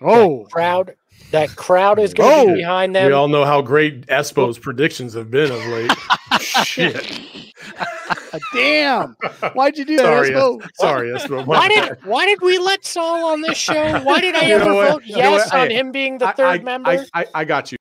Oh, 0.00 0.44
That 0.44 0.50
crowd, 0.50 0.96
that 1.30 1.54
crowd 1.56 1.98
is 1.98 2.14
going 2.14 2.46
to 2.46 2.50
Oh. 2.52 2.54
be 2.54 2.60
behind 2.62 2.96
them. 2.96 3.06
We 3.06 3.12
all 3.12 3.28
know 3.28 3.44
how 3.44 3.60
great 3.60 4.06
Espo's 4.06 4.58
predictions 4.58 5.12
have 5.12 5.30
been 5.30 5.52
of 5.52 5.62
late. 5.66 5.90
Shit. 6.40 7.52
damn! 8.54 9.14
Why'd 9.52 9.76
you 9.76 9.84
do 9.84 9.98
that? 9.98 10.04
Sorry, 10.04 10.30
Espo? 10.30 10.68
Sorry, 10.76 11.08
Espo. 11.10 11.44
Why 11.44 11.68
did 11.68 11.98
why 12.04 12.24
did 12.24 12.40
we 12.40 12.56
let 12.56 12.82
Saul 12.82 13.26
on 13.26 13.42
this 13.42 13.58
show? 13.58 14.00
Why 14.04 14.22
did 14.22 14.34
I 14.34 14.46
You 14.46 14.54
ever 14.54 14.72
vote 14.72 15.04
You 15.04 15.16
yes 15.16 15.50
on 15.52 15.68
Hey, 15.68 15.74
him 15.76 15.92
being 15.92 16.16
the 16.16 16.28
I- 16.28 16.32
third 16.32 16.46
I, 16.46 16.58
member? 16.60 16.88
I, 16.88 17.04
I, 17.12 17.26
I 17.34 17.44
got 17.44 17.72
you. 17.72 17.78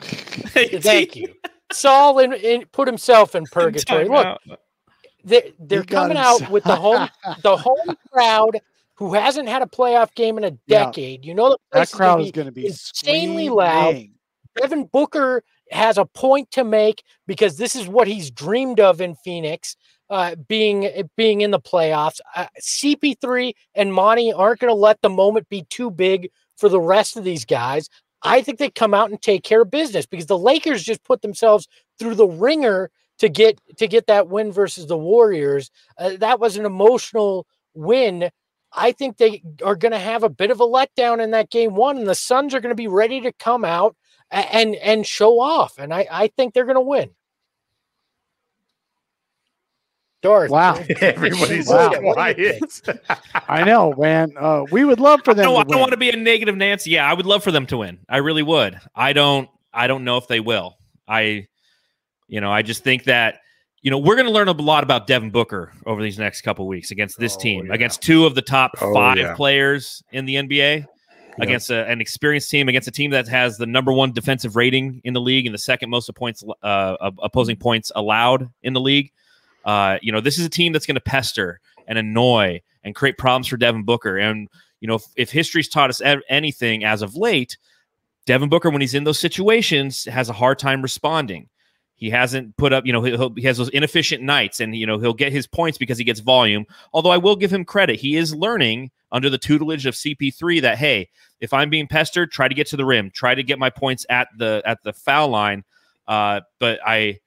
Thank 0.00 1.14
you. 1.14 1.32
Saul 1.70 2.18
in, 2.18 2.32
in, 2.32 2.64
put 2.72 2.88
himself 2.88 3.36
in 3.36 3.44
purgatory. 3.44 4.08
Look, 4.08 4.26
Timeout. 4.26 4.56
They, 5.24 5.52
they're 5.58 5.82
coming 5.84 6.16
out 6.16 6.50
with 6.50 6.64
the 6.64 6.76
home 6.76 7.08
the 7.42 7.56
home 7.56 7.96
crowd 8.12 8.60
who 8.94 9.14
hasn't 9.14 9.48
had 9.48 9.62
a 9.62 9.66
playoff 9.66 10.14
game 10.14 10.38
in 10.38 10.44
a 10.44 10.56
Yeah. 10.66 10.84
decade. 10.84 11.24
You 11.24 11.34
know 11.34 11.50
the 11.50 11.58
That 11.72 11.78
place 11.78 11.88
is 11.88 11.98
gonna 12.00 12.12
crowd 12.14 12.20
is 12.22 12.32
going 12.32 12.46
to 12.46 12.52
be 12.52 12.66
insanely 12.66 13.48
loud. 13.48 14.08
Devin 14.56 14.84
Booker 14.92 15.42
has 15.70 15.98
a 15.98 16.04
point 16.04 16.50
to 16.52 16.62
make 16.62 17.02
because 17.26 17.56
this 17.56 17.74
is 17.74 17.88
what 17.88 18.06
he's 18.06 18.30
dreamed 18.30 18.78
of 18.78 19.00
in 19.00 19.16
Phoenix, 19.16 19.76
uh, 20.10 20.36
being 20.48 20.88
being 21.16 21.40
in 21.40 21.50
the 21.50 21.58
playoffs. 21.58 22.20
Uh, 22.36 22.46
CP3 22.60 23.52
and 23.74 23.92
Monty 23.92 24.32
aren't 24.32 24.60
going 24.60 24.70
to 24.70 24.74
let 24.74 25.02
the 25.02 25.10
moment 25.10 25.48
be 25.48 25.62
too 25.70 25.90
big 25.90 26.30
for 26.56 26.68
the 26.68 26.80
rest 26.80 27.16
of 27.16 27.24
these 27.24 27.44
guys. 27.44 27.88
I 28.22 28.42
think 28.42 28.58
they 28.58 28.70
come 28.70 28.94
out 28.94 29.10
and 29.10 29.20
take 29.20 29.42
care 29.42 29.62
of 29.62 29.70
business 29.70 30.06
because 30.06 30.26
the 30.26 30.38
Lakers 30.38 30.82
just 30.84 31.02
put 31.04 31.20
themselves 31.22 31.66
through 31.98 32.14
the 32.14 32.26
ringer 32.28 32.90
to 33.18 33.28
get 33.28 33.58
to 33.78 33.86
get 33.88 34.06
that 34.06 34.28
win 34.28 34.52
versus 34.52 34.86
the 34.86 34.98
Warriors. 34.98 35.70
Uh, 35.98 36.16
that 36.18 36.40
was 36.40 36.56
an 36.56 36.64
emotional 36.66 37.46
win. 37.74 38.30
I 38.76 38.92
think 38.92 39.16
they 39.18 39.42
are 39.64 39.76
going 39.76 39.92
to 39.92 39.98
have 39.98 40.24
a 40.24 40.28
bit 40.28 40.50
of 40.50 40.60
a 40.60 40.66
letdown 40.66 41.22
in 41.22 41.30
that 41.30 41.50
game 41.50 41.74
one, 41.74 41.96
and 41.96 42.08
the 42.08 42.14
Suns 42.14 42.54
are 42.54 42.60
going 42.60 42.70
to 42.70 42.74
be 42.76 42.88
ready 42.88 43.20
to 43.20 43.32
come 43.32 43.64
out 43.64 43.94
and 44.30 44.74
and 44.76 45.06
show 45.06 45.38
off. 45.40 45.78
And 45.78 45.94
I, 45.94 46.06
I 46.10 46.26
think 46.28 46.54
they're 46.54 46.64
going 46.64 46.74
to 46.76 46.80
win. 46.80 47.10
Darth, 50.22 50.50
Wow. 50.50 50.82
Everybody's 51.00 51.68
Wow. 51.68 51.92
so 51.92 52.00
quiet. 52.12 52.80
I 53.46 53.62
know, 53.64 53.92
man. 53.94 54.32
Uh, 54.38 54.64
we 54.70 54.84
would 54.84 54.98
love 54.98 55.20
for 55.22 55.32
I 55.32 55.34
them. 55.34 55.44
don't, 55.44 55.60
I 55.60 55.64
don't 55.64 55.80
want 55.80 55.90
to 55.92 55.98
be 55.98 56.08
a 56.08 56.16
negative 56.16 56.56
Nancy. 56.56 56.90
Yeah, 56.90 57.08
I 57.08 57.12
would 57.12 57.26
love 57.26 57.44
for 57.44 57.52
them 57.52 57.66
to 57.66 57.76
win. 57.76 57.98
I 58.08 58.16
really 58.18 58.42
would. 58.42 58.80
I 58.94 59.12
don't. 59.12 59.50
I 59.72 59.86
don't 59.86 60.02
know 60.04 60.16
if 60.16 60.26
they 60.26 60.40
will. 60.40 60.76
I, 61.06 61.48
you 62.28 62.40
know, 62.40 62.50
I 62.52 62.62
just 62.62 62.82
think 62.84 63.04
that 63.04 63.40
you 63.82 63.90
know 63.90 63.98
we're 63.98 64.14
going 64.16 64.26
to 64.26 64.32
learn 64.32 64.48
a 64.48 64.52
lot 64.52 64.82
about 64.82 65.06
Devin 65.06 65.30
Booker 65.30 65.72
over 65.86 66.02
these 66.02 66.18
next 66.18 66.40
couple 66.42 66.66
weeks 66.66 66.90
against 66.90 67.18
this 67.18 67.36
Oh, 67.36 67.40
team, 67.40 67.66
yeah. 67.66 67.74
against 67.74 68.00
two 68.02 68.24
of 68.26 68.34
the 68.34 68.42
top 68.42 68.72
Oh, 68.80 68.92
five 68.94 69.18
yeah. 69.18 69.34
players 69.34 70.02
in 70.12 70.24
the 70.24 70.36
NBA, 70.36 70.86
against 71.40 71.70
a, 71.70 71.86
an 71.86 72.00
experienced 72.00 72.50
team, 72.50 72.68
against 72.68 72.88
a 72.88 72.92
team 72.92 73.10
that 73.10 73.28
has 73.28 73.56
the 73.58 73.66
number 73.66 73.92
one 73.92 74.12
defensive 74.12 74.56
rating 74.56 75.00
in 75.04 75.12
the 75.12 75.20
league 75.20 75.46
and 75.46 75.54
the 75.54 75.58
second 75.58 75.90
most 75.90 76.10
points 76.14 76.42
uh, 76.62 77.10
opposing 77.22 77.56
points 77.56 77.90
allowed 77.94 78.48
in 78.62 78.72
the 78.72 78.80
league. 78.80 79.10
Uh, 79.64 79.98
you 80.02 80.12
know, 80.12 80.20
this 80.20 80.38
is 80.38 80.46
a 80.46 80.50
team 80.50 80.72
that's 80.72 80.86
going 80.86 80.94
to 80.94 81.00
pester 81.00 81.60
and 81.86 81.98
annoy 81.98 82.60
and 82.84 82.94
create 82.94 83.18
problems 83.18 83.46
for 83.48 83.56
Devin 83.56 83.82
Booker. 83.84 84.16
And 84.18 84.48
you 84.80 84.88
know, 84.88 84.94
if, 84.96 85.04
if 85.16 85.30
history's 85.30 85.68
taught 85.68 85.90
us 85.90 86.00
ev- 86.02 86.22
anything 86.28 86.84
as 86.84 87.00
of 87.02 87.16
late, 87.16 87.56
Devin 88.26 88.48
Booker, 88.48 88.70
when 88.70 88.80
he's 88.80 88.94
in 88.94 89.04
those 89.04 89.18
situations, 89.18 90.04
has 90.06 90.28
a 90.28 90.32
hard 90.34 90.58
time 90.58 90.80
responding. 90.82 91.48
He 92.04 92.10
hasn't 92.10 92.54
put 92.58 92.74
up, 92.74 92.84
you 92.84 92.92
know, 92.92 93.02
he'll- 93.02 93.32
has 93.42 93.56
those 93.56 93.70
inefficient 93.70 94.22
nights, 94.22 94.60
and 94.60 94.76
you 94.76 94.84
know 94.84 94.98
he'll 94.98 95.14
get 95.14 95.32
his 95.32 95.46
points 95.46 95.78
because 95.78 95.96
he 95.96 96.04
gets 96.04 96.20
volume. 96.20 96.66
Although 96.92 97.08
I 97.12 97.16
will 97.16 97.34
give 97.34 97.50
him 97.50 97.64
credit, 97.64 97.98
he 97.98 98.16
is 98.16 98.34
learning 98.34 98.90
under 99.10 99.30
the 99.30 99.38
tutelage 99.38 99.86
of 99.86 99.94
CP3 99.94 100.60
that 100.60 100.76
hey, 100.76 101.08
if 101.40 101.54
I'm 101.54 101.70
being 101.70 101.86
pestered, 101.86 102.30
try 102.30 102.46
to 102.46 102.54
get 102.54 102.66
to 102.66 102.76
the 102.76 102.84
rim, 102.84 103.10
try 103.10 103.34
to 103.34 103.42
get 103.42 103.58
my 103.58 103.70
points 103.70 104.04
at 104.10 104.28
the 104.36 104.62
at 104.66 104.82
the 104.82 104.92
foul 104.92 105.28
line. 105.28 105.64
Uh, 106.06 106.42
but 106.58 106.78
I, 106.84 107.20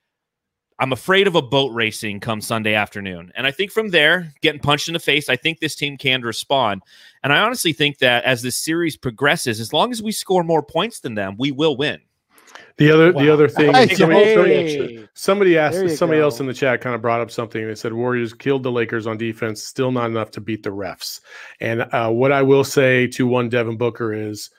I'm 0.78 0.94
afraid 0.94 1.26
of 1.26 1.34
a 1.34 1.42
boat 1.42 1.74
racing 1.74 2.20
come 2.20 2.40
Sunday 2.40 2.76
afternoon, 2.76 3.32
and 3.36 3.48
I 3.48 3.52
think 3.52 3.72
from 3.72 3.90
there, 3.90 4.32
getting 4.42 4.62
punched 4.62 4.90
in 4.90 4.94
the 4.94 5.00
face, 5.00 5.28
I 5.28 5.38
think 5.38 5.60
this 5.60 5.76
team 5.76 5.98
can 5.98 6.22
respond. 6.22 6.84
And 7.24 7.34
I 7.34 7.40
honestly 7.40 7.74
think 7.74 7.98
that 7.98 8.26
as 8.26 8.44
this 8.44 8.60
series 8.60 8.96
progresses, 8.96 9.60
as 9.60 9.74
long 9.74 9.92
as 9.92 10.04
we 10.04 10.12
score 10.12 10.44
more 10.44 10.62
points 10.62 11.00
than 11.00 11.16
them, 11.16 11.36
we 11.40 11.52
will 11.52 11.76
win. 11.76 12.02
The 12.78 12.92
other 12.92 13.12
the 13.12 13.30
other 13.32 13.48
thing 13.50 13.74
Hey, 13.74 13.88
somebody, 13.96 14.34
somebody- 14.36 14.54
hey. 14.54 15.08
somebody 15.14 15.58
asked 15.58 15.78
you 15.84 15.90
somebody 15.90 16.22
else 16.22 16.40
in 16.40 16.46
the 16.46 16.54
chat 16.54 16.82
kind 16.82 16.96
of 16.96 17.02
brought 17.02 17.22
up 17.22 17.32
something. 17.32 17.66
They 17.68 17.76
said 17.76 17.94
Warriors 17.94 18.34
killed 18.34 18.64
the 18.64 18.72
Lakers 18.72 19.08
on 19.08 19.18
defense, 19.18 19.64
still 19.64 19.92
not 19.92 20.10
enough 20.10 20.32
to 20.32 20.42
beat 20.42 20.64
the 20.64 20.70
refs. 20.70 21.22
And 21.60 21.82
uh, 21.92 22.10
what 22.12 22.32
I 22.32 22.42
will 22.44 22.64
say 22.64 23.08
to 23.08 23.26
one 23.28 23.50
Devin 23.50 23.78
Booker 23.78 24.14
is 24.14 24.52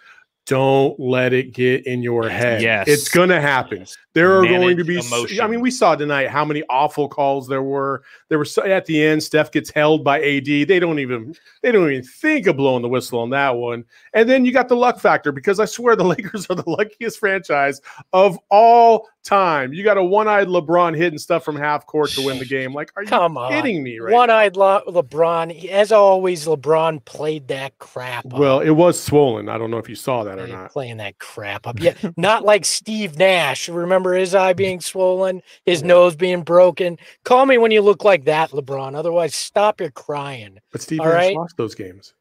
don't 0.48 0.98
let 0.98 1.34
it 1.34 1.52
get 1.52 1.86
in 1.86 2.02
your 2.02 2.26
head. 2.26 2.62
Yes. 2.62 2.88
It's 2.88 3.08
going 3.10 3.28
to 3.28 3.40
happen. 3.40 3.86
There 4.14 4.38
are 4.38 4.42
going 4.44 4.78
to 4.78 4.84
be. 4.84 4.98
emotion. 4.98 5.42
I 5.42 5.46
mean, 5.46 5.60
we 5.60 5.70
saw 5.70 5.94
tonight 5.94 6.30
how 6.30 6.42
many 6.42 6.62
awful 6.70 7.06
calls 7.06 7.46
there 7.46 7.62
were. 7.62 8.02
There 8.30 8.38
were 8.38 8.46
so, 8.46 8.64
at 8.64 8.86
the 8.86 9.04
end. 9.04 9.22
Steph 9.22 9.52
gets 9.52 9.70
held 9.70 10.02
by 10.02 10.22
AD. 10.22 10.46
They 10.46 10.80
don't 10.80 10.98
even. 10.98 11.34
They 11.62 11.70
don't 11.70 11.90
even 11.92 12.02
think 12.02 12.46
of 12.46 12.56
blowing 12.56 12.80
the 12.80 12.88
whistle 12.88 13.20
on 13.20 13.28
that 13.30 13.56
one. 13.56 13.84
And 14.14 14.26
then 14.28 14.46
you 14.46 14.52
got 14.52 14.68
the 14.68 14.76
luck 14.76 14.98
factor 14.98 15.32
because 15.32 15.60
I 15.60 15.66
swear 15.66 15.94
the 15.94 16.04
Lakers 16.16 16.46
are 16.48 16.54
the 16.54 16.68
luckiest 16.68 17.18
franchise 17.18 17.82
of 18.14 18.38
all 18.50 19.06
time. 19.28 19.72
You 19.72 19.84
got 19.84 19.96
a 19.98 20.02
one-eyed 20.02 20.48
LeBron 20.48 20.96
hitting 20.96 21.18
stuff 21.18 21.44
from 21.44 21.56
half 21.56 21.86
court 21.86 22.10
to 22.10 22.24
win 22.24 22.38
the 22.38 22.44
game. 22.56 22.72
Like, 22.72 22.90
are 22.96 23.02
you 23.02 23.08
Come 23.08 23.36
on. 23.36 23.52
kidding 23.52 23.82
me? 23.82 23.98
Right? 23.98 24.12
One-eyed 24.12 24.56
Le- 24.56 24.82
LeBron. 24.88 25.68
As 25.68 25.92
always, 25.92 26.46
LeBron 26.46 27.04
played 27.04 27.48
that 27.48 27.78
crap. 27.78 28.26
up. 28.26 28.38
well, 28.38 28.60
it 28.60 28.70
was 28.70 29.00
swollen. 29.00 29.48
I 29.48 29.58
don't 29.58 29.70
know 29.70 29.78
if 29.78 29.88
you 29.88 29.94
saw 29.94 30.24
that 30.24 30.38
or 30.38 30.46
not. 30.46 30.70
playing 30.70 30.96
that 30.96 31.18
crap 31.18 31.66
up. 31.66 31.78
Yeah, 31.80 31.94
not 32.16 32.44
like 32.44 32.64
Steve 32.64 33.18
Nash. 33.18 33.68
Remember 33.68 34.14
his 34.14 34.34
eye 34.34 34.52
being 34.54 34.80
swollen, 34.80 35.42
his 35.66 35.82
nose 35.82 36.16
being 36.16 36.42
broken. 36.42 36.98
Call 37.24 37.44
me 37.46 37.58
when 37.58 37.70
you 37.70 37.82
look 37.82 38.04
like 38.04 38.24
that, 38.24 38.50
LeBron. 38.50 38.94
Otherwise, 38.94 39.34
stop 39.34 39.80
your 39.80 39.90
crying. 39.90 40.58
But 40.72 40.80
Steve 40.82 41.00
All 41.00 41.06
Nash 41.06 41.14
right. 41.14 41.36
lost 41.36 41.56
those 41.56 41.74
games. 41.74 42.14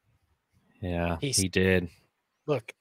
Yeah, 0.80 1.16
He's- 1.20 1.36
he 1.38 1.48
did. 1.48 1.88
Look, 2.46 2.72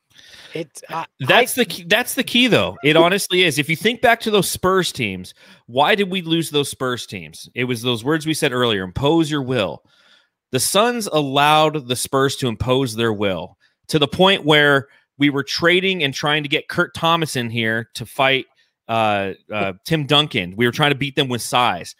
it's 0.53 0.83
I, 0.89 1.05
That's 1.19 1.57
I- 1.57 1.61
the 1.61 1.65
key, 1.65 1.83
that's 1.87 2.15
the 2.15 2.23
key 2.23 2.47
though. 2.47 2.77
It 2.83 2.95
honestly 2.95 3.43
is. 3.43 3.59
If 3.59 3.69
you 3.69 3.75
think 3.75 4.01
back 4.01 4.19
to 4.21 4.31
those 4.31 4.49
Spurs 4.49 4.91
teams, 4.91 5.33
why 5.67 5.95
did 5.95 6.09
we 6.09 6.21
lose 6.21 6.49
those 6.49 6.69
Spurs 6.69 7.05
teams? 7.05 7.49
It 7.55 7.65
was 7.65 7.81
those 7.81 8.03
words 8.03 8.25
we 8.25 8.33
said 8.33 8.51
earlier, 8.53 8.83
impose 8.83 9.29
your 9.29 9.41
will. 9.43 9.83
The 10.51 10.59
Suns 10.59 11.07
allowed 11.07 11.87
the 11.87 11.95
Spurs 11.95 12.35
to 12.37 12.47
impose 12.47 12.95
their 12.95 13.13
will 13.13 13.57
to 13.89 13.99
the 13.99 14.07
point 14.07 14.45
where 14.45 14.87
we 15.17 15.29
were 15.29 15.43
trading 15.43 16.03
and 16.03 16.13
trying 16.13 16.43
to 16.43 16.49
get 16.49 16.69
Kurt 16.69 16.93
Thomas 16.93 17.35
in 17.35 17.49
here 17.49 17.89
to 17.95 18.05
fight 18.05 18.45
uh, 18.87 19.33
uh, 19.51 19.73
Tim 19.85 20.05
Duncan. 20.05 20.53
We 20.55 20.65
were 20.65 20.71
trying 20.71 20.91
to 20.91 20.97
beat 20.97 21.15
them 21.15 21.27
with 21.27 21.41
size. 21.41 21.95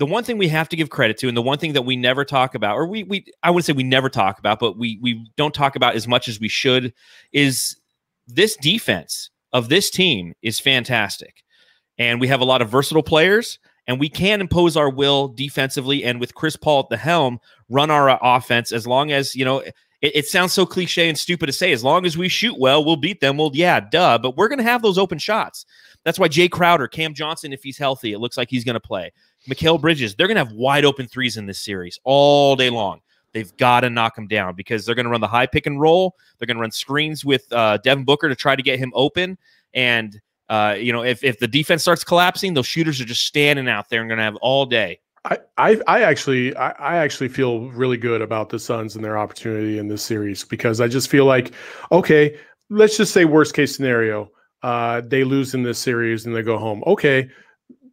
The 0.00 0.06
one 0.06 0.24
thing 0.24 0.38
we 0.38 0.48
have 0.48 0.68
to 0.70 0.76
give 0.76 0.88
credit 0.88 1.18
to, 1.18 1.28
and 1.28 1.36
the 1.36 1.42
one 1.42 1.58
thing 1.58 1.74
that 1.74 1.82
we 1.82 1.94
never 1.94 2.24
talk 2.24 2.54
about, 2.54 2.74
or 2.74 2.86
we 2.86 3.04
we 3.04 3.26
I 3.42 3.50
wouldn't 3.50 3.66
say 3.66 3.74
we 3.74 3.84
never 3.84 4.08
talk 4.08 4.38
about, 4.38 4.58
but 4.58 4.78
we 4.78 4.98
we 5.02 5.30
don't 5.36 5.54
talk 5.54 5.76
about 5.76 5.94
as 5.94 6.08
much 6.08 6.26
as 6.26 6.40
we 6.40 6.48
should, 6.48 6.94
is 7.32 7.76
this 8.26 8.56
defense 8.56 9.30
of 9.52 9.68
this 9.68 9.90
team 9.90 10.32
is 10.42 10.58
fantastic. 10.58 11.44
And 11.98 12.18
we 12.18 12.28
have 12.28 12.40
a 12.40 12.46
lot 12.46 12.62
of 12.62 12.70
versatile 12.70 13.02
players, 13.02 13.58
and 13.86 14.00
we 14.00 14.08
can 14.08 14.40
impose 14.40 14.74
our 14.74 14.88
will 14.88 15.28
defensively. 15.28 16.02
And 16.02 16.18
with 16.18 16.34
Chris 16.34 16.56
Paul 16.56 16.80
at 16.80 16.88
the 16.88 16.96
helm, 16.96 17.38
run 17.68 17.90
our 17.90 18.08
uh, 18.08 18.18
offense 18.22 18.72
as 18.72 18.86
long 18.86 19.12
as, 19.12 19.34
you 19.34 19.44
know, 19.44 19.58
it, 19.58 19.74
it 20.00 20.26
sounds 20.26 20.54
so 20.54 20.64
cliche 20.64 21.10
and 21.10 21.18
stupid 21.18 21.44
to 21.46 21.52
say, 21.52 21.72
as 21.72 21.84
long 21.84 22.06
as 22.06 22.16
we 22.16 22.28
shoot 22.28 22.58
well, 22.58 22.82
we'll 22.82 22.96
beat 22.96 23.20
them. 23.20 23.36
Well, 23.36 23.50
yeah, 23.52 23.80
duh. 23.80 24.16
But 24.16 24.36
we're 24.38 24.48
going 24.48 24.60
to 24.60 24.64
have 24.64 24.80
those 24.80 24.96
open 24.96 25.18
shots. 25.18 25.66
That's 26.04 26.18
why 26.18 26.28
Jae 26.28 26.50
Crowder, 26.50 26.88
Cam 26.88 27.12
Johnson, 27.12 27.52
if 27.52 27.62
he's 27.62 27.76
healthy, 27.76 28.12
it 28.12 28.18
looks 28.18 28.38
like 28.38 28.48
he's 28.48 28.64
going 28.64 28.74
to 28.74 28.80
play. 28.80 29.12
Mikal 29.48 29.80
Bridges, 29.80 30.14
they're 30.14 30.26
going 30.26 30.36
to 30.36 30.44
have 30.44 30.52
wide 30.52 30.84
open 30.84 31.06
threes 31.06 31.36
in 31.36 31.46
this 31.46 31.60
series 31.60 31.98
all 32.04 32.56
day 32.56 32.70
long. 32.70 33.00
They've 33.32 33.56
got 33.56 33.80
to 33.80 33.90
knock 33.90 34.18
him 34.18 34.26
down 34.26 34.54
because 34.56 34.84
they're 34.84 34.94
going 34.94 35.04
to 35.04 35.10
run 35.10 35.20
the 35.20 35.28
high 35.28 35.46
pick 35.46 35.66
and 35.66 35.80
roll. 35.80 36.16
They're 36.38 36.46
going 36.46 36.56
to 36.56 36.60
run 36.60 36.72
screens 36.72 37.24
with 37.24 37.50
uh, 37.52 37.78
Devin 37.78 38.04
Booker 38.04 38.28
to 38.28 38.34
try 38.34 38.56
to 38.56 38.62
get 38.62 38.78
him 38.78 38.92
open. 38.94 39.38
And 39.72 40.20
uh, 40.48 40.76
you 40.78 40.92
know, 40.92 41.04
if 41.04 41.22
if 41.22 41.38
the 41.38 41.46
defense 41.46 41.82
starts 41.82 42.02
collapsing, 42.02 42.54
those 42.54 42.66
shooters 42.66 43.00
are 43.00 43.04
just 43.04 43.24
standing 43.24 43.68
out 43.68 43.88
there 43.88 44.00
and 44.00 44.08
going 44.08 44.18
to 44.18 44.24
have 44.24 44.36
all 44.36 44.66
day. 44.66 44.98
I, 45.24 45.38
I, 45.58 45.80
I 45.86 46.02
actually, 46.02 46.56
I, 46.56 46.70
I 46.70 46.96
actually 46.96 47.28
feel 47.28 47.70
really 47.70 47.98
good 47.98 48.22
about 48.22 48.48
the 48.48 48.58
Suns 48.58 48.96
and 48.96 49.04
their 49.04 49.18
opportunity 49.18 49.78
in 49.78 49.86
this 49.86 50.02
series 50.02 50.44
because 50.44 50.80
I 50.80 50.88
just 50.88 51.10
feel 51.10 51.26
like, 51.26 51.52
okay, 51.92 52.38
let's 52.70 52.96
just 52.96 53.12
say 53.12 53.26
worst 53.26 53.54
case 53.54 53.76
scenario, 53.76 54.30
uh, 54.62 55.02
they 55.02 55.22
lose 55.24 55.54
in 55.54 55.62
this 55.62 55.78
series 55.78 56.24
and 56.24 56.34
they 56.34 56.42
go 56.42 56.58
home. 56.58 56.82
Okay, 56.86 57.28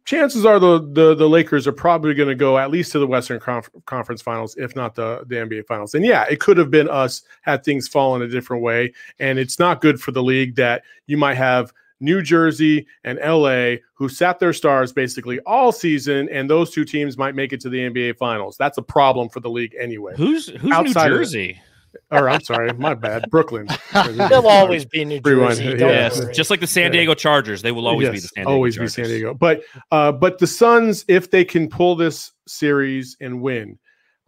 chances 0.08 0.46
are 0.46 0.58
the 0.58 0.80
the, 0.92 1.14
the 1.14 1.28
Lakers 1.28 1.66
are 1.66 1.72
probably 1.72 2.14
going 2.14 2.30
to 2.30 2.34
go 2.34 2.56
at 2.56 2.70
least 2.70 2.92
to 2.92 2.98
the 2.98 3.06
Western 3.06 3.38
Conf- 3.38 3.68
Conference 3.84 4.22
Finals, 4.22 4.56
if 4.56 4.74
not 4.74 4.94
the 4.94 5.24
the 5.26 5.36
NBA 5.36 5.66
Finals. 5.66 5.94
And 5.94 6.04
yeah, 6.04 6.24
it 6.30 6.40
could 6.40 6.56
have 6.56 6.70
been 6.70 6.88
us 6.88 7.22
had 7.42 7.62
things 7.62 7.86
fallen 7.86 8.22
a 8.22 8.28
different 8.28 8.62
way, 8.62 8.92
and 9.18 9.38
it's 9.38 9.58
not 9.58 9.82
good 9.82 10.00
for 10.00 10.10
the 10.12 10.22
league 10.22 10.56
that 10.56 10.82
you 11.06 11.18
might 11.18 11.36
have 11.36 11.72
New 12.00 12.22
Jersey 12.22 12.86
and 13.04 13.18
LA 13.18 13.76
who 13.92 14.08
sat 14.08 14.38
their 14.38 14.54
stars 14.54 14.92
basically 14.92 15.40
all 15.40 15.72
season, 15.72 16.28
and 16.30 16.48
those 16.48 16.70
two 16.70 16.86
teams 16.86 17.18
might 17.18 17.34
make 17.34 17.52
it 17.52 17.60
to 17.60 17.68
the 17.68 17.78
NBA 17.78 18.16
Finals. 18.16 18.56
That's 18.56 18.78
a 18.78 18.82
problem 18.82 19.28
for 19.28 19.40
the 19.40 19.50
league 19.50 19.76
anyway. 19.78 20.14
Who's 20.16 20.48
who's 20.48 20.62
New 20.62 20.72
Outside 20.72 21.12
of. 21.12 21.18
Jersey? 21.18 21.60
Or 22.10 22.28
I'm 22.28 22.40
sorry, 22.40 22.72
my 22.74 22.94
bad, 22.94 23.30
Brooklyn. 23.30 23.68
They'll 23.92 24.46
always 24.48 24.84
be 24.84 25.04
New 25.04 25.20
Rewind. 25.24 25.58
Jersey. 25.58 25.64
Yeah. 25.78 25.86
Yes, 25.86 26.18
worry. 26.20 26.34
just 26.34 26.50
like 26.50 26.60
the 26.60 26.66
San 26.66 26.90
Diego 26.90 27.14
Chargers, 27.14 27.62
they 27.62 27.72
will 27.72 27.86
always 27.86 28.08
be 28.08 28.16
the 28.20 28.28
San 28.28 28.44
Diego 28.44 28.50
always 28.50 28.76
Chargers. 28.76 28.96
be 28.96 29.02
San 29.02 29.10
Diego. 29.10 29.34
But 29.34 29.62
uh, 29.92 30.12
but 30.12 30.38
the 30.38 30.46
Suns, 30.46 31.04
if 31.08 31.30
they 31.30 31.44
can 31.44 31.68
pull 31.68 31.96
this 31.96 32.32
series 32.46 33.16
and 33.20 33.42
win, 33.42 33.78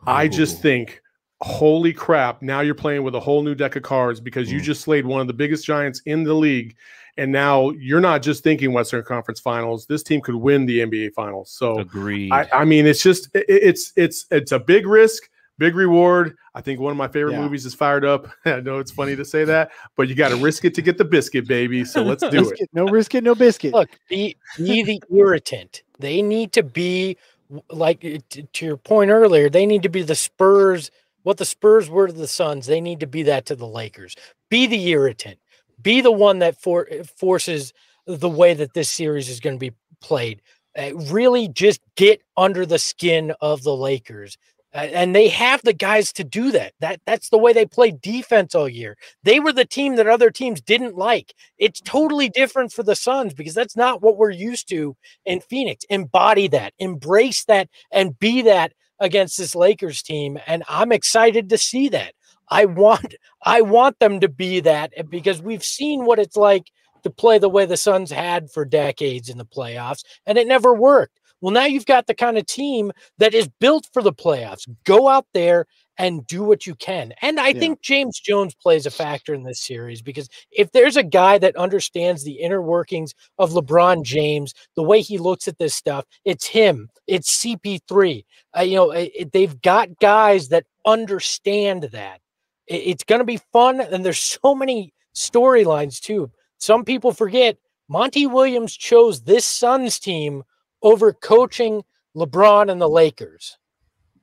I 0.07 0.29
just 0.29 0.61
think, 0.61 1.01
holy 1.41 1.93
crap! 1.95 2.43
Now 2.43 2.61
you're 2.61 2.75
playing 2.75 3.03
with 3.03 3.15
a 3.15 3.21
whole 3.21 3.43
new 3.43 3.55
deck 3.55 3.77
of 3.77 3.83
cards 3.83 4.21
because 4.21 4.53
you 4.53 4.61
Mm. 4.61 4.65
just 4.65 4.83
slayed 4.83 5.07
one 5.07 5.21
of 5.23 5.27
the 5.27 5.33
biggest 5.35 5.65
giants 5.65 6.03
in 6.05 6.23
the 6.25 6.35
league, 6.35 6.77
and 7.17 7.33
now 7.33 7.71
you're 7.71 8.01
not 8.01 8.21
just 8.23 8.43
thinking 8.45 8.73
Western 8.73 9.03
Conference 9.05 9.41
Finals. 9.41 9.87
This 9.87 10.03
team 10.03 10.21
could 10.21 10.35
win 10.35 10.67
the 10.67 10.81
NBA 10.81 11.13
Finals. 11.15 11.51
So 11.51 11.79
Agreed. 11.79 12.31
I, 12.33 12.47
I 12.53 12.65
mean, 12.67 12.87
it's 12.87 13.03
just 13.03 13.29
it- 13.35 13.47
it's 13.49 13.93
it's 13.97 14.27
it's 14.31 14.53
a 14.53 14.59
big 14.59 14.87
risk, 14.87 15.30
big 15.61 15.77
reward. 15.77 16.35
I 16.55 16.61
think 16.61 16.81
one 16.81 16.91
of 16.91 16.97
my 16.97 17.07
favorite 17.07 17.35
Yeah. 17.35 17.43
movies 17.43 17.65
is 17.67 17.75
Fired 17.75 18.05
Up. 18.05 18.27
I 18.45 18.59
know 18.61 18.79
it's 18.79 18.91
funny 18.91 19.15
to 19.15 19.25
say 19.25 19.45
that, 19.55 19.71
but 19.97 20.09
you 20.09 20.17
got 20.17 20.31
to 20.31 20.37
risk 20.37 20.65
it 20.65 20.75
to 20.75 20.83
get 20.83 20.99
the 20.99 21.05
biscuit, 21.05 21.47
baby. 21.47 21.85
So 21.85 22.03
let's 22.03 22.23
do 22.29 22.41
Risk 22.41 22.55
it. 22.55 22.61
it. 22.63 22.71
No 22.73 22.87
risk 22.87 23.15
it, 23.15 23.23
no 23.23 23.37
biscuit. 23.37 23.73
Look, 23.73 23.91
be 24.09 24.37
be 24.59 24.83
the 24.83 25.01
irritant. 25.15 25.85
They 26.01 26.23
need 26.23 26.53
to 26.55 26.65
be 26.65 27.17
like 27.71 28.01
t- 28.01 28.49
to 28.53 28.67
your 28.67 28.77
point 28.77 29.11
earlier. 29.11 29.49
They 29.49 29.67
need 29.67 29.83
to 29.85 29.89
be 29.89 30.03
the 30.03 30.15
Spurs. 30.17 30.91
What 31.23 31.37
the 31.37 31.45
Spurs 31.45 31.91
were 31.91 32.07
to 32.07 32.13
the 32.13 32.27
Suns, 32.27 32.67
they 32.67 32.81
need 32.81 33.01
to 33.01 33.07
be 33.07 33.23
that 33.25 33.45
to 33.47 33.55
the 33.55 33.67
Lakers. 33.67 34.17
Be 34.49 34.67
the 34.67 34.89
irritant. 34.89 35.39
Be 35.83 36.01
the 36.01 36.11
one 36.13 36.39
that 36.41 36.61
for, 36.61 36.89
forces 37.19 37.73
the 38.07 38.29
way 38.29 38.55
that 38.55 38.73
this 38.75 38.89
series 38.89 39.29
is 39.29 39.39
going 39.41 39.57
to 39.57 39.61
be 39.61 39.75
played. 40.01 40.41
Uh, 40.79 40.95
really, 41.11 41.49
just 41.49 41.81
get 41.97 42.23
under 42.37 42.65
the 42.65 42.79
skin 42.79 43.35
of 43.43 43.63
the 43.63 43.77
Lakers. 43.77 44.39
And 44.73 45.17
they 45.17 45.29
have 45.29 45.63
the 45.63 45.73
guys 45.73 46.13
to 46.13 46.25
do 46.25 46.53
that. 46.53 46.75
That 46.79 47.01
that's 47.05 47.31
the 47.31 47.39
way 47.39 47.53
they 47.53 47.67
play 47.67 47.91
defense 47.91 48.55
all 48.55 48.69
year. 48.69 48.97
They 49.25 49.41
were 49.41 49.53
the 49.53 49.65
team 49.65 49.97
that 49.97 50.07
other 50.07 50.31
teams 50.31 50.61
didn't 50.61 50.97
like. 50.97 51.35
It's 51.59 51.81
totally 51.81 52.29
different 52.29 52.73
for 52.73 52.85
the 52.85 52.95
Suns 52.95 53.35
because 53.35 53.55
that's 53.55 53.77
not 53.77 54.01
what 54.01 54.17
we're 54.17 54.31
used 54.31 54.69
to 54.69 54.97
in 55.25 55.41
Phoenix. 55.41 55.85
Embody 55.91 56.47
that, 56.49 56.73
embrace 56.79 57.45
that, 57.47 57.69
and 57.91 58.19
be 58.19 58.43
that 58.43 58.73
against 59.01 59.39
this 59.39 59.57
Lakers 59.57 60.03
team. 60.03 60.39
And 60.47 60.63
I'm 60.69 60.93
excited 60.93 61.49
to 61.49 61.59
see 61.59 61.89
that. 61.89 62.15
I 62.49 62.65
want 62.67 63.15
I 63.45 63.63
want 63.63 63.99
them 63.99 64.21
to 64.21 64.29
be 64.29 64.61
that 64.61 64.93
eh, 64.97 65.03
because 65.03 65.43
we've 65.43 65.65
seen 65.65 66.05
what 66.05 66.19
it's 66.19 66.37
like 66.37 66.71
to 67.03 67.11
play 67.11 67.39
the 67.39 67.49
way 67.49 67.65
the 67.65 67.77
Suns 67.77 68.11
had 68.11 68.51
for 68.51 68.65
decades 68.65 69.29
in 69.29 69.39
the 69.39 69.45
playoffs, 69.45 70.05
and 70.27 70.37
it 70.37 70.47
never 70.47 70.75
worked. 70.75 71.20
Well, 71.41 71.53
now 71.53 71.65
you've 71.65 71.87
got 71.87 72.07
the 72.07 72.15
kind 72.15 72.37
of 72.39 72.47
team 72.47 72.93
that 73.19 73.35
is 73.35 73.49
built 73.61 73.89
for 73.93 74.03
the 74.03 74.13
playoffs. 74.13 74.69
Go 74.85 75.09
out 75.09 75.27
there 75.33 75.67
and 75.99 76.27
do 76.27 76.43
what 76.43 76.67
you 76.67 76.75
can. 76.75 77.13
And 77.21 77.39
I 77.39 77.49
Yeah. 77.49 77.61
think 77.61 77.83
James 77.83 78.19
Jones 78.19 78.55
plays 78.55 78.87
a 78.87 78.91
factor 78.91 79.35
in 79.35 79.43
this 79.43 79.61
series 79.61 80.01
because 80.03 80.29
if 80.51 80.73
there's 80.73 80.97
a 80.97 81.03
guy 81.03 81.37
that 81.39 81.57
understands 81.57 82.25
the 82.25 82.41
inner 82.41 82.63
workings 82.63 83.15
of 83.39 83.51
LeBron 83.53 84.03
James, 84.03 84.55
the 84.77 84.83
way 84.83 85.01
he 85.03 85.19
looks 85.19 85.47
at 85.49 85.59
this 85.59 85.75
stuff, 85.75 86.05
it's 86.25 86.47
him. 86.47 86.89
It's 87.07 87.31
CP3. 87.31 88.25
Uh, 88.57 88.63
you 88.63 88.77
know, 88.77 88.91
it- 88.93 89.13
it- 89.15 89.33
they've 89.33 89.61
got 89.61 89.99
guys 89.99 90.49
that 90.49 90.65
understand 90.87 91.85
that. 91.93 92.21
It- 92.67 92.77
it's 92.87 93.05
going 93.05 93.19
to 93.21 93.25
be 93.25 93.41
fun, 93.53 93.81
and 93.81 94.05
there's 94.05 94.19
so 94.43 94.55
many 94.55 94.93
storylines 95.15 96.01
too. 96.01 96.31
Some 96.59 96.85
people 96.85 97.13
forget 97.13 97.57
Monty 97.89 98.27
Williams 98.27 98.77
chose 98.77 99.23
this 99.23 99.45
Suns 99.45 99.99
team 99.99 100.45
over 100.83 101.13
coaching 101.13 101.83
LeBron 102.17 102.71
and 102.71 102.81
the 102.81 102.89
Lakers, 102.89 103.59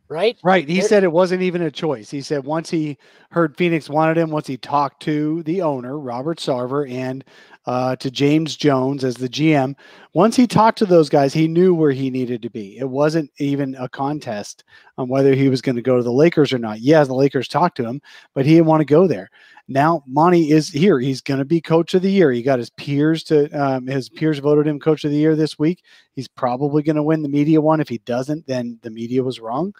right? 0.09 0.37
Right. 0.43 0.67
He 0.67 0.81
said 0.81 1.03
it 1.03 1.11
wasn't 1.11 1.41
even 1.41 1.61
a 1.61 1.71
choice. 1.71 2.09
He 2.09 2.21
said 2.21 2.43
once 2.43 2.69
he 2.69 2.97
heard 3.31 3.57
Phoenix 3.57 3.89
wanted 3.89 4.17
him, 4.17 4.29
once 4.29 4.47
he 4.47 4.57
talked 4.57 5.01
to 5.03 5.43
the 5.43 5.61
owner, 5.61 5.97
Robert 5.97 6.39
Sarver, 6.39 6.89
and 6.89 7.23
uh, 7.65 7.95
to 7.97 8.09
James 8.09 8.55
Jones 8.55 9.03
as 9.03 9.15
the 9.15 9.27
GM, 9.27 9.75
once 10.13 10.35
he 10.35 10.47
talked 10.47 10.77
to 10.79 10.85
those 10.85 11.09
guys, 11.09 11.33
he 11.33 11.47
knew 11.47 11.73
where 11.73 11.91
he 11.91 12.09
needed 12.09 12.41
to 12.41 12.49
be. 12.49 12.77
It 12.77 12.89
wasn't 12.89 13.29
even 13.39 13.75
a 13.75 13.89
contest 13.89 14.63
on 14.97 15.09
whether 15.09 15.33
he 15.33 15.49
was 15.49 15.61
going 15.61 15.75
to 15.75 15.81
go 15.81 15.97
to 15.97 16.03
the 16.03 16.11
Lakers 16.11 16.53
or 16.53 16.59
not. 16.59 16.79
Yeah, 16.79 17.03
the 17.03 17.13
Lakers 17.13 17.47
talked 17.47 17.77
to 17.77 17.85
him, 17.85 18.01
but 18.33 18.45
he 18.45 18.53
didn't 18.53 18.67
want 18.67 18.81
to 18.81 18.85
go 18.85 19.05
there. 19.07 19.29
Now 19.67 20.01
Monty 20.07 20.51
is 20.51 20.69
here. 20.69 20.99
He's 20.99 21.19
going 21.21 21.39
to 21.39 21.45
be 21.45 21.59
coach 21.59 21.93
of 21.93 22.01
the 22.01 22.11
year. 22.11 22.31
He 22.31 22.41
got 22.41 22.59
his 22.59 22.69
peers 22.69 23.23
to 23.25 23.49
um, 23.51 23.85
his 23.85 24.07
peers 24.07 24.39
voted 24.39 24.65
him 24.65 24.79
coach 24.79 25.03
of 25.03 25.11
the 25.11 25.17
year 25.17 25.35
this 25.35 25.59
week. 25.59 25.83
He's 26.13 26.27
probably 26.27 26.83
going 26.83 26.95
to 26.95 27.03
win 27.03 27.21
the 27.21 27.29
media 27.29 27.59
one. 27.59 27.81
If 27.81 27.89
he 27.89 27.97
doesn't, 27.99 28.47
then 28.47 28.79
the 28.81 28.89
media 28.89 29.21
was 29.21 29.39
wrong. 29.41 29.73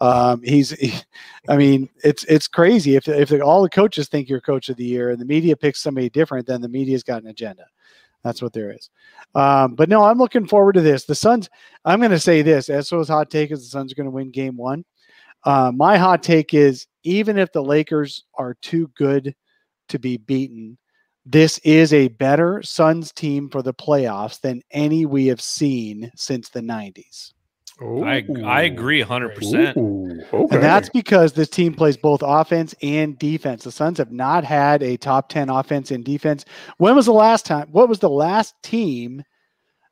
Um, 0.00 0.42
he's, 0.42 0.70
he- 0.70 0.94
I 1.48 1.56
mean, 1.56 1.88
it's 2.04 2.22
it's 2.24 2.46
crazy 2.46 2.94
if 2.94 3.08
if 3.08 3.32
all 3.42 3.62
the 3.62 3.68
coaches 3.70 4.08
think 4.08 4.28
you're 4.28 4.40
coach 4.40 4.68
of 4.68 4.76
the 4.76 4.84
year 4.84 5.10
and 5.10 5.20
the 5.20 5.24
media 5.24 5.56
picks 5.56 5.80
somebody 5.80 6.08
different, 6.08 6.46
then 6.46 6.60
the 6.60 6.68
media's 6.68 7.02
got 7.02 7.22
an 7.22 7.28
agenda. 7.28 7.64
That's 8.22 8.40
what 8.40 8.52
there 8.52 8.70
is. 8.70 8.88
Um, 9.34 9.74
but 9.74 9.88
no, 9.88 10.04
I'm 10.04 10.18
looking 10.18 10.46
forward 10.46 10.74
to 10.74 10.80
this. 10.80 11.04
The 11.04 11.14
Suns. 11.16 11.50
I'm 11.84 11.98
going 11.98 12.12
to 12.12 12.20
say 12.20 12.42
this. 12.42 12.68
Espo's 12.68 13.08
hot 13.08 13.30
take 13.30 13.50
is 13.50 13.60
the 13.60 13.66
Suns 13.68 13.90
are 13.90 13.96
going 13.96 14.06
to 14.06 14.10
win 14.12 14.30
Game 14.30 14.56
One. 14.56 14.84
Uh, 15.44 15.72
my 15.74 15.96
hot 15.98 16.22
take 16.22 16.54
is 16.54 16.86
even 17.02 17.38
if 17.38 17.52
the 17.52 17.62
Lakers 17.62 18.24
are 18.34 18.54
too 18.62 18.90
good 18.96 19.34
to 19.88 19.98
be 19.98 20.16
beaten, 20.16 20.78
this 21.24 21.58
is 21.58 21.92
a 21.92 22.08
better 22.08 22.62
Suns 22.62 23.12
team 23.12 23.48
for 23.48 23.62
the 23.62 23.74
playoffs 23.74 24.40
than 24.40 24.62
any 24.70 25.06
we 25.06 25.26
have 25.28 25.40
seen 25.40 26.10
since 26.16 26.48
the 26.48 26.60
90s. 26.60 27.32
I 27.80 28.24
I 28.44 28.62
agree 28.62 29.02
100%. 29.02 29.76
Ooh, 29.76 30.22
okay. 30.32 30.54
And 30.54 30.62
that's 30.62 30.88
because 30.88 31.32
this 31.32 31.48
team 31.48 31.74
plays 31.74 31.96
both 31.96 32.22
offense 32.22 32.74
and 32.82 33.18
defense. 33.18 33.64
The 33.64 33.72
Suns 33.72 33.98
have 33.98 34.12
not 34.12 34.44
had 34.44 34.82
a 34.82 34.96
top 34.96 35.28
10 35.28 35.48
offense 35.48 35.90
and 35.90 36.04
defense. 36.04 36.44
When 36.78 36.94
was 36.94 37.06
the 37.06 37.12
last 37.12 37.46
time? 37.46 37.68
What 37.72 37.88
was 37.88 37.98
the 37.98 38.10
last 38.10 38.54
team 38.62 39.22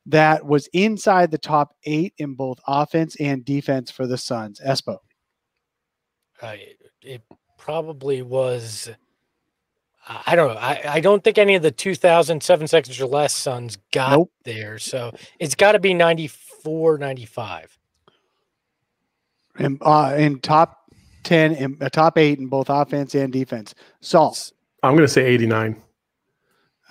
that 0.05 0.45
was 0.45 0.67
inside 0.73 1.31
the 1.31 1.37
top 1.37 1.75
eight 1.85 2.13
in 2.17 2.35
both 2.35 2.59
offense 2.67 3.15
and 3.19 3.43
defense 3.43 3.91
for 3.91 4.07
the 4.07 4.17
Suns? 4.17 4.61
Espo. 4.65 4.97
Uh, 6.41 6.55
it, 7.03 7.07
it 7.07 7.21
probably 7.57 8.21
was. 8.21 8.89
I 10.07 10.23
I 10.27 10.35
don't 10.35 10.53
know. 10.53 10.59
I, 10.59 10.81
I 10.95 10.99
don't 10.99 11.23
think 11.23 11.37
any 11.37 11.55
of 11.55 11.61
the 11.61 11.71
2007 11.71 12.67
seconds 12.67 12.99
or 12.99 13.05
less 13.05 13.35
Suns 13.35 13.77
got 13.93 14.11
Nope. 14.11 14.31
there. 14.43 14.79
So 14.79 15.13
it's 15.39 15.55
got 15.55 15.73
to 15.73 15.79
be 15.79 15.93
94, 15.93 16.97
95. 16.97 17.77
in, 19.59 19.77
uh, 19.81 20.15
in 20.17 20.39
top 20.39 20.79
10 21.23 21.53
in 21.53 21.77
uh, 21.81 21.89
top 21.89 22.17
eight 22.17 22.39
in 22.39 22.47
both 22.47 22.69
offense 22.69 23.13
and 23.15 23.31
defense. 23.31 23.75
Saul. 23.99 24.35
I'm 24.81 24.93
going 24.95 25.07
to 25.07 25.13
say 25.13 25.25
89. 25.25 25.75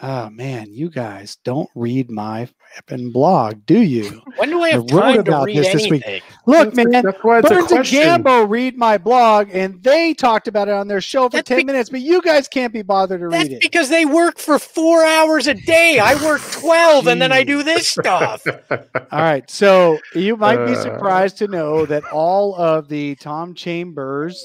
Oh 0.03 0.31
man, 0.31 0.69
you 0.73 0.89
guys 0.89 1.37
don't 1.45 1.69
read 1.75 2.11
my 2.11 2.49
effing 2.79 3.13
blog, 3.13 3.65
do 3.67 3.81
you? 3.81 4.23
When 4.37 4.51
do 4.51 4.63
I 4.63 4.71
have 4.71 4.83
I 4.91 4.95
wrote 4.95 5.01
time 5.03 5.15
to 5.15 5.21
about 5.21 5.47
read 5.47 5.57
this 5.59 5.73
this 5.73 5.91
week. 5.91 6.05
Look, 6.47 6.75
That's- 6.75 6.75
man, 6.93 7.03
that's 7.05 7.19
why 7.23 7.39
it's 7.41 7.51
a 7.51 7.55
Burns 7.55 7.73
and. 7.73 7.85
Gambo 7.87 8.49
read 8.49 8.77
my 8.77 8.99
blog, 8.99 9.49
and 9.53 9.83
they 9.83 10.15
talked 10.15 10.49
about 10.49 10.69
it 10.69 10.75
on 10.75 10.89
their 10.89 11.01
show 11.01 11.25
for 11.29 11.39
That's 11.39 11.49
10 11.49 11.59
be- 11.59 11.65
minutes, 11.65 11.91
but 11.91 12.01
you 12.01 12.23
guys 12.23 12.49
can't 12.49 12.73
be 12.73 12.83
bothered 12.83 13.21
to 13.21 13.29
That's 13.29 13.45
read 13.45 13.53
it. 13.55 13.61
because 13.61 13.89
they 13.89 14.05
work 14.07 14.39
for 14.39 14.59
four 14.59 15.05
hours 15.05 15.47
a 15.47 15.55
day. 15.55 15.99
I 16.01 16.15
work 16.25 16.41
12 16.43 17.07
and 17.07 17.21
then 17.21 17.33
I 17.33 17.43
do 17.45 17.63
this 17.63 17.89
stuff. 17.89 18.45
All 18.71 18.79
right. 19.13 19.49
So 19.51 19.99
you 20.15 20.37
might 20.37 20.65
be 20.67 20.73
Uh. 20.73 20.83
surprised 20.83 21.39
to 21.39 21.49
know 21.49 21.87
that 21.87 22.05
all 22.13 22.55
of 22.55 22.89
the 22.89 23.15
Tom 23.17 23.55
Chambers 23.55 24.45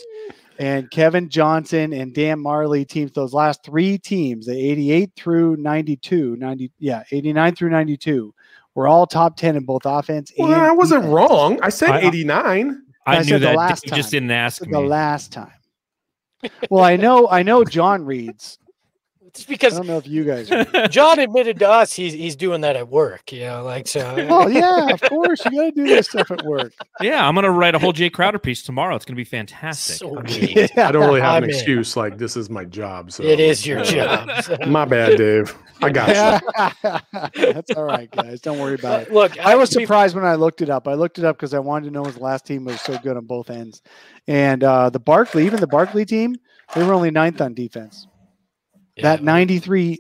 and 0.60 0.89
Kevin 0.91 1.30
Johnson 1.30 1.93
and 1.93 2.14
Dan 2.14 2.39
Majerle 2.39 2.88
teams, 2.88 3.12
those 3.12 3.34
last 3.34 3.64
three 3.64 3.97
teams, 3.97 4.45
the 4.45 4.53
88 4.72 5.12
through 5.16 5.58
92, 5.58 6.36
90, 6.38 6.72
yeah, 6.80 7.03
89 7.12 7.56
through 7.56 7.70
92, 7.70 8.34
were 8.74 8.88
all 8.88 9.06
top 9.08 9.38
10 9.38 9.56
in 9.56 9.64
both 9.66 9.86
offense 9.86 10.32
Well, 10.38 10.51
and 10.53 10.62
I 10.62 10.72
wasn't 10.72 11.03
defense. 11.03 11.14
wrong. 11.14 11.60
I 11.62 11.70
said 11.70 11.89
I- 11.91 12.01
89. 12.01 12.82
I, 13.08 13.16
I 13.16 13.18
knew 13.20 13.24
said 13.26 13.41
the 13.41 13.45
that. 13.47 13.56
last 13.56 13.86
You 13.86 13.91
just 13.91 14.10
didn't 14.12 14.32
ask 14.32 14.62
me. 14.66 14.72
the 14.72 14.80
last 14.80 15.32
time. 15.32 15.51
Well, 16.70 16.84
I 16.84 16.95
know, 16.95 17.28
I 17.30 17.43
know 17.43 17.64
John 17.64 18.03
reads. 18.03 18.58
It's 19.38 19.63
I 19.63 19.69
don't 19.69 19.88
know 19.88 19.97
if 19.97 20.07
you 20.07 20.23
guys. 20.23 20.51
Are. 20.51 20.88
John 20.88 21.19
admitted 21.19 21.59
to 21.59 21.69
us 21.69 21.93
he's 21.93 22.13
he's 22.13 22.36
doing 22.36 22.61
that 22.61 22.75
at 22.75 22.89
work. 22.89 23.31
You 23.31 23.41
know, 23.41 23.63
like 23.63 23.88
so. 23.88 24.15
oh 24.29 24.47
yeah, 24.47 24.89
of 24.89 25.01
course 25.01 25.43
you 25.45 25.51
got 25.51 25.63
to 25.65 25.71
do 25.71 25.86
this 25.86 26.07
stuff 26.07 26.31
at 26.31 26.43
work. 26.45 26.73
yeah, 27.01 27.27
I'm 27.27 27.36
gonna 27.36 27.51
write 27.51 27.75
a 27.75 27.79
whole 27.79 27.93
Jae 27.93 28.11
Crowder 28.11 28.39
piece 28.39 28.63
tomorrow. 28.63 28.95
It's 28.95 29.05
gonna 29.05 29.15
be 29.15 29.23
fantastic. 29.23 29.97
Sweet. 29.97 30.77
I 30.77 30.91
don't 30.91 31.05
really 31.05 31.21
have 31.21 31.38
an 31.38 31.43
I'm 31.43 31.49
in. 31.49 31.49
excuse. 31.49 31.97
Like 31.97 32.17
this 32.17 32.38
is 32.38 32.49
my 32.49 32.65
job. 32.65 33.11
So 33.11 33.23
It 33.23 33.39
is 33.39 33.65
your 33.65 33.83
job. 33.83 34.43
so. 34.43 34.57
My 34.67 34.86
bad, 34.86 35.17
Dave. 35.17 35.55
I 35.81 35.89
got 35.89 36.07
you. 36.83 37.01
That's 37.53 37.71
all 37.71 37.83
right, 37.83 38.09
guys. 38.11 38.41
Don't 38.41 38.59
worry 38.59 38.75
about 38.75 39.03
it. 39.03 39.11
Look, 39.13 39.38
I 39.39 39.55
was 39.55 39.69
surprised 39.69 40.15
when 40.15 40.25
I 40.25 40.36
looked 40.36 40.61
it 40.61 40.69
up. 40.69 40.88
I 40.88 40.93
looked 40.93 41.19
it 41.19 41.25
up 41.25 41.36
because 41.38 41.53
I 41.53 41.59
wanted 41.59 41.86
to 41.88 41.91
know 41.91 42.03
his 42.05 42.17
last 42.17 42.45
team 42.45 42.65
was 42.65 42.79
so 42.81 42.97
good 42.99 43.17
on 43.17 43.25
both 43.25 43.49
ends. 43.49 43.81
And 44.27 44.63
uh, 44.63 44.89
the 44.89 44.99
Barkley, 44.99 45.45
even 45.45 45.59
the 45.59 45.67
Barkley 45.67 46.05
team, 46.05 46.36
they 46.73 46.83
were 46.83 46.93
only 46.93 47.11
ninth 47.11 47.41
on 47.41 47.53
defense. 47.53 48.07
That 49.02 49.24
93 49.24 50.00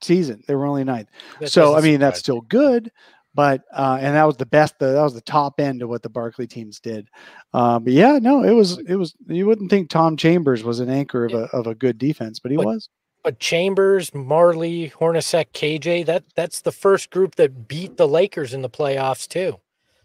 season, 0.00 0.42
they 0.46 0.54
were 0.54 0.66
only 0.66 0.84
ninth. 0.84 1.08
that 1.40 1.50
so 1.50 1.76
I 1.76 1.80
mean, 1.80 2.00
that's 2.00 2.18
still 2.18 2.40
good, 2.42 2.90
but 3.34 3.62
uh, 3.72 3.98
and 4.00 4.14
that 4.16 4.24
was 4.24 4.36
the 4.36 4.46
best. 4.46 4.78
The, 4.78 4.86
that 4.92 5.02
was 5.02 5.14
the 5.14 5.20
top 5.20 5.60
end 5.60 5.82
of 5.82 5.88
what 5.88 6.02
the 6.02 6.08
Barkley 6.08 6.46
teams 6.46 6.80
did. 6.80 7.08
Uh, 7.52 7.78
but 7.78 7.92
yeah, 7.92 8.18
no, 8.20 8.42
it 8.42 8.52
was 8.52 8.78
it 8.78 8.96
was. 8.96 9.14
You 9.26 9.46
wouldn't 9.46 9.70
think 9.70 9.90
Tom 9.90 10.16
Chambers 10.16 10.64
was 10.64 10.80
an 10.80 10.88
anchor 10.90 11.24
of 11.24 11.34
a 11.34 11.44
of 11.52 11.66
a 11.66 11.74
good 11.74 11.98
defense, 11.98 12.38
but 12.38 12.50
he 12.50 12.56
But- 12.56 12.66
was. 12.66 12.88
But 13.24 13.38
Chambers, 13.38 14.10
Majerle, 14.10 14.90
Hornacek, 14.94 15.52
KJ, 15.52 16.04
that 16.06 16.24
that's 16.34 16.60
the 16.62 16.72
first 16.72 17.10
group 17.10 17.36
that 17.36 17.68
beat 17.68 17.96
the 17.96 18.08
Lakers 18.08 18.52
in 18.52 18.62
the 18.62 18.68
playoffs 18.68 19.28
too. 19.28 19.60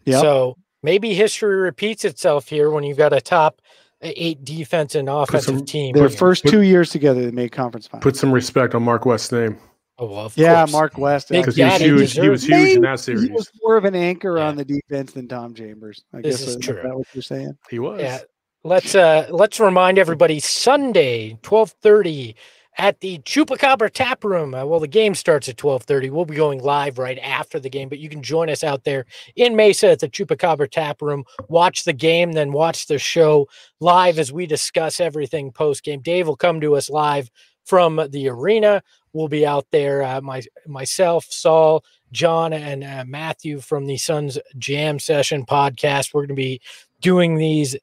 Yep. 0.06 0.22
So 0.22 0.58
maybe 0.84 1.16
history 1.16 1.56
repeats 1.56 2.06
itself 2.06 2.48
here 2.48 2.70
when 2.70 2.84
you've 2.84 3.00
got 3.00 3.14
a 3.14 3.20
top 3.20 3.60
eight 4.02 4.44
defense 4.46 4.96
and 4.96 5.10
offensive 5.10 5.58
some- 5.58 5.66
team. 5.66 5.94
Their 5.94 6.08
here. 6.10 6.18
first 6.18 6.44
put- 6.44 6.52
two 6.52 6.62
years 6.62 6.90
together, 6.90 7.22
they 7.26 7.32
made 7.32 7.52
conference 7.52 7.88
finals. 7.88 8.04
Put 8.04 8.16
some 8.16 8.32
respect 8.32 8.76
on 8.76 8.84
Mark 8.84 9.06
West's 9.06 9.32
name 9.32 9.58
Oh, 10.00 10.06
well, 10.06 10.26
of 10.28 10.38
yeah, 10.38 10.60
course. 10.62 10.72
Mark 10.74 10.98
West. 11.00 11.30
Big 11.30 11.42
because 11.42 11.56
he 11.56 11.64
was 11.64 11.72
Daddy 11.72 11.84
huge. 11.86 12.14
He 12.14 12.30
was 12.30 12.42
deserves- 12.44 12.66
huge 12.68 12.76
in 12.76 12.82
that 12.84 13.00
series. 13.00 13.24
He 13.24 13.30
was 13.32 13.50
more 13.64 13.78
of 13.78 13.86
an 13.86 13.96
anchor 13.96 14.38
Yeah. 14.38 14.46
on 14.48 14.56
the 14.56 14.64
defense 14.64 15.14
than 15.14 15.28
Tom 15.28 15.56
Chambers. 15.56 16.04
I 16.14 16.22
This 16.22 16.38
guess 16.40 16.48
is 16.50 16.56
is 16.58 16.62
true. 16.62 16.80
that 16.84 16.96
what 16.96 17.08
you're 17.16 17.24
saying? 17.24 17.58
He 17.72 17.80
was. 17.80 18.00
Yeah. 18.00 18.20
Let's 18.64 18.94
uh 18.94 19.26
let's 19.32 19.60
remind 19.60 19.98
everybody 19.98 20.40
Sunday, 20.40 21.40
1230 21.42 22.36
at 22.78 23.00
the 23.00 23.20
Chupacabra 23.20 23.92
Tap 23.92 24.24
Room. 24.24 24.54
Uh, 24.54 24.66
well, 24.66 24.80
the 24.80 24.88
game 24.88 25.16
starts 25.16 25.50
at 25.50 25.62
1230. 25.62 26.10
We'll 26.10 26.26
be 26.26 26.36
going 26.36 26.62
live 26.62 26.98
right 26.98 27.18
after 27.20 27.60
the 27.60 27.70
game, 27.70 27.90
but 27.90 28.00
you 28.00 28.10
can 28.10 28.22
join 28.22 28.50
us 28.50 28.64
out 28.64 28.84
there 28.84 29.06
in 29.36 29.56
Mesa 29.56 29.90
at 29.90 30.00
the 30.00 30.10
Chupacabra 30.10 30.70
Tap 30.70 31.02
Room. 31.02 31.26
Watch 31.48 31.84
the 31.84 31.94
game, 31.94 32.34
then 32.34 32.52
watch 32.52 32.88
the 32.88 33.00
show 33.00 33.48
live 33.80 34.20
as 34.20 34.32
we 34.32 34.46
discuss 34.46 35.00
everything 35.00 35.52
post 35.52 35.84
game. 35.84 36.02
Dave 36.02 36.28
will 36.28 36.36
come 36.36 36.62
to 36.62 36.76
us 36.76 36.90
live 36.90 37.30
from 37.66 38.02
the 38.12 38.30
arena. 38.30 38.84
We'll 39.14 39.28
be 39.28 39.46
out 39.46 39.66
there. 39.72 40.04
Uh, 40.04 40.22
my 40.22 40.44
myself, 40.68 41.26
Saul, 41.30 41.84
John, 42.12 42.54
and 42.54 42.84
uh, 42.84 43.04
Matthew 43.08 43.60
from 43.60 43.86
the 43.86 43.98
Suns 43.98 44.38
Jam 44.58 45.00
Session 45.00 45.46
podcast. 45.46 46.14
We're 46.14 46.22
going 46.22 46.30
to 46.30 46.36
be 46.36 46.62
doing 47.02 47.36
these 47.36 47.76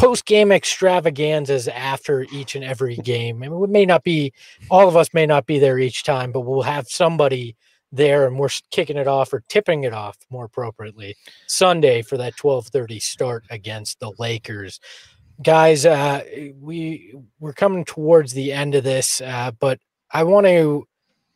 post 0.00 0.24
game 0.24 0.50
extravaganzas 0.50 1.68
after 1.68 2.22
each 2.32 2.54
and 2.54 2.64
every 2.64 2.96
game. 2.96 3.42
I 3.42 3.48
mean, 3.48 3.58
we 3.60 3.66
may 3.68 3.84
not 3.84 4.02
be 4.02 4.32
all 4.70 4.88
of 4.88 4.96
us 4.96 5.12
may 5.12 5.26
not 5.26 5.44
be 5.46 5.58
there 5.58 5.78
each 5.78 6.04
time, 6.04 6.32
but 6.32 6.40
we'll 6.40 6.62
have 6.62 6.88
somebody 6.88 7.54
there, 7.92 8.26
and 8.26 8.38
we're 8.38 8.48
kicking 8.70 8.96
it 8.96 9.06
off 9.06 9.32
or 9.32 9.42
tipping 9.48 9.84
it 9.84 9.92
off 9.92 10.16
more 10.30 10.46
appropriately 10.46 11.16
Sunday 11.46 12.02
for 12.02 12.16
that 12.16 12.36
twelve 12.36 12.68
thirty 12.68 12.98
start 12.98 13.44
against 13.50 14.00
the 14.00 14.12
Lakers. 14.18 14.80
Guys, 15.42 15.84
uh, 15.84 16.22
we 16.58 17.14
we're 17.38 17.52
coming 17.52 17.84
towards 17.84 18.32
the 18.32 18.52
end 18.52 18.74
of 18.74 18.84
this, 18.84 19.20
uh, 19.20 19.50
but 19.58 19.78
I 20.10 20.24
want 20.24 20.46
to 20.46 20.86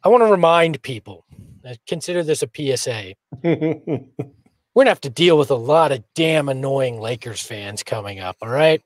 I 0.02 0.08
want 0.08 0.22
to 0.22 0.30
remind 0.30 0.80
people. 0.82 1.24
uh, 1.68 1.74
Consider 1.86 2.22
this 2.22 2.42
a 2.42 2.48
PSA 2.54 3.14
we're 4.74 4.82
gonna 4.82 4.90
have 4.90 5.00
to 5.02 5.10
deal 5.10 5.38
with 5.38 5.50
a 5.50 5.56
lot 5.56 5.92
of 5.92 6.02
damn 6.14 6.48
annoying 6.48 7.00
Lakers 7.00 7.40
fans 7.40 7.82
coming 7.82 8.20
up. 8.20 8.36
All 8.42 8.48
right, 8.48 8.82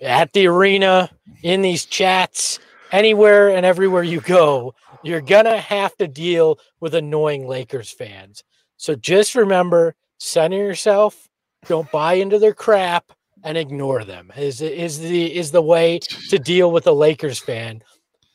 at 0.00 0.32
the 0.32 0.46
arena, 0.46 1.10
in 1.42 1.62
these 1.62 1.86
chats, 1.86 2.58
anywhere 2.92 3.50
and 3.50 3.64
everywhere 3.64 4.02
you 4.02 4.20
go, 4.20 4.74
you're 5.02 5.20
gonna 5.20 5.58
have 5.58 5.96
to 5.96 6.06
deal 6.06 6.58
with 6.80 6.94
annoying 6.94 7.46
Lakers 7.46 7.90
fans. 7.90 8.44
So 8.76 8.94
just 8.94 9.34
remember, 9.34 9.94
center 10.18 10.56
yourself. 10.56 11.28
Don't 11.66 11.90
buy 11.90 12.14
into 12.14 12.38
their 12.38 12.54
crap 12.54 13.12
and 13.42 13.56
ignore 13.56 14.04
them. 14.04 14.32
Is 14.36 14.60
is 14.60 14.98
the 14.98 15.34
is 15.34 15.50
the 15.50 15.62
way 15.62 15.98
to 16.28 16.38
deal 16.38 16.70
with 16.70 16.86
a 16.86 16.92
Lakers 16.92 17.38
fan. 17.38 17.82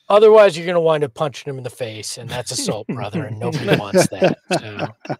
Otherwise, 0.09 0.55
you're 0.55 0.67
gonna 0.67 0.79
wind 0.79 1.03
up 1.03 1.13
punching 1.13 1.51
him 1.51 1.57
in 1.57 1.63
the 1.63 1.69
face, 1.69 2.17
and 2.17 2.29
that's 2.29 2.51
assault, 2.51 2.87
brother, 2.87 3.25
and 3.25 3.39
nobody 3.39 3.75
wants 3.77 4.07
that. 4.09 4.37
So. 4.59 5.17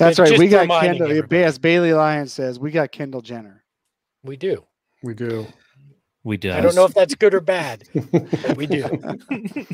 That's 0.00 0.18
right. 0.18 0.38
We 0.38 0.48
got 0.48 0.68
Kendall. 0.68 1.08
everybody. 1.10 1.44
As 1.44 1.58
Bailey 1.58 1.92
Lyons 1.92 2.32
says, 2.32 2.58
we 2.58 2.70
got 2.70 2.90
Kendall 2.90 3.20
Jenner. 3.20 3.62
We 4.24 4.36
do. 4.36 4.64
we 5.02 5.14
do. 5.14 5.46
We 6.22 6.36
do. 6.36 6.52
I 6.52 6.60
don't 6.60 6.74
know 6.74 6.84
if 6.84 6.92
that's 6.92 7.14
good 7.14 7.32
or 7.32 7.40
bad, 7.40 7.84
but 7.94 8.56
we 8.56 8.66
do. 8.66 8.84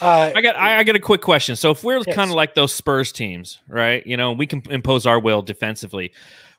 Uh, 0.00 0.32
I 0.34 0.40
got 0.40 0.56
I, 0.56 0.78
I 0.78 0.84
got 0.84 0.96
a 0.96 1.00
quick 1.00 1.20
question. 1.20 1.54
So 1.54 1.70
if 1.70 1.84
we're 1.84 2.02
Yes. 2.06 2.14
kind 2.16 2.30
of 2.30 2.34
like 2.34 2.54
those 2.54 2.72
Spurs 2.72 3.12
teams, 3.12 3.60
right? 3.68 4.04
You 4.06 4.16
know, 4.16 4.32
we 4.32 4.46
can 4.46 4.62
impose 4.70 5.06
our 5.06 5.20
will 5.20 5.42
defensively. 5.42 6.12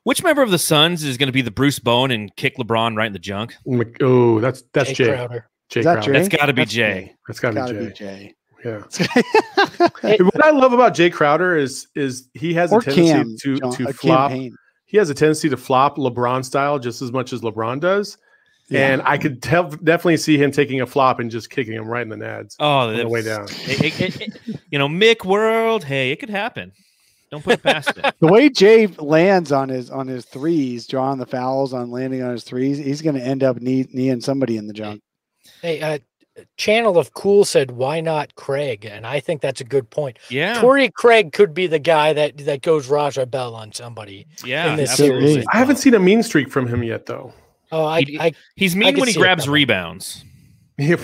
Which 0.04 0.22
member 0.22 0.40
of 0.42 0.50
the 0.50 0.58
Suns 0.58 1.02
is 1.04 1.16
going 1.18 1.26
to 1.28 1.32
be 1.32 1.42
the 1.42 1.50
Bruce 1.50 1.78
Bowen 1.78 2.10
and 2.10 2.34
kick 2.36 2.56
LeBron 2.56 2.96
right 2.96 3.06
in 3.06 3.12
the 3.12 3.18
junk? 3.18 3.54
Oh, 4.00 4.40
that's 4.40 4.62
that's 4.72 4.90
Jay 4.90 4.94
Jay. 5.04 5.14
Crowder. 5.14 5.48
Jay 5.70 5.82
that 5.82 5.92
Crowder. 5.94 6.12
Jay? 6.12 6.18
That's 6.18 6.28
got 6.28 6.46
to 6.46 6.52
be 6.52 6.64
Jay. 6.64 7.14
That's 7.26 7.40
got 7.40 7.54
Gotta 7.54 7.72
to 7.74 7.80
be 7.80 7.86
be 7.86 7.92
Jay. 7.92 8.34
Jay. 8.64 8.78
Yeah. 9.00 9.88
What 10.24 10.44
I 10.44 10.50
love 10.50 10.72
about 10.72 10.94
Jae 10.94 11.12
Crowder 11.12 11.56
is 11.56 11.86
is 11.94 12.28
he 12.34 12.54
has 12.54 12.72
or 12.72 12.78
a 12.80 12.82
tendency 12.82 13.12
Cam 13.12 13.36
to 13.42 13.56
John- 13.58 13.72
to 13.86 13.92
flop. 13.92 14.30
Cam 14.30 14.38
Payne. 14.38 14.56
He 14.86 14.96
has 14.98 15.10
a 15.10 15.14
tendency 15.14 15.48
to 15.48 15.56
flop 15.56 15.96
LeBron 15.96 16.44
style 16.44 16.78
just 16.78 17.02
as 17.02 17.10
much 17.12 17.32
as 17.32 17.40
LeBron 17.40 17.80
does. 17.80 18.16
And 18.70 19.02
I 19.02 19.18
could 19.18 19.42
tell, 19.42 19.68
definitely 19.68 20.16
see 20.16 20.38
him 20.38 20.50
taking 20.50 20.80
a 20.80 20.86
flop 20.86 21.20
and 21.20 21.30
just 21.30 21.50
kicking 21.50 21.74
him 21.74 21.86
right 21.86 22.02
in 22.02 22.08
the 22.08 22.16
nads. 22.16 22.56
Oh, 22.58 22.90
the 22.96 23.06
way 23.08 23.22
down. 23.22 23.46
it- 23.50 24.00
it- 24.00 24.20
it- 24.20 24.60
you 24.70 24.78
know, 24.78 24.88
Mick 24.88 25.24
World. 25.24 25.84
Hey, 25.84 26.10
it 26.12 26.16
could 26.16 26.30
happen. 26.30 26.72
Don't 27.30 27.42
put 27.44 27.54
it 27.54 27.62
past 27.62 27.90
it. 27.96 28.14
the 28.20 28.26
way 28.26 28.48
Jay 28.48 28.86
lands 28.86 29.52
on 29.52 29.68
his 29.68 29.90
on 29.90 30.06
his 30.06 30.24
threes, 30.24 30.86
drawing 30.86 31.18
the 31.18 31.26
fouls 31.26 31.72
on 31.74 31.90
landing 31.90 32.22
on 32.22 32.30
his 32.32 32.44
threes, 32.44 32.78
he's 32.78 33.02
going 33.02 33.16
to 33.16 33.22
end 33.22 33.42
up 33.42 33.60
knee, 33.60 33.86
kneeing 33.92 34.20
somebody 34.20 34.56
in 34.56 34.66
the 34.66 34.72
junk. 34.72 35.00
Hey, 35.60 35.80
uh, 35.80 35.98
Channel 36.56 36.98
of 36.98 37.14
Cool 37.14 37.44
said, 37.44 37.70
"Why 37.72 38.00
not 38.00 38.34
Craig?" 38.34 38.84
And 38.84 39.06
I 39.06 39.20
think 39.20 39.40
that's 39.40 39.60
a 39.60 39.64
good 39.64 39.88
point. 39.90 40.18
Yeah, 40.30 40.60
Torrey 40.60 40.90
Craig 40.90 41.32
could 41.32 41.54
be 41.54 41.66
the 41.66 41.78
guy 41.78 42.12
that 42.12 42.38
that 42.38 42.62
goes 42.62 42.88
Raja 42.88 43.24
Bell 43.26 43.54
on 43.54 43.72
somebody. 43.72 44.26
yeah. 44.44 44.70
in 44.72 44.76
this 44.76 44.90
absolutely. 44.90 45.44
I 45.52 45.58
haven't 45.58 45.76
seen 45.76 45.94
a 45.94 45.98
mean 46.00 46.22
streak 46.22 46.50
from 46.50 46.66
him 46.66 46.82
yet, 46.82 47.06
though. 47.06 47.32
Oh, 47.72 47.84
I, 47.86 48.02
He- 48.02 48.20
I 48.20 48.32
He's 48.56 48.74
mean 48.76 48.94
could 48.94 49.00
when 49.00 49.08
he 49.08 49.14
grabs 49.14 49.44
coming. 49.44 49.54
rebounds. 49.54 50.24
so 50.80 50.96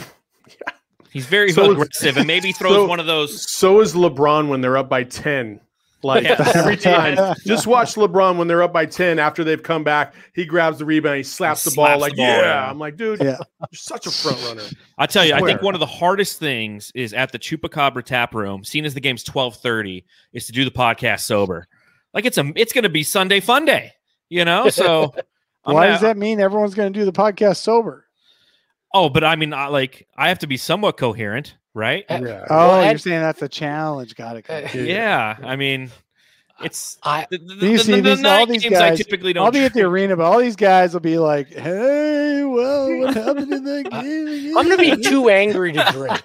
He's 1.11 1.27
very 1.27 1.51
So 1.53 1.65
is- 1.65 1.71
aggressive 1.73 2.17
and 2.17 2.27
maybe 2.27 2.53
throws 2.53 2.75
so- 2.75 2.87
one 2.87 3.01
of 3.01 3.07
those. 3.07 3.51
So 3.51 3.81
is 3.81 3.95
LeBron 3.95 4.49
when 4.49 4.61
they're 4.61 4.77
up 4.77 4.89
by 4.89 5.05
10. 5.05 5.61
Like 6.03 6.25
Yes. 6.25 6.57
every 6.57 6.77
time. 6.79 7.35
Just 7.45 7.67
watch 7.67 7.95
LeBron 7.95 8.37
when 8.39 8.49
they're 8.49 8.63
up 8.63 8.73
by 8.73 8.87
10 8.87 9.19
after 9.19 9.45
they've 9.45 9.63
come 9.63 9.85
back. 9.85 10.15
He 10.35 10.45
grabs 10.47 10.79
the 10.79 10.85
rebound, 10.85 11.19
he 11.19 11.23
slaps 11.23 11.65
the 11.65 11.71
ball 11.73 11.87
Slaps 11.87 12.01
like, 12.01 12.13
the 12.13 12.17
ball, 12.19 12.27
yeah. 12.27 12.41
yeah. 12.43 12.71
I'm 12.71 12.79
like, 12.79 12.97
dude, 12.97 13.21
Yeah. 13.21 13.37
you're 13.37 13.69
such 13.75 14.07
a 14.07 14.11
front 14.11 14.43
runner. 14.47 14.63
I 14.99 15.07
tell 15.07 15.25
you, 15.25 15.35
I 15.35 15.41
think 15.41 15.63
one 15.63 15.75
of 15.75 15.81
the 15.81 15.87
hardest 15.87 16.39
things 16.39 16.91
is 16.95 17.13
at 17.13 17.33
the 17.33 17.39
Chupacabra 17.39 18.03
tap 18.05 18.35
room, 18.35 18.65
seen 18.65 18.85
as 18.85 18.95
the 18.95 19.01
game's 19.01 19.23
twelve 19.23 19.57
thirty, 19.57 20.05
is 20.33 20.47
to 20.47 20.53
do 20.53 20.65
the 20.65 20.71
podcast 20.71 21.21
sober. 21.21 21.67
Like 22.15 22.25
it's 22.25 22.39
a, 22.39 22.51
it's 22.57 22.73
going 22.73 22.85
to 22.85 22.89
be 22.89 23.03
Sunday 23.03 23.41
fun 23.41 23.65
day, 23.67 23.93
you 24.29 24.45
know. 24.45 24.69
So 24.71 25.13
I'm 25.65 25.75
Why 25.75 25.87
not- 25.87 25.93
does 25.93 26.01
that 26.01 26.17
mean 26.17 26.41
everyone's 26.41 26.75
going 26.75 26.93
to 26.93 26.99
do 26.99 27.05
the 27.05 27.13
podcast 27.13 27.57
sober? 27.59 28.07
Oh, 28.95 29.09
but 29.09 29.23
I 29.23 29.37
mean, 29.37 29.53
I, 29.53 29.67
like 29.69 30.09
I 30.17 30.29
have 30.31 30.39
to 30.41 30.47
be 30.47 30.57
somewhat 30.57 30.97
coherent, 30.97 31.57
right? 31.75 32.05
Uh, 32.11 32.21
Yeah. 32.23 32.45
Oh, 32.51 32.69
Well, 32.69 32.89
you're 32.89 32.99
saying 32.99 33.21
that's 33.21 33.43
a 33.43 33.49
challenge. 33.49 34.15
Got 34.17 34.37
it. 34.37 34.47
got 34.47 34.63
it. 34.65 34.75
Uh, 34.75 34.79
Yeah, 34.79 35.37
I 35.43 35.57
mean, 35.57 35.91
it's 36.63 36.99
I 37.03 37.27
the, 37.31 37.39
the, 37.39 37.55
You 37.67 37.79
the- 37.79 37.85
see 37.85 38.01
the 38.01 38.17
these- 38.17 38.25
all 38.25 38.45
these 38.47 38.63
games 38.63 38.77
I 38.77 38.91
guys- 38.91 38.99
typically 38.99 39.33
don't. 39.33 39.47
I'll 39.47 39.51
be 39.53 39.61
at 39.61 39.73
the 39.73 39.81
drink. 39.81 39.93
arena, 39.93 40.17
but 40.17 40.25
all 40.25 40.39
these 40.39 40.57
guys 40.57 40.93
will 40.93 41.01
be 41.01 41.17
like, 41.19 41.49
"Hey, 41.49 42.45
well, 42.45 42.99
what 42.99 43.15
happened 43.15 43.51
in 43.53 43.65
that 43.65 43.91
game?" 43.91 44.59
I'm 44.59 44.69
gonna 44.69 44.77
be 44.97 45.03
too 45.03 45.31
angry 45.31 45.73
to 45.73 45.89
drink. 45.93 46.21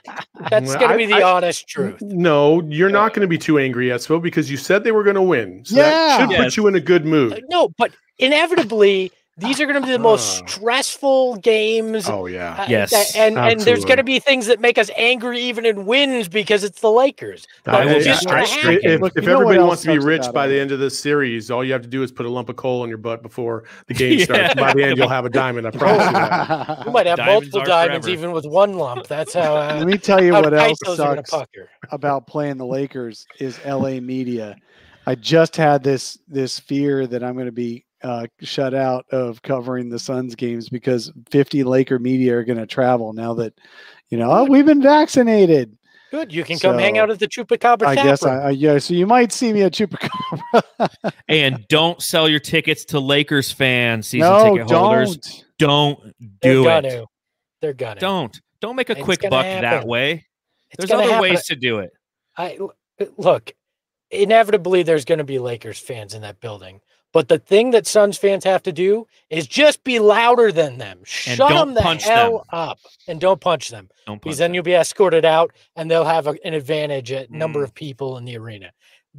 That's 0.49 0.67
Well, 0.67 0.79
gonna 0.79 0.93
I- 0.95 0.97
be 0.97 1.05
the 1.05 1.13
I- 1.23 1.31
honest 1.35 1.69
truth. 1.69 2.01
No, 2.01 2.61
you're 2.63 2.89
not 2.89 3.13
going 3.13 3.21
to 3.21 3.27
be 3.29 3.37
too 3.37 3.57
angry, 3.57 3.87
Espo, 3.87 4.21
because 4.21 4.51
you 4.51 4.57
said 4.57 4.83
they 4.83 4.91
were 4.91 5.03
going 5.03 5.15
to 5.15 5.21
win. 5.21 5.63
So 5.63 5.75
that 5.75 5.89
Yeah. 5.89 6.19
should 6.19 6.31
Yes. 6.31 6.43
put 6.43 6.57
you 6.57 6.67
in 6.67 6.75
a 6.75 6.79
good 6.81 7.05
mood. 7.05 7.33
Uh, 7.33 7.39
No, 7.49 7.69
but 7.77 7.91
inevitably 8.19 9.11
These 9.37 9.59
are 9.59 9.65
going 9.65 9.81
to 9.81 9.85
be 9.85 9.91
the 9.91 9.99
most 9.99 10.47
stressful 10.47 11.35
games. 11.37 12.07
Oh 12.07 12.25
yeah. 12.25 12.53
uh, 12.61 12.65
Yes, 12.69 12.91
that- 12.91 13.15
and 13.17 13.37
and 13.37 13.59
there's 13.59 13.83
going 13.83 13.97
to 13.97 14.03
be 14.03 14.17
things 14.19 14.45
that 14.47 14.61
make 14.61 14.77
us 14.77 14.89
angry 14.95 15.41
even 15.41 15.65
in 15.65 15.85
wins 15.85 16.29
because 16.29 16.63
it's 16.63 16.79
the 16.79 16.89
Lakers. 16.89 17.45
I 17.65 17.83
will 17.83 17.91
be 17.91 17.95
it's 17.97 18.05
just 18.05 18.25
gonna 18.25 18.45
stress 18.45 18.51
happen. 18.51 18.79
stricken. 18.79 18.91
If, 18.91 19.01
Look, 19.01 19.13
if 19.17 19.23
you 19.23 19.29
know 19.29 19.41
everybody 19.41 19.59
wants 19.59 19.81
to 19.81 19.89
be 19.91 19.99
rich 19.99 20.23
by 20.33 20.45
it? 20.45 20.49
the 20.49 20.59
end 20.59 20.71
of 20.71 20.79
this 20.79 20.97
series, 20.97 21.51
all 21.51 21.65
you 21.65 21.73
have 21.73 21.81
to 21.81 21.87
do 21.89 22.01
is 22.01 22.13
put 22.13 22.25
a 22.25 22.29
lump 22.29 22.47
of 22.47 22.55
coal 22.55 22.81
on 22.83 22.87
your 22.87 22.97
butt 22.97 23.21
before 23.21 23.65
the 23.87 23.93
game 23.93 24.19
starts. 24.23 24.55
By 24.55 24.73
the 24.73 24.83
end, 24.85 24.97
you'll 24.97 25.09
have 25.09 25.25
a 25.25 25.29
diamond. 25.29 25.67
I 25.67 25.71
promise 25.71 26.05
you 26.05 26.11
that. 26.13 26.81
You 26.85 26.91
might 26.91 27.05
have 27.05 27.17
Diamonds 27.17 27.51
multiple 27.53 27.65
diamonds 27.65 28.05
forever. 28.05 28.19
even 28.19 28.31
with 28.31 28.45
one 28.45 28.77
lump. 28.77 29.07
That's 29.07 29.33
how. 29.33 29.57
Uh, 29.57 29.75
Let 29.79 29.87
me 29.87 29.97
tell 29.97 30.23
you 30.23 30.31
what 30.31 30.53
else 30.53 30.79
pesos 30.81 30.99
are 31.01 31.15
gonna 31.15 31.27
sucks 31.27 31.51
about 31.91 32.25
playing 32.25 32.55
the 32.57 32.65
Lakers 32.65 33.25
is 33.39 33.59
LA 33.65 33.99
media. 33.99 34.55
I 35.05 35.15
just 35.15 35.55
had 35.57 35.83
this 35.83 36.17
this 36.27 36.57
fear 36.59 37.05
that 37.07 37.21
I'm 37.21 37.33
going 37.33 37.45
to 37.47 37.51
be 37.51 37.83
uh, 38.05 38.27
shut 38.41 38.73
out 38.73 39.05
of 39.11 39.41
covering 39.41 39.89
the 39.89 39.99
Suns 39.99 40.35
games 40.35 40.69
because 40.69 41.11
50 41.31 41.63
Laker 41.63 41.97
media 41.99 42.37
are 42.37 42.43
going 42.43 42.59
to 42.59 42.67
travel 42.67 43.13
now 43.13 43.33
that 43.33 43.53
you 44.09 44.17
know 44.17 44.31
oh, 44.31 44.43
we've 44.45 44.65
been 44.65 44.81
vaccinated. 44.81 45.75
Good. 46.11 46.31
You 46.31 46.43
can 46.43 46.59
come 46.59 46.77
hang 46.77 46.97
out 46.97 47.09
at 47.09 47.19
the 47.19 47.27
Chupacabra 47.27 47.87
I 47.87 47.95
guess. 47.95 48.23
I, 48.23 48.37
I 48.37 48.49
yeah. 48.51 48.77
So 48.77 48.93
you 48.93 49.07
might 49.07 49.31
see 49.31 49.51
me 49.51 49.63
at 49.63 49.73
Chupacabra. 49.73 50.91
And 51.27 51.65
don't 51.67 52.01
sell 52.01 52.29
your 52.29 52.39
tickets 52.39 52.85
to 52.85 52.99
Lakers 52.99 53.51
fans, 53.51 54.07
season 54.07 54.29
no, 54.29 54.53
ticket 54.53 54.71
holders. 54.71 55.17
don't. 55.17 55.45
Don't 55.57 56.13
They're 56.41 56.53
do 56.53 56.63
gonna. 56.63 56.87
it. 56.87 57.05
They're 57.61 57.73
gonna. 57.73 57.99
Don't. 57.99 58.39
Don't 58.61 58.75
make 58.75 58.89
a 58.89 58.93
It's 58.93 59.01
quick 59.01 59.21
gonna 59.21 59.31
buck 59.31 59.43
that 59.43 59.87
way. 59.87 60.25
It's 60.71 60.77
There's 60.77 60.91
other 60.91 61.09
happen. 61.09 61.21
ways 61.21 61.45
to 61.47 61.55
do 61.55 61.79
it. 61.79 61.91
I 62.37 62.59
look. 63.17 63.53
Inevitably, 64.11 64.83
there's 64.83 65.03
going 65.03 65.17
to 65.17 65.23
be 65.23 65.39
Lakers 65.39 65.79
fans 65.79 66.13
in 66.13 66.21
that 66.21 66.39
building. 66.39 66.79
But 67.15 67.29
the 67.29 67.39
thing 67.39 67.71
that 67.71 67.87
Suns 67.87 68.17
fans 68.17 68.43
have 68.43 68.61
to 68.63 68.73
do 68.73 69.07
is 69.29 69.47
just 69.47 69.85
be 69.85 69.99
louder 69.99 70.51
than 70.51 70.77
them. 70.79 70.99
Shut 71.05 71.37
them 71.47 71.73
the 71.73 71.79
punch 71.79 72.03
hell 72.03 72.39
them. 72.39 72.45
up 72.51 72.79
and 73.07 73.21
don't 73.21 73.39
punch 73.39 73.69
them 73.69 73.87
Don't 74.05 74.17
because 74.21 74.31
punch 74.31 74.37
then 74.39 74.49
them. 74.51 74.55
you'll 74.55 74.63
be 74.63 74.73
escorted 74.73 75.23
out 75.23 75.53
and 75.77 75.89
they'll 75.89 76.03
have 76.03 76.27
a, 76.27 76.35
an 76.43 76.53
advantage 76.53 77.13
at 77.13 77.31
number 77.31 77.61
Mm. 77.61 77.63
of 77.63 77.73
people 77.73 78.17
in 78.17 78.25
the 78.25 78.37
arena. 78.37 78.71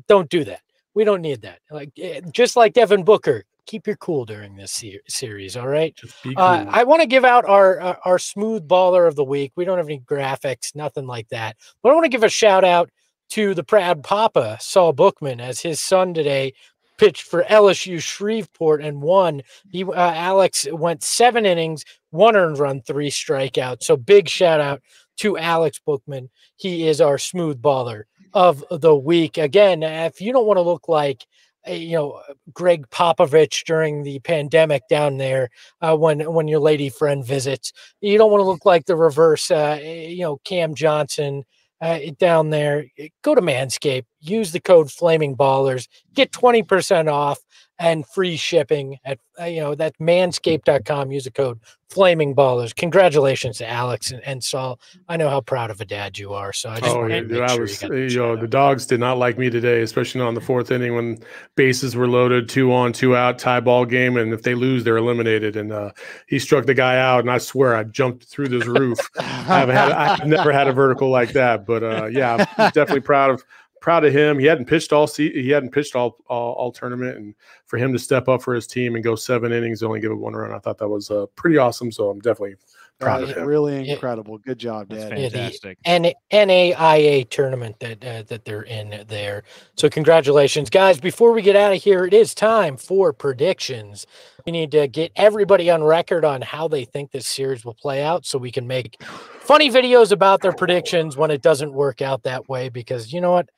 Don't 0.09 0.29
do 0.29 0.45
that. 0.45 0.61
We 0.93 1.05
don't 1.05 1.23
need 1.23 1.41
that. 1.41 1.61
Like 1.71 1.91
eh, 1.97 2.21
just 2.33 2.55
like 2.55 2.75
Devin 2.75 3.03
Booker, 3.03 3.45
keep 3.65 3.87
your 3.87 3.97
cool 3.97 4.27
during 4.27 4.57
this 4.57 4.73
se- 4.73 5.01
series. 5.09 5.57
All 5.57 5.67
right. 5.69 5.97
Just 5.97 6.23
be 6.23 6.35
Uh. 6.37 6.67
I 6.69 6.85
want 6.85 7.01
to 7.01 7.07
give 7.09 7.25
out 7.25 7.47
our 7.47 7.81
uh, 7.81 7.97
our 8.05 8.19
smooth 8.19 8.69
baller 8.69 9.09
of 9.09 9.17
the 9.17 9.25
week. 9.25 9.53
We 9.57 9.65
don't 9.65 9.79
have 9.79 9.87
any 9.89 10.01
graphics, 10.01 10.75
nothing 10.75 11.07
like 11.07 11.29
that. 11.31 11.57
But 11.83 11.91
I 11.91 11.95
want 11.95 12.05
to 12.05 12.11
give 12.11 12.25
a 12.25 12.29
shout 12.29 12.63
out 12.63 12.91
to 13.31 13.55
the 13.55 13.65
proud 13.65 14.05
papa 14.05 14.59
Saul 14.61 14.93
Bookman 14.93 15.41
as 15.41 15.61
his 15.61 15.81
son 15.81 16.13
today 16.13 16.53
pitched 16.99 17.23
for 17.23 17.45
LSU 17.45 18.01
Shreveport 18.01 18.83
and 18.83 19.03
won. 19.03 19.43
He 19.71 19.85
uh, 19.85 19.93
Alex 19.93 20.67
went 20.71 21.03
seven 21.03 21.47
innings, 21.47 21.85
one 22.11 22.37
earned 22.37 22.59
run, 22.59 22.83
three 22.83 23.11
strikeouts. 23.11 23.85
So 23.85 23.97
big 23.97 24.29
shout 24.29 24.61
out 24.61 24.83
to 25.19 25.39
Alex 25.39 25.79
Bookman. 25.79 26.31
He 26.57 26.89
is 26.89 27.01
our 27.01 27.19
smooth 27.19 27.61
baller 27.63 28.05
of 28.33 28.65
the 28.71 28.95
week. 28.95 29.39
Again, 29.39 29.83
if 29.83 30.21
you 30.21 30.33
don't 30.33 30.47
want 30.47 30.59
to 30.59 30.63
look 30.63 30.89
like 30.89 31.27
uh, 31.69 31.73
you 31.73 31.97
know 31.97 32.21
Gregg 32.53 32.89
Popovich 32.91 33.65
during 33.65 34.03
the 34.03 34.19
pandemic 34.21 34.83
down 34.89 35.17
there 35.17 35.51
uh, 35.81 35.97
when 35.97 36.21
when 36.33 36.49
your 36.49 36.61
lady 36.61 36.89
friend 36.89 37.25
visits. 37.25 37.73
You 38.01 38.19
don't 38.19 38.31
want 38.31 38.41
to 38.41 38.47
look 38.47 38.65
like 38.65 38.87
the 38.87 38.97
reverse, 38.97 39.51
uh, 39.51 39.79
you 39.83 40.23
know, 40.23 40.39
Cam 40.45 40.75
Johnson 40.75 41.45
uh, 41.81 41.99
down 42.19 42.51
there. 42.51 42.87
Go 43.23 43.35
to 43.35 43.41
Manscaped, 43.41 44.07
use 44.21 44.53
the 44.53 44.61
code 44.61 44.91
Flaming 44.91 45.37
Ballers, 45.37 45.89
get 46.15 46.33
twenty 46.33 46.63
percent 46.63 47.09
off 47.09 47.39
and 47.79 48.07
free 48.07 48.37
shipping 48.37 48.99
at 49.05 49.19
uh, 49.41 49.45
you 49.45 49.61
know 49.61 49.75
that's 49.75 49.99
manscaped.com. 49.99 51.13
Use 51.13 51.25
the 51.25 51.31
code 51.31 51.61
Flaming 51.91 52.35
Ballers. 52.35 52.75
Congratulations 52.75 53.59
to 53.59 53.69
Alex 53.69 54.11
and, 54.11 54.21
and 54.25 54.43
Saul. 54.43 54.81
I 55.09 55.17
know 55.17 55.29
how 55.29 55.41
proud 55.41 55.71
of 55.71 55.81
a 55.81 55.85
dad 55.85 56.19
you 56.19 56.33
are. 56.33 56.53
So 56.53 56.71
I 56.71 56.81
just 56.81 56.97
Oh 56.97 57.07
yeah, 57.07 57.21
dude, 57.21 57.41
I 57.41 57.49
sure 57.49 57.61
was. 57.61 57.83
you 57.83 57.89
got 57.89 57.97
You 57.97 58.19
know, 58.19 58.37
the 58.37 58.49
dogs 58.49 58.87
did 58.87 58.99
not 58.99 59.19
like 59.19 59.39
me 59.39 59.51
today, 59.51 59.83
especially 59.83 60.21
on 60.21 60.35
the 60.35 60.41
fourth 60.41 60.71
inning 60.71 60.95
when 60.95 61.19
bases 61.55 61.95
were 61.95 62.09
loaded, 62.09 62.49
two 62.49 62.73
on, 62.73 62.93
two 62.93 63.15
out, 63.15 63.39
tie 63.39 63.61
ball 63.61 63.85
game, 63.85 64.17
and 64.17 64.33
if 64.33 64.43
they 64.43 64.55
lose, 64.55 64.85
they're 64.85 64.97
eliminated. 64.97 65.57
And 65.57 65.73
uh, 65.73 65.93
he 66.27 66.39
struck 66.39 66.67
the 66.67 66.75
guy 66.75 66.99
out, 66.99 67.21
and 67.21 67.31
I 67.31 67.39
swear 67.39 67.77
I 67.77 67.85
jumped 67.85 68.25
through 68.25 68.49
this 68.49 68.67
roof. 68.67 68.99
I 69.19 69.23
haven't 69.23 69.77
had, 69.77 69.93
I've 69.93 70.27
never 70.27 70.53
had 70.53 70.67
a 70.67 70.73
vertical 70.73 71.11
like 71.11 71.33
that, 71.35 71.67
but 71.67 71.85
uh, 71.85 72.07
yeah, 72.07 72.47
I'm 72.59 72.71
definitely 72.75 73.01
proud 73.01 73.31
of 73.31 73.45
proud 73.87 74.05
of 74.05 74.13
him. 74.13 74.37
He 74.37 74.47
hadn't 74.47 74.65
pitched 74.65 74.93
all 74.93 75.07
se- 75.07 75.41
he 75.41 75.49
hadn't 75.49 75.71
pitched 75.71 75.95
all, 75.95 76.17
all 76.27 76.55
all 76.55 76.73
tournament, 76.73 77.17
and 77.19 77.37
for 77.67 77.77
him 77.77 77.93
to 77.93 78.01
step 78.01 78.27
up 78.29 78.43
for 78.43 78.53
his 78.53 78.67
team 78.67 78.97
and 78.97 79.05
go 79.05 79.15
seven 79.15 79.53
innings, 79.53 79.81
only 79.81 80.01
give 80.01 80.11
it 80.11 80.17
one 80.17 80.33
run, 80.35 80.51
I 80.51 80.59
thought 80.59 80.79
that 80.79 80.89
was 80.89 81.09
uh, 81.09 81.27
pretty 81.37 81.57
awesome. 81.57 81.93
So 81.93 82.11
I'm 82.11 82.19
definitely 82.19 82.57
proud 82.99 83.23
of 83.23 83.31
him. 83.31 83.47
really 83.47 83.89
incredible. 83.89 84.39
Good 84.39 84.59
job, 84.59 84.89
Dad. 84.89 85.17
Yeah, 85.17 85.29
the- 85.29 85.31
fantastic. 85.31 85.79
N- 85.85 86.13
NAIA 86.33 87.31
tournament 87.31 87.79
that 87.79 88.05
uh, 88.05 88.23
that 88.25 88.45
they're 88.45 88.63
in 88.63 89.05
there. 89.07 89.45
So 89.77 89.89
congratulations, 89.89 90.69
guys! 90.69 90.99
Before 90.99 91.31
we 91.31 91.41
get 91.41 91.55
out 91.55 91.73
of 91.73 91.81
here, 91.81 92.07
it 92.07 92.13
is 92.15 92.35
time 92.35 92.77
for 92.77 93.13
predictions. 93.13 94.05
We 94.47 94.51
need 94.53 94.73
to 94.73 94.89
get 94.89 95.13
everybody 95.15 95.71
on 95.71 95.85
record 95.85 96.25
on 96.25 96.43
how 96.43 96.67
they 96.67 96.85
think 96.85 97.13
this 97.13 97.29
series 97.29 97.65
will 97.65 97.75
play 97.75 98.03
out, 98.03 98.27
so 98.27 98.37
we 98.37 98.51
can 98.51 98.67
make 98.67 99.01
funny 99.41 99.71
videos 99.71 100.11
about 100.11 100.41
their 100.43 100.53
predictions 100.53 101.17
when 101.17 101.31
it 101.31 101.41
doesn't 101.41 101.73
work 101.73 102.03
out 102.03 102.25
that 102.25 102.49
way. 102.49 102.69
Because 102.69 103.13
you 103.13 103.21
know 103.21 103.31
what, 103.33 103.49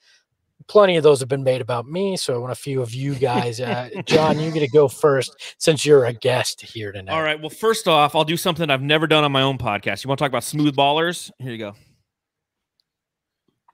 plenty 0.66 0.96
of 0.96 1.02
those 1.02 1.20
have 1.20 1.28
been 1.28 1.44
made 1.44 1.61
about 1.61 1.86
me. 1.86 2.16
So 2.16 2.34
I 2.34 2.38
want 2.38 2.52
a 2.52 2.56
few 2.56 2.82
of 2.82 2.94
you 2.94 3.14
guys. 3.18 3.61
Uh, 3.61 3.88
John, 4.04 4.38
you 4.38 4.50
get 4.50 4.61
to 4.61 4.68
go 4.68 4.88
first 4.88 5.56
since 5.59 5.84
you're 5.86 6.06
a 6.06 6.12
guest 6.12 6.61
here 6.61 6.92
tonight. 6.92 7.12
All 7.12 7.22
right. 7.22 7.40
Well, 7.40 7.50
first 7.50 7.88
off, 7.88 8.14
I'll 8.14 8.24
do 8.24 8.36
something 8.36 8.70
I've 8.70 8.82
never 8.82 9.06
done 9.06 9.24
on 9.24 9.32
my 9.32 9.42
own 9.42 9.59
podcast. 9.59 10.04
You 10.04 10.09
want 10.09 10.18
to 10.18 10.24
talk 10.24 10.30
about 10.30 10.44
smooth 10.44 10.74
ballers? 10.76 11.30
Here 11.38 11.52
you 11.52 11.59
go. 11.59 11.74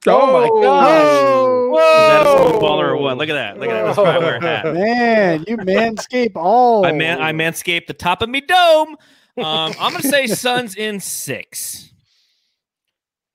Oh 0.07 0.27
my 0.27 0.63
gosh! 0.63 1.73
Is 1.73 2.09
that 2.09 2.27
a 2.27 2.39
smooth 2.39 2.61
Whoa! 2.61 2.61
baller 2.61 2.89
or 2.89 2.97
what? 2.99 3.17
Look 3.17 3.31
at 3.31 3.35
that. 3.35 3.59
Look 3.59 3.71
at 3.71 3.73
that. 3.73 3.85
That's 3.87 3.97
why 3.97 4.15
I 4.17 4.19
wear 4.19 4.37
a 4.37 4.43
hat. 4.43 4.75
Man, 4.75 5.45
you 5.49 5.57
manscape 5.57 6.33
all. 6.37 6.85
I 6.85 6.93
man, 6.93 7.23
I 7.23 7.33
manscaped 7.33 7.87
the 7.87 7.95
top 7.95 8.21
of 8.21 8.29
me 8.29 8.43
dome. 8.43 8.97
Um, 9.39 9.73
I'm 9.81 9.93
gonna 9.93 10.03
say 10.03 10.27
Suns 10.27 10.77
in 10.77 11.01
six. 11.01 11.94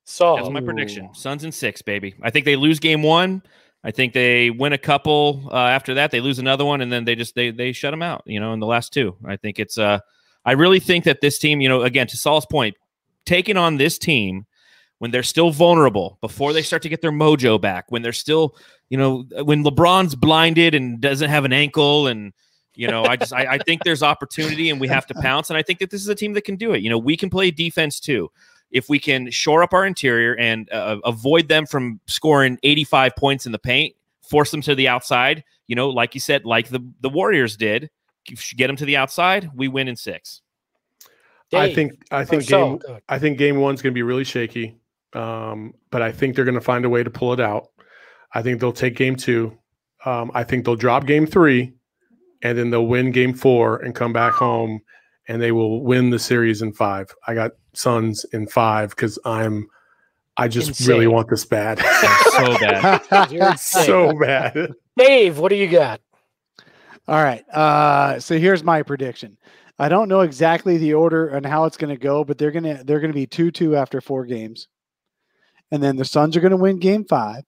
Saul. 0.10 0.38
That's 0.38 0.50
my 0.50 0.62
prediction. 0.62 1.14
Suns 1.14 1.44
in 1.44 1.52
six, 1.52 1.84
baby. 1.84 2.16
I 2.24 2.32
think 2.32 2.46
they 2.46 2.56
lose 2.56 2.80
game 2.80 3.04
one. 3.04 3.44
I 3.84 3.92
think 3.92 4.14
they 4.14 4.50
win 4.50 4.74
a 4.74 4.78
couple 4.78 5.48
uh, 5.52 5.56
after 5.56 5.94
that. 5.94 6.10
They 6.10 6.20
lose 6.20 6.40
another 6.40 6.66
one, 6.66 6.82
and 6.82 6.92
then 6.92 7.06
they 7.06 7.14
just 7.14 7.36
they 7.36 7.52
they 7.52 7.72
shut 7.72 7.92
them 7.92 8.02
out. 8.02 8.24
You 8.26 8.40
know, 8.40 8.52
in 8.54 8.60
the 8.60 8.66
last 8.66 8.92
two. 8.92 9.16
I 9.24 9.38
think 9.38 9.60
it's. 9.60 9.78
uh 9.78 10.00
I 10.46 10.54
really 10.54 10.80
think 10.80 11.04
that 11.06 11.22
this 11.22 11.38
team. 11.38 11.62
You 11.62 11.70
know, 11.70 11.84
again 11.84 12.08
to 12.08 12.18
Saul's 12.18 12.48
point, 12.48 12.76
taking 13.26 13.56
on 13.56 13.78
this 13.78 14.00
team 14.00 14.48
when 14.98 15.12
they're 15.12 15.24
still 15.24 15.52
vulnerable, 15.52 16.18
before 16.22 16.54
they 16.54 16.64
start 16.64 16.82
to 16.82 16.90
get 16.90 17.02
their 17.02 17.12
mojo 17.12 17.62
back, 17.62 17.86
when 17.90 18.02
they're 18.02 18.12
still, 18.12 18.58
you 18.90 18.98
know, 18.98 19.24
when 19.44 19.64
LeBron's 19.64 20.16
blinded 20.16 20.74
and 20.74 21.00
doesn't 21.00 21.30
have 21.30 21.46
an 21.46 21.54
ankle 21.54 22.08
and. 22.08 22.34
You 22.76 22.88
know, 22.88 23.04
I 23.04 23.18
just 23.18 23.34
I, 23.34 23.46
I 23.46 23.58
think 23.58 23.84
there's 23.84 24.02
opportunity 24.02 24.70
and 24.70 24.80
we 24.80 24.88
have 24.88 25.06
to 25.08 25.14
pounce. 25.16 25.50
And 25.50 25.58
I 25.58 25.64
think 25.64 25.80
that 25.80 25.90
this 25.90 26.00
is 26.00 26.08
a 26.08 26.16
team 26.16 26.32
that 26.34 26.46
can 26.46 26.56
do 26.56 26.72
it. 26.72 26.82
You 26.82 26.90
know, 26.90 26.98
we 26.98 27.18
can 27.18 27.30
play 27.30 27.52
defense 27.52 28.00
too 28.00 28.32
if 28.72 28.90
we 28.90 29.00
can 29.00 29.32
shore 29.32 29.64
up 29.64 29.74
our 29.74 29.86
interior 29.86 30.36
and 30.38 30.72
uh, 30.72 30.98
avoid 31.04 31.48
them 31.48 31.66
from 31.66 32.00
scoring 32.08 32.58
85 32.64 33.16
points 33.16 33.46
in 33.46 33.52
the 33.52 33.60
paint, 33.60 33.96
force 34.22 34.52
them 34.52 34.62
to 34.62 34.76
the 34.76 34.88
outside, 34.88 35.44
you 35.68 35.76
know, 35.76 35.90
like 35.90 36.14
you 36.14 36.22
said, 36.22 36.46
like 36.46 36.70
the, 36.70 36.80
the 37.02 37.10
Warriors 37.10 37.58
did, 37.58 37.90
get 38.56 38.68
them 38.68 38.76
to 38.76 38.86
the 38.86 38.98
outside, 38.98 39.50
we 39.56 39.68
win 39.68 39.88
in 39.88 39.96
six. 39.96 40.42
I 41.54 41.74
think 41.74 41.94
I 42.12 42.26
think 42.26 42.44
Saul, 42.44 42.70
game 42.70 42.78
go 42.78 42.88
ahead. 42.90 43.02
I 43.10 43.20
think 43.20 43.38
game 43.38 43.58
one's 43.58 43.82
going 43.82 43.92
to 43.92 43.96
be 43.96 44.04
really 44.04 44.24
shaky, 44.24 44.80
um, 45.14 45.74
but 45.90 46.02
I 46.02 46.12
think 46.12 46.36
they're 46.36 46.46
going 46.46 46.56
to 46.56 46.62
find 46.62 46.86
a 46.86 46.90
way 46.90 47.04
to 47.04 47.10
pull 47.10 47.34
it 47.34 47.40
out. 47.40 47.70
I 48.34 48.44
think 48.44 48.60
they'll 48.60 48.72
take 48.72 48.96
game 48.96 49.16
two. 49.16 49.58
Um, 50.06 50.32
I 50.34 50.44
think 50.44 50.64
they'll 50.64 50.76
drop 50.76 51.08
game 51.08 51.26
three, 51.26 51.74
and 52.44 52.58
then 52.58 52.70
they'll 52.70 52.86
win 52.86 53.12
game 53.12 53.34
four 53.34 53.78
and 53.78 53.96
come 53.96 54.14
back 54.14 54.34
home, 54.34 54.80
and 55.28 55.42
they 55.42 55.52
will 55.52 55.84
win 55.84 56.12
the 56.12 56.20
series 56.20 56.62
in 56.62 56.72
five. 56.72 57.08
I 57.26 57.34
got 57.34 57.52
Suns 57.74 58.26
in 58.34 58.48
five 58.48 58.92
because 58.92 59.20
I'm. 59.26 59.68
I 60.38 60.48
just 60.48 60.88
really 60.88 61.08
want 61.08 61.30
this 61.30 61.44
bad, 61.44 61.80
So 61.80 62.58
bad. 62.60 63.58
So 63.60 64.18
bad. 64.18 64.74
Dave, 64.98 65.38
what 65.38 65.50
do 65.50 65.56
you 65.56 65.68
got? 65.68 66.00
All 67.10 67.22
right. 67.22 67.44
Uh, 67.50 68.20
so 68.20 68.38
here's 68.38 68.64
my 68.64 68.82
prediction. 68.84 69.38
I 69.80 69.90
don't 69.90 70.10
know 70.10 70.22
exactly 70.22 70.78
the 70.78 70.94
order 70.94 71.30
and 71.30 71.46
how 71.46 71.66
it's 71.66 71.76
going 71.76 71.94
to 71.94 72.00
go, 72.00 72.24
but 72.24 72.38
they're 72.38 72.52
gonna 72.52 72.84
they're 72.84 73.00
gonna 73.00 73.14
be 73.14 73.26
two 73.26 73.50
two 73.50 73.76
after 73.76 74.00
four 74.00 74.26
games, 74.26 74.68
and 75.72 75.82
then 75.82 75.96
the 75.96 76.06
Suns 76.06 76.38
are 76.38 76.42
going 76.42 76.52
to 76.52 76.58
win 76.58 76.80
Game 76.80 77.06
Five, 77.06 77.44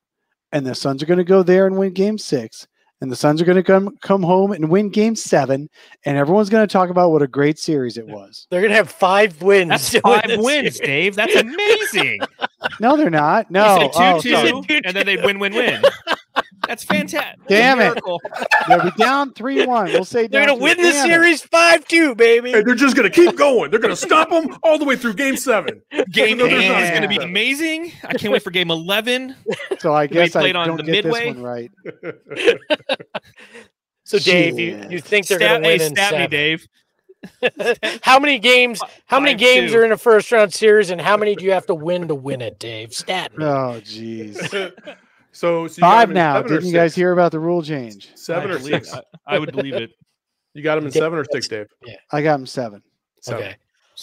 and 0.52 0.66
the 0.66 0.74
Suns 0.74 1.04
are 1.04 1.06
going 1.06 1.18
to 1.18 1.24
go 1.24 1.44
there 1.44 1.68
and 1.68 1.78
win 1.78 1.94
Game 1.94 2.18
Six, 2.18 2.68
and 3.02 3.12
the 3.12 3.16
Suns 3.16 3.42
are 3.42 3.46
going 3.46 3.58
to 3.58 3.64
come 3.64 3.98
come 4.02 4.24
home 4.24 4.52
and 4.52 4.70
win 4.70 4.90
Game 4.90 5.16
Seven, 5.16 5.70
and 6.06 6.18
everyone's 6.18 6.50
going 6.50 6.66
to 6.66 6.72
talk 6.72 6.90
about 6.90 7.12
what 7.12 7.22
a 7.22 7.28
great 7.28 7.60
series 7.60 7.98
it 7.98 8.08
was. 8.08 8.48
They're 8.50 8.62
gonna 8.62 8.76
have 8.76 8.90
five 8.90 9.42
wins. 9.42 9.70
That's 9.70 10.00
five 10.00 10.26
wins, 10.38 10.78
series. 10.78 10.80
Dave. 10.80 11.16
That's 11.16 11.36
amazing. 11.36 12.22
No, 12.80 12.96
they're 12.96 13.10
not. 13.10 13.50
No, 13.50 13.82
you 13.82 13.90
oh, 13.96 14.20
said 14.20 14.22
two, 14.22 14.62
two, 14.64 14.82
and 14.86 14.96
then 14.96 15.06
they'd 15.08 15.24
win, 15.26 15.40
win, 15.40 15.54
win. 15.54 15.82
That's 16.68 16.84
fantastic. 16.84 17.40
Damn 17.48 17.80
it. 17.80 18.00
They'll 18.68 18.84
be 18.84 18.92
down 18.98 19.34
three 19.34 19.66
one. 19.66 19.86
We'll 19.86 20.06
say 20.06 20.28
They're 20.28 20.46
gonna 20.46 20.60
win 20.62 20.78
the 20.78 20.92
series 20.92 21.42
five 21.42 21.88
two, 21.88 22.16
baby. 22.16 22.54
And 22.54 22.66
they're 22.66 22.76
just 22.76 22.96
going 22.96 23.10
to 23.10 23.16
keep 23.16 23.36
going. 23.36 23.72
They're 23.72 23.80
going 23.80 23.96
to 23.96 23.96
stop 23.96 24.30
them 24.30 24.58
all 24.64 24.78
the 24.78 24.86
way 24.86 24.96
through 24.96 25.16
game 25.16 25.38
seven. 25.38 25.82
Game 26.12 26.38
No, 26.38 26.48
there's 26.48 26.64
eight 26.64 26.70
not 26.70 26.84
is 26.84 26.90
going 26.90 27.02
to 27.02 27.08
be 27.08 27.18
amazing. 27.18 27.92
I 28.04 28.14
can't 28.14 28.32
wait 28.32 28.44
for 28.44 28.52
game 28.52 28.72
11. 28.72 29.36
So 29.80 29.94
I 29.94 30.08
guess 30.08 30.36
I 30.36 30.42
played 30.42 30.56
on 30.56 30.68
don't 30.68 30.78
the 30.78 30.84
get 30.84 31.06
midway? 31.06 31.34
this 31.34 31.36
one 31.36 31.44
right. 31.44 31.72
So 34.04 34.20
Dave, 34.20 34.60
you, 34.60 34.86
you 34.90 35.00
think 35.00 35.28
they're 35.28 35.40
gonna 35.40 35.62
win 35.62 35.80
hey, 35.80 35.86
in 35.86 35.96
stat 35.96 36.12
me, 36.12 36.18
seven? 36.18 36.30
Dave. 36.32 36.68
how 38.04 38.20
many 38.20 38.40
games? 38.40 38.82
How 39.06 39.22
many 39.22 39.34
Five, 39.34 39.40
games 39.40 39.72
two. 39.72 39.78
are 39.78 39.86
in 39.86 39.94
a 39.94 39.98
first 39.98 40.32
round 40.34 40.54
series, 40.54 40.90
and 40.90 41.00
how 41.00 41.16
many 41.16 41.34
do 41.34 41.46
you 41.46 41.52
have 41.52 41.66
to 41.68 41.76
win 41.76 42.10
to 42.10 42.16
win 42.16 42.42
it, 42.42 42.60
Dave? 42.60 42.94
Stat 42.94 43.38
me. 43.38 43.46
Oh, 43.46 43.80
jeez. 43.82 44.74
So, 45.32 45.68
so 45.68 45.78
you 45.78 45.82
Five 45.82 46.10
now. 46.10 46.36
seven 46.36 46.52
Didn't 46.52 46.68
you 46.68 46.74
guys 46.74 46.94
hear 46.96 47.12
about 47.12 47.32
the 47.32 47.40
rule 47.40 47.62
change? 47.62 48.10
Seven 48.16 48.52
I 48.52 48.56
or 48.56 48.58
believe- 48.60 48.86
six? 48.86 48.94
I, 48.94 49.02
I 49.36 49.40
would 49.40 49.52
believe 49.52 49.74
it. 49.76 49.92
You 50.54 50.62
got 50.64 50.76
them 50.76 50.86
in 50.86 50.92
seven 50.92 51.18
or 51.18 51.24
six, 51.32 51.48
Dave? 51.48 51.68
Yeah, 51.86 51.96
I 52.12 52.22
got 52.22 52.38
him 52.38 52.46
seven. 52.46 52.84
Seven. 53.22 53.42
Okay. 53.42 53.56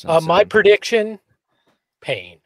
Uh, 0.06 0.18
my 0.22 0.44
prediction: 0.44 1.18
Payne, 2.00 2.38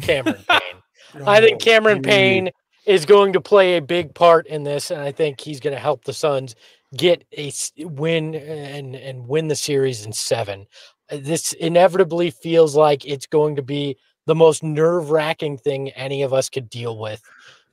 Cameron 0.00 0.42
Payne. 0.48 1.22
I 1.26 1.40
think 1.40 1.60
Cameron 1.60 2.00
Payne 2.00 2.48
is 2.86 3.04
going 3.04 3.34
to 3.34 3.40
play 3.42 3.76
a 3.76 3.82
big 3.82 4.14
part 4.14 4.46
in 4.46 4.62
this, 4.62 4.90
and 4.90 5.02
I 5.02 5.12
think 5.12 5.38
he's 5.38 5.60
going 5.60 5.74
to 5.76 5.78
help 5.80 6.04
the 6.04 6.14
Suns 6.14 6.54
get 6.96 7.26
a 7.36 7.52
win 7.80 8.34
and 8.34 8.96
and 8.96 9.28
win 9.28 9.48
the 9.48 9.54
series 9.56 10.06
in 10.06 10.14
seven. 10.14 10.66
This 11.10 11.52
inevitably 11.52 12.30
feels 12.30 12.74
like 12.74 13.04
it's 13.04 13.26
going 13.26 13.56
to 13.56 13.62
be 13.62 13.98
the 14.24 14.34
most 14.34 14.62
nerve 14.62 15.10
wracking 15.10 15.58
thing 15.58 15.90
any 15.90 16.22
of 16.22 16.32
us 16.32 16.48
could 16.48 16.70
deal 16.70 16.98
with. 16.98 17.20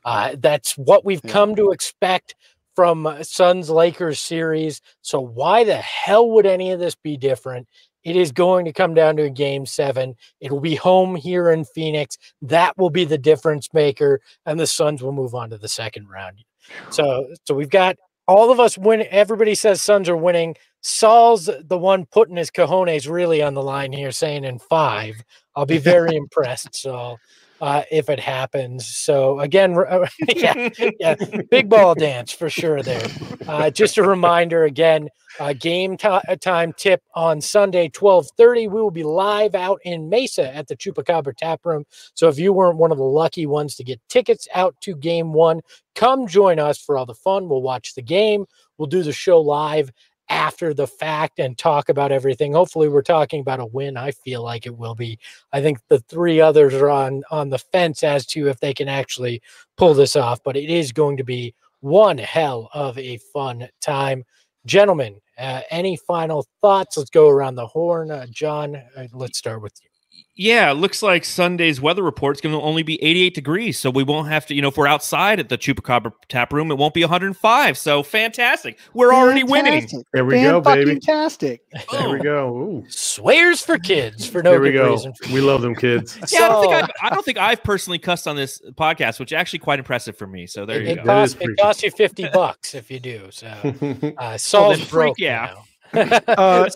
Uh, 0.05 0.35
that's 0.39 0.77
what 0.77 1.05
we've 1.05 1.23
come 1.23 1.55
to 1.55 1.71
expect 1.71 2.35
from 2.75 3.05
uh, 3.05 3.23
Suns 3.23 3.69
Lakers 3.69 4.19
series. 4.19 4.81
So 5.01 5.19
why 5.19 5.63
the 5.63 5.77
hell 5.77 6.29
would 6.31 6.45
any 6.45 6.71
of 6.71 6.79
this 6.79 6.95
be 6.95 7.17
different? 7.17 7.67
It 8.03 8.15
is 8.15 8.31
going 8.31 8.65
to 8.65 8.73
come 8.73 8.93
down 8.93 9.15
to 9.17 9.23
a 9.23 9.29
game 9.29 9.65
seven. 9.65 10.15
It'll 10.41 10.59
be 10.59 10.75
home 10.75 11.15
here 11.15 11.51
in 11.51 11.63
Phoenix. 11.63 12.17
That 12.41 12.77
will 12.77 12.89
be 12.89 13.05
the 13.05 13.17
difference 13.17 13.69
maker, 13.73 14.19
and 14.45 14.59
the 14.59 14.67
Suns 14.67 15.01
will 15.01 15.13
move 15.13 15.33
on 15.33 15.49
to 15.51 15.57
the 15.57 15.69
second 15.69 16.09
round. 16.09 16.43
So, 16.89 17.27
so 17.45 17.53
we've 17.53 17.69
got 17.69 17.97
all 18.27 18.51
of 18.51 18.59
us 18.59 18.77
win. 18.77 19.05
Everybody 19.09 19.55
says 19.55 19.81
Suns 19.81 20.09
are 20.09 20.17
winning. 20.17 20.55
Saul's 20.81 21.49
the 21.63 21.77
one 21.77 22.05
putting 22.05 22.35
his 22.35 22.51
cojones 22.51 23.09
really 23.09 23.41
on 23.41 23.53
the 23.53 23.63
line 23.63 23.93
here, 23.93 24.11
saying 24.11 24.43
in 24.43 24.59
five. 24.59 25.23
I'll 25.55 25.65
be 25.65 25.77
very 25.79 26.15
impressed, 26.15 26.75
Saul, 26.75 27.19
uh, 27.63 27.83
if 27.89 28.09
it 28.09 28.19
happens. 28.19 28.85
So 28.85 29.39
again, 29.39 29.73
yeah, 30.35 30.69
yeah, 30.99 31.15
big 31.49 31.69
ball 31.69 31.95
dance 31.95 32.33
for 32.33 32.49
sure. 32.49 32.83
There. 32.83 33.07
Uh, 33.47 33.69
just 33.69 33.97
a 33.97 34.03
reminder 34.03 34.65
again. 34.65 35.07
Uh, 35.39 35.53
game 35.53 35.95
ti- 35.95 36.07
uh, 36.07 36.35
time 36.41 36.73
tip 36.73 37.01
on 37.15 37.39
Sunday, 37.39 37.87
12:30. 37.87 38.69
We 38.69 38.81
will 38.81 38.91
be 38.91 39.03
live 39.03 39.55
out 39.55 39.79
in 39.85 40.09
Mesa 40.09 40.53
at 40.53 40.67
the 40.67 40.75
Chupacabra 40.75 41.37
Tap 41.37 41.61
Room. 41.63 41.85
So 42.15 42.27
if 42.27 42.37
you 42.37 42.51
weren't 42.51 42.77
one 42.77 42.91
of 42.91 42.97
the 42.97 43.05
lucky 43.05 43.45
ones 43.45 43.77
to 43.77 43.83
get 43.85 44.01
tickets 44.09 44.45
out 44.53 44.75
to 44.81 44.93
game 44.93 45.31
one, 45.31 45.61
come 45.95 46.27
join 46.27 46.59
us 46.59 46.77
for 46.77 46.97
all 46.97 47.05
the 47.05 47.15
fun. 47.15 47.47
We'll 47.47 47.61
watch 47.61 47.95
the 47.95 48.01
game. 48.01 48.45
We'll 48.77 48.89
do 48.89 49.03
the 49.03 49.13
show 49.13 49.39
live 49.39 49.89
after 50.29 50.73
the 50.73 50.87
fact 50.87 51.39
and 51.39 51.57
talk 51.57 51.89
about 51.89 52.11
everything. 52.11 52.53
Hopefully, 52.53 52.87
we're 52.87 53.01
talking 53.01 53.41
about 53.41 53.59
a 53.59 53.65
win. 53.65 53.97
I 53.97 54.11
feel 54.11 54.43
like 54.43 54.65
it 54.65 54.77
will 54.77 54.95
be. 54.95 55.19
I 55.51 55.61
think 55.61 55.79
the 55.89 55.99
three 55.99 56.41
others 56.41 56.73
are 56.73 56.89
on 56.89 57.23
on 57.31 57.49
the 57.49 57.59
fence 57.59 58.03
as 58.03 58.25
to 58.27 58.47
if 58.47 58.59
they 58.59 58.73
can 58.73 58.87
actually 58.87 59.41
pull 59.77 59.93
this 59.93 60.15
off, 60.15 60.39
but 60.43 60.57
it 60.57 60.69
is 60.69 60.91
going 60.91 61.17
to 61.17 61.23
be 61.23 61.53
one 61.81 62.17
hell 62.17 62.69
of 62.73 62.97
a 62.97 63.17
fun 63.17 63.67
time. 63.81 64.23
Gentlemen, 64.65 65.19
uh, 65.37 65.61
any 65.69 65.97
final 65.97 66.45
thoughts? 66.61 66.97
Let's 66.97 67.09
go 67.09 67.27
around 67.29 67.55
the 67.55 67.67
horn. 67.67 68.11
Uh, 68.11 68.25
John, 68.29 68.75
uh, 68.75 69.07
let's 69.13 69.37
start 69.37 69.61
with 69.61 69.73
you. 69.83 69.92
Yeah, 70.35 70.71
it 70.71 70.75
looks 70.75 71.03
like 71.03 71.25
Sunday's 71.25 71.79
weather 71.79 72.01
report's 72.01 72.41
going 72.41 72.55
to 72.55 72.61
only 72.61 72.81
be 72.81 73.01
88 73.03 73.35
degrees, 73.35 73.77
so 73.77 73.91
we 73.91 74.03
won't 74.03 74.29
have 74.29 74.47
to, 74.47 74.55
you 74.55 74.63
know, 74.63 74.69
if 74.69 74.77
we're 74.77 74.87
outside 74.87 75.39
at 75.39 75.49
the 75.49 75.59
Chupacabra 75.59 76.11
tap 76.27 76.51
room, 76.51 76.71
it 76.71 76.77
won't 76.77 76.95
be 76.95 77.03
105. 77.03 77.77
So 77.77 78.01
fantastic. 78.01 78.79
We're 78.95 79.13
already 79.13 79.43
winning. 79.43 79.81
Fantastic. 79.81 80.07
There 80.11 80.25
we 80.25 80.41
go, 80.41 80.59
baby. 80.59 80.85
Fantastic. 80.85 81.61
There 81.91 82.09
we 82.09 82.19
go. 82.19 82.57
Ooh. 82.57 82.85
Swears 82.89 83.61
for 83.61 83.77
kids 83.77 84.25
for 84.25 84.41
no 84.41 84.51
There 84.51 84.61
we 84.61 84.71
good 84.71 84.77
go. 84.79 84.91
reason. 84.93 85.13
We 85.31 85.41
love 85.41 85.61
them 85.61 85.75
kids. 85.75 86.17
Yeah, 86.33 86.45
I 86.45 86.47
don't, 86.47 86.61
think 86.63 86.73
I've, 86.73 86.89
I 87.03 87.09
don't 87.09 87.25
think 87.25 87.37
I've 87.37 87.63
personally 87.63 87.99
cussed 87.99 88.27
on 88.27 88.35
this 88.35 88.59
podcast, 88.71 89.19
which 89.19 89.31
is 89.31 89.35
actually 89.35 89.59
quite 89.59 89.77
impressive 89.77 90.17
for 90.17 90.25
me. 90.25 90.47
So 90.47 90.65
there 90.65 90.81
it, 90.81 90.85
you 90.85 90.91
it 90.93 90.95
go. 90.95 91.03
Costs, 91.03 91.37
it 91.39 91.57
costs 91.59 91.83
you 91.83 91.91
50 91.91 92.29
bucks 92.33 92.73
if 92.73 92.89
you 92.89 92.99
do. 92.99 93.27
So 93.29 93.47
uh, 94.17 94.37
Saul's 94.37 94.79
freak 94.79 94.89
broke 94.89 95.19
yeah. 95.19 95.53
now. 95.93 96.19
Uh, 96.27 96.67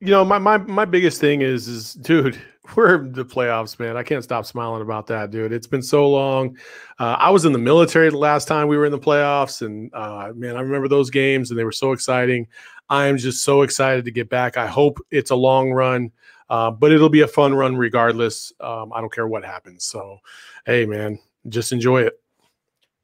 you 0.00 0.08
know, 0.08 0.24
my, 0.24 0.38
my 0.38 0.58
my 0.58 0.84
biggest 0.84 1.20
thing 1.20 1.40
is 1.40 1.66
is 1.68 1.94
dude, 1.94 2.40
we're 2.76 2.96
in 2.96 3.12
the 3.12 3.24
playoffs, 3.24 3.78
man. 3.78 3.96
I 3.96 4.02
can't 4.02 4.24
stop 4.24 4.46
smiling 4.46 4.82
about 4.82 5.06
that, 5.08 5.30
dude. 5.30 5.52
It's 5.52 5.66
been 5.66 5.82
so 5.82 6.08
long. 6.08 6.56
Uh, 6.98 7.16
I 7.18 7.30
was 7.30 7.44
in 7.44 7.52
the 7.52 7.58
military 7.58 8.10
the 8.10 8.18
last 8.18 8.48
time 8.48 8.68
we 8.68 8.76
were 8.76 8.86
in 8.86 8.92
the 8.92 8.98
playoffs, 8.98 9.64
and 9.64 9.92
uh, 9.94 10.32
man, 10.34 10.56
I 10.56 10.60
remember 10.60 10.88
those 10.88 11.10
games, 11.10 11.50
and 11.50 11.58
they 11.58 11.64
were 11.64 11.72
so 11.72 11.92
exciting. 11.92 12.46
I 12.88 13.06
am 13.06 13.16
just 13.16 13.44
so 13.44 13.62
excited 13.62 14.04
to 14.04 14.10
get 14.10 14.28
back. 14.28 14.56
I 14.56 14.66
hope 14.66 14.98
it's 15.10 15.30
a 15.30 15.36
long 15.36 15.70
run, 15.72 16.10
uh, 16.48 16.70
but 16.70 16.92
it'll 16.92 17.08
be 17.08 17.22
a 17.22 17.28
fun 17.28 17.54
run 17.54 17.76
regardless. 17.76 18.52
Um, 18.60 18.92
I 18.92 19.00
don't 19.00 19.12
care 19.12 19.28
what 19.28 19.44
happens. 19.44 19.84
So, 19.84 20.18
hey, 20.66 20.86
man, 20.86 21.18
just 21.48 21.72
enjoy 21.72 22.02
it. 22.02 22.20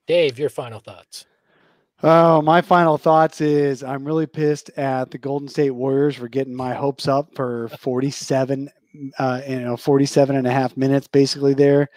Dave, 0.06 0.38
your 0.38 0.50
final 0.50 0.80
thoughts. 0.80 1.26
Oh, 2.02 2.42
my 2.42 2.60
final 2.60 2.98
thoughts 2.98 3.40
is 3.40 3.82
I'm 3.82 4.04
really 4.04 4.26
pissed 4.26 4.70
at 4.76 5.10
the 5.10 5.18
Golden 5.18 5.48
State 5.48 5.70
Warriors 5.70 6.16
for 6.16 6.28
getting 6.28 6.54
my 6.54 6.74
hopes 6.74 7.08
up 7.08 7.34
for 7.34 7.68
47, 7.80 8.68
uh, 9.18 9.40
you 9.46 9.60
know, 9.60 9.76
47 9.76 10.36
and 10.36 10.46
a 10.46 10.52
half 10.52 10.76
minutes 10.76 11.08
basically 11.08 11.54
there. 11.54 11.88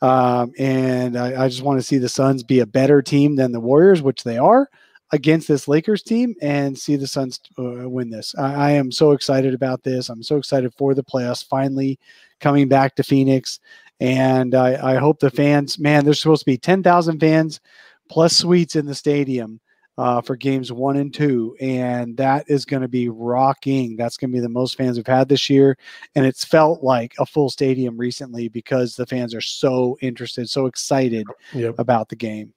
Um, 0.00 0.52
and 0.58 1.16
I, 1.16 1.44
I 1.44 1.48
just 1.48 1.62
want 1.62 1.78
to 1.78 1.86
see 1.86 1.98
the 1.98 2.08
Suns 2.08 2.42
be 2.42 2.60
a 2.60 2.66
better 2.66 3.02
team 3.02 3.36
than 3.36 3.52
the 3.52 3.60
Warriors, 3.60 4.02
which 4.02 4.24
they 4.24 4.36
are 4.36 4.68
against 5.12 5.46
this 5.46 5.68
Lakers 5.68 6.02
team, 6.02 6.34
and 6.40 6.76
see 6.76 6.96
the 6.96 7.06
Suns 7.06 7.40
uh, 7.58 7.88
win 7.88 8.10
this. 8.10 8.34
I, 8.36 8.54
I 8.54 8.70
am 8.72 8.90
so 8.90 9.12
excited 9.12 9.54
about 9.54 9.82
this. 9.82 10.08
I'm 10.08 10.22
so 10.22 10.36
excited 10.36 10.72
for 10.76 10.94
the 10.94 11.04
playoffs 11.04 11.46
finally 11.46 11.98
coming 12.40 12.68
back 12.68 12.96
to 12.96 13.04
Phoenix. 13.04 13.60
And 14.00 14.54
I, 14.54 14.94
I 14.94 14.96
hope 14.96 15.20
the 15.20 15.30
fans, 15.30 15.78
man, 15.78 16.04
there's 16.04 16.20
supposed 16.20 16.42
to 16.42 16.50
be 16.50 16.58
10,000 16.58 17.20
fans 17.20 17.60
plus 18.08 18.36
suites 18.36 18.74
in 18.74 18.86
the 18.86 18.94
stadium 18.94 19.60
uh, 19.98 20.20
for 20.20 20.36
games 20.36 20.72
one 20.72 20.96
and 20.96 21.12
two. 21.12 21.56
And 21.60 22.16
that 22.16 22.44
is 22.48 22.64
going 22.64 22.82
to 22.82 22.88
be 22.88 23.08
rocking. 23.08 23.96
That's 23.96 24.16
going 24.16 24.30
to 24.30 24.36
be 24.36 24.40
the 24.40 24.48
most 24.48 24.76
fans 24.76 24.96
we've 24.96 25.06
had 25.06 25.28
this 25.28 25.50
year. 25.50 25.76
And 26.14 26.24
it's 26.24 26.44
felt 26.44 26.82
like 26.82 27.14
a 27.18 27.26
full 27.26 27.50
stadium 27.50 27.96
recently 27.96 28.48
because 28.48 28.96
the 28.96 29.06
fans 29.06 29.34
are 29.34 29.40
so 29.40 29.96
interested, 30.00 30.48
so 30.48 30.66
excited 30.66 31.26
Yep. 31.52 31.74
about 31.78 32.08
the 32.08 32.16
game. 32.16 32.52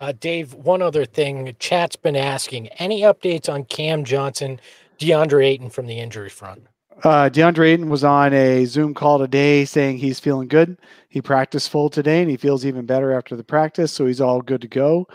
Uh, 0.00 0.12
Dave, 0.12 0.52
one 0.54 0.82
other 0.82 1.04
thing. 1.04 1.54
Chat's 1.58 1.96
been 1.96 2.16
asking 2.16 2.68
any 2.68 3.00
updates 3.02 3.50
on 3.52 3.64
Cam 3.64 4.04
Johnson, 4.04 4.60
DeAndre 4.98 5.46
Ayton 5.46 5.70
from 5.70 5.86
the 5.86 5.98
injury 5.98 6.28
front? 6.28 6.66
Uh, 7.02 7.28
DeAndre 7.28 7.72
Ayton 7.72 7.88
was 7.88 8.04
on 8.04 8.32
a 8.32 8.64
Zoom 8.64 8.94
call 8.94 9.18
today 9.18 9.64
saying 9.64 9.98
he's 9.98 10.18
feeling 10.20 10.48
good. 10.48 10.78
He 11.08 11.20
practiced 11.22 11.70
full 11.70 11.88
today 11.88 12.20
and 12.22 12.30
he 12.30 12.36
feels 12.36 12.66
even 12.66 12.86
better 12.86 13.12
after 13.12 13.36
the 13.36 13.44
practice, 13.44 13.92
so 13.92 14.06
he's 14.06 14.20
all 14.20 14.40
good 14.40 14.60
to 14.62 14.68
go. 14.68 15.06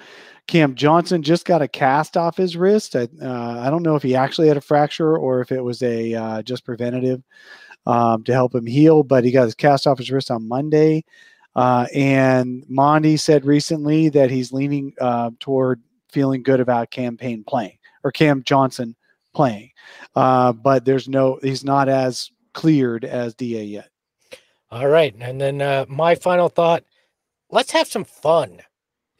Cam 0.51 0.75
Johnson 0.75 1.23
just 1.23 1.45
got 1.45 1.61
a 1.61 1.67
cast 1.69 2.17
off 2.17 2.35
his 2.35 2.57
wrist. 2.57 2.97
I, 2.97 3.07
uh, 3.21 3.61
I 3.61 3.69
don't 3.69 3.83
know 3.83 3.95
if 3.95 4.03
he 4.03 4.17
actually 4.17 4.49
had 4.49 4.57
a 4.57 4.61
fracture 4.61 5.17
or 5.17 5.39
if 5.39 5.49
it 5.49 5.61
was 5.61 5.81
a 5.81 6.13
uh, 6.13 6.41
just 6.41 6.65
preventative 6.65 7.23
um, 7.85 8.25
to 8.25 8.33
help 8.33 8.53
him 8.53 8.65
heal, 8.65 9.01
but 9.01 9.23
he 9.23 9.31
got 9.31 9.45
his 9.45 9.55
cast 9.55 9.87
off 9.87 9.97
his 9.97 10.11
wrist 10.11 10.29
on 10.29 10.49
Monday. 10.49 11.05
Uh, 11.55 11.87
and 11.95 12.65
Monty 12.67 13.15
said 13.15 13.45
recently 13.45 14.09
that 14.09 14.29
he's 14.29 14.51
leaning 14.51 14.93
uh, 14.99 15.31
toward 15.39 15.81
feeling 16.11 16.43
good 16.43 16.59
about 16.59 16.91
Cam 16.91 17.15
Payne 17.15 17.45
playing 17.45 17.77
or 18.03 18.11
Cam 18.11 18.43
Johnson 18.43 18.93
playing. 19.33 19.71
Uh, 20.17 20.51
but 20.51 20.83
there's 20.83 21.07
no, 21.07 21.39
he's 21.41 21.63
not 21.63 21.87
as 21.87 22.29
cleared 22.53 23.05
as 23.05 23.35
DA 23.35 23.63
yet. 23.63 23.87
All 24.69 24.89
right. 24.89 25.15
And 25.17 25.39
then 25.39 25.61
uh, 25.61 25.85
my 25.87 26.13
final 26.13 26.49
thought 26.49 26.83
let's 27.49 27.71
have 27.71 27.87
some 27.87 28.03
fun. 28.03 28.59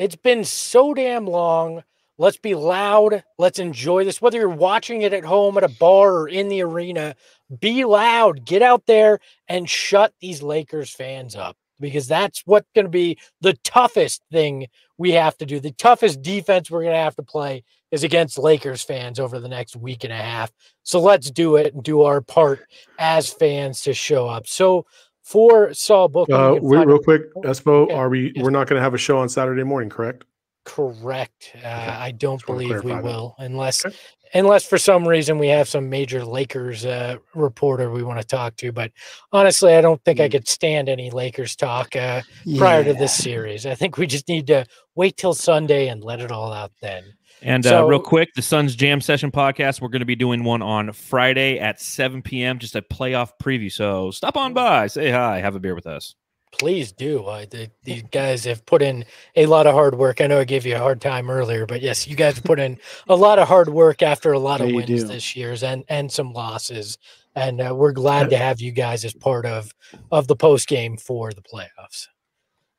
It's 0.02 0.16
been 0.16 0.44
so 0.46 0.96
damn 0.96 1.28
long. 1.28 1.84
Let's 2.18 2.38
be 2.38 2.56
loud. 2.56 3.24
Let's 3.38 3.60
enjoy 3.60 4.04
this. 4.04 4.20
Whether 4.20 4.40
you're 4.40 4.50
watching 4.50 5.04
it 5.04 5.14
at 5.14 5.24
home, 5.24 5.58
at 5.58 5.64
a 5.64 5.70
bar, 5.70 6.22
or 6.22 6.28
in 6.28 6.50
the 6.50 6.64
arena, 6.64 7.16
be 7.60 7.86
loud. 7.86 8.44
Get 8.44 8.64
out 8.64 8.88
there 8.88 9.20
and 9.48 9.70
shut 9.70 10.12
these 10.20 10.42
Lakers 10.42 10.90
fans 10.90 11.36
up 11.36 11.56
because 11.80 12.08
that's 12.08 12.42
what's 12.46 12.68
going 12.74 12.86
to 12.86 12.92
be 12.92 13.20
the 13.42 13.54
toughest 13.64 14.24
thing 14.32 14.66
we 14.98 15.12
have 15.12 15.38
to 15.38 15.46
do. 15.46 15.60
The 15.60 15.72
toughest 15.74 16.24
defense 16.24 16.72
we're 16.72 16.82
going 16.82 16.96
to 16.96 16.98
have 16.98 17.16
to 17.18 17.24
play 17.24 17.64
is 17.92 18.04
against 18.04 18.40
Lakers 18.40 18.82
fans 18.82 19.20
over 19.20 19.40
the 19.40 19.50
next 19.50 19.76
week 19.76 20.04
and 20.04 20.14
a 20.14 20.16
half. 20.16 20.52
So 20.82 21.00
let's 21.00 21.30
do 21.30 21.58
it 21.58 21.76
and 21.76 21.84
do 21.84 22.02
our 22.02 22.22
part 22.22 22.62
as 22.98 23.32
fans 23.32 23.82
to 23.82 23.94
show 23.94 24.28
up. 24.28 24.48
So 24.48 24.88
for 25.32 25.74
Saul 25.74 26.08
Booker, 26.10 26.34
Uh, 26.34 26.54
wait, 26.56 26.86
real 26.86 27.00
quick, 27.00 27.34
Espo, 27.36 27.84
okay. 27.86 27.94
are 27.94 28.10
we? 28.10 28.32
Yes. 28.36 28.44
We're 28.44 28.52
not 28.52 28.68
going 28.68 28.78
to 28.80 28.84
have 28.84 28.94
a 28.94 28.98
show 28.98 29.18
on 29.18 29.30
Saturday 29.30 29.64
morning, 29.64 29.90
correct? 29.90 30.26
Correct. 30.66 31.54
Uh, 31.64 31.68
I 31.68 32.12
don't 32.12 32.46
believe 32.46 32.84
we 32.84 32.92
that. 32.92 33.04
will, 33.04 33.36
unless 33.40 33.84
Okay. 33.86 33.96
unless 34.36 34.64
for 34.64 34.78
some 34.78 35.08
reason 35.08 35.40
we 35.40 35.48
have 35.48 35.68
some 35.68 35.90
major 35.90 36.24
Lakers 36.24 36.86
uh, 36.86 37.16
reporter 37.34 37.90
we 37.92 38.04
want 38.04 38.20
to 38.22 38.26
talk 38.28 38.56
to. 38.58 38.72
But 38.72 38.92
honestly, 39.32 39.74
I 39.74 39.82
don't 39.82 40.02
think 40.06 40.20
I 40.20 40.28
Mm. 40.28 40.32
could 40.34 40.48
stand 40.48 40.88
any 40.88 41.10
Lakers 41.10 41.56
talk 41.56 41.96
uh, 41.96 42.22
prior 42.58 42.84
to 42.84 42.94
this 42.94 43.14
series. 43.14 43.66
I 43.66 43.74
think 43.76 43.98
we 43.98 44.06
just 44.08 44.28
need 44.30 44.48
to 44.48 44.66
wait 44.96 45.18
till 45.18 45.34
Sunday 45.34 45.88
and 45.88 46.04
let 46.04 46.20
it 46.22 46.32
all 46.32 46.54
out 46.54 46.72
then. 46.82 47.04
And 47.42 47.66
uh, 47.66 47.86
real 47.86 48.00
quick, 48.00 48.30
the 48.36 48.42
Suns 48.42 48.76
Jam 48.76 49.02
Session 49.02 49.32
podcast, 49.32 49.82
we're 49.82 49.90
going 49.90 50.02
to 50.02 50.06
be 50.06 50.16
doing 50.16 50.44
one 50.44 50.62
on 50.62 50.94
Friday 50.94 51.60
at 51.60 51.82
7 51.82 52.22
p.m., 52.22 52.60
just 52.60 52.76
a 52.76 52.82
playoff 52.82 53.32
preview. 53.42 53.72
So 53.72 54.12
stop 54.12 54.38
on 54.38 54.54
by, 54.54 54.88
say 54.88 55.10
hi, 55.12 55.40
have 55.40 55.56
a 55.56 55.60
beer 55.60 55.74
with 55.76 55.88
us. 55.88 56.16
Please 56.60 56.92
do. 56.92 57.24
Uh, 57.24 57.46
the, 57.50 57.72
these 57.84 58.04
guys 58.12 58.44
have 58.44 58.66
put 58.66 58.82
in 58.82 59.06
a 59.38 59.46
lot 59.46 59.68
of 59.68 59.74
hard 59.74 59.96
work. 59.98 60.20
I 60.20 60.28
know 60.28 60.40
I 60.40 60.44
gave 60.44 60.66
you 60.66 60.76
a 60.76 60.80
hard 60.80 61.00
time 61.00 61.30
earlier, 61.32 61.66
but 61.66 61.82
yes, 61.82 62.08
you 62.08 62.16
guys 62.16 62.36
have 62.36 62.44
put 62.44 62.60
in 62.60 62.78
a 63.08 63.16
lot 63.16 63.40
of 63.40 63.48
hard 63.48 63.70
work 63.70 64.02
after 64.02 64.34
a 64.34 64.40
lot 64.40 64.60
Yeah, 64.60 64.68
of 64.68 64.74
wins 64.74 64.88
do. 64.88 65.04
this 65.08 65.34
year's 65.36 65.64
and 65.64 65.86
and 65.88 66.12
some 66.12 66.34
losses. 66.34 66.98
And 67.36 67.62
uh, 67.62 67.74
we're 67.74 67.94
glad 67.94 68.30
to 68.32 68.38
have 68.38 68.60
you 68.60 68.74
guys 68.74 69.06
as 69.06 69.14
part 69.14 69.46
of 69.46 69.74
of 70.12 70.28
the 70.28 70.36
post 70.36 70.68
game 70.68 70.98
for 70.98 71.32
the 71.32 71.42
playoffs. 71.42 72.08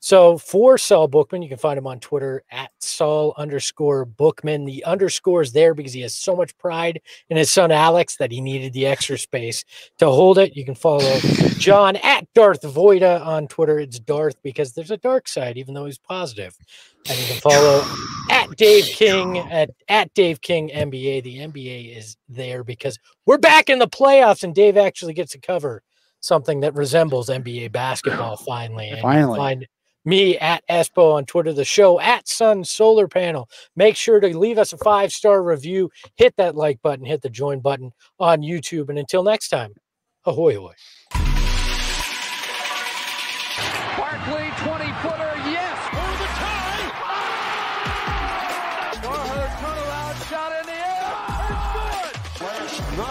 So 0.05 0.37
for 0.37 0.79
Saul 0.79 1.07
Bookman, 1.07 1.43
you 1.43 1.49
can 1.49 1.59
find 1.59 1.79
him 1.79 1.87
on 1.87 2.01
Twitter 2.01 2.43
at 2.51 2.73
Saul 2.81 3.35
underscore 3.37 4.05
Bookman. 4.05 4.65
The 4.65 4.85
underscore 4.85 5.43
is 5.43 5.53
there 5.53 5.75
because 5.75 5.93
he 5.93 6.01
has 6.01 6.13
so 6.13 6.35
much 6.35 6.59
pride 6.59 7.01
in 7.31 7.37
his 7.37 7.53
son 7.53 7.71
Alex 7.71 8.17
that 8.17 8.33
he 8.33 8.41
needed 8.41 8.73
the 8.73 8.85
extra 8.85 9.17
space 9.17 9.65
to 9.99 10.07
hold 10.07 10.39
it. 10.39 10.57
You 10.57 10.65
can 10.65 10.75
follow 10.75 11.21
John 11.57 11.95
at 11.95 12.27
Darth 12.35 12.63
Voida 12.63 13.25
on 13.25 13.47
Twitter. 13.47 13.79
It's 13.79 14.01
Darth 14.01 14.35
because 14.43 14.73
there's 14.73 14.91
a 14.91 14.97
dark 14.97 15.29
side, 15.29 15.57
even 15.57 15.73
though 15.73 15.87
he's 15.87 15.99
positive. 15.99 16.57
And 17.09 17.17
you 17.17 17.27
can 17.27 17.37
follow 17.37 17.85
at 18.29 18.57
Dave 18.57 18.87
King 18.87 19.39
at, 19.39 19.71
at 19.87 20.13
Dave 20.15 20.41
King 20.41 20.69
NBA. 20.71 21.23
The 21.23 21.39
NBA 21.39 21.97
is 21.97 22.17
there 22.29 22.65
because 22.65 22.99
we're 23.25 23.39
back 23.39 23.71
in 23.71 23.79
the 23.79 23.87
playoffs, 23.87 24.43
and 24.43 24.53
Dave 24.53 24.77
actually 24.77 25.15
gets 25.15 25.31
to 25.31 25.39
cover 25.39 25.85
something 26.19 26.59
that 26.61 26.75
resembles 26.75 27.29
NBA 27.29 27.71
basketball 27.71 28.37
finally. 28.37 28.89
And 28.89 29.01
Finally. 29.01 29.39
find 29.39 29.69
me 30.05 30.39
at 30.39 30.67
Espo 30.69 31.15
on 31.15 31.25
Twitter, 31.25 31.53
the 31.53 31.65
show 31.65 32.01
at 32.01 32.29
Sun 32.29 32.65
Solar 32.65 33.09
Panel. 33.09 33.49
Make 33.77 33.97
sure 33.97 34.21
to 34.21 34.37
leave 34.37 34.59
us 34.59 34.73
a 34.73 34.79
five 34.79 35.13
star 35.13 35.43
review, 35.43 35.91
hit 36.17 36.35
that 36.37 36.57
like 36.57 36.81
button, 36.83 37.05
hit 37.05 37.23
the 37.23 37.31
join 37.31 37.61
button 37.61 37.93
on 38.19 38.43
YouTube. 38.43 38.89
And 38.89 38.99
until 38.99 39.23
next 39.23 39.49
time, 39.49 39.75
ahoy, 40.25 40.57
ahoy. 40.57 40.75
Barkley, 43.97 44.51
20 44.57 44.85
footer, 45.03 45.35
yes, 45.51 45.79
for 45.89 46.13
the 46.19 46.29
tie. 46.39 46.91
Ah! 47.05 47.33
Warher 49.05 49.49
turnaround 49.61 50.17
shot 50.29 50.53
in 50.61 50.67
the 50.67 50.79
air. 50.79 51.13
It's 52.65 52.79
good. 52.79 52.97
No. 52.99 53.11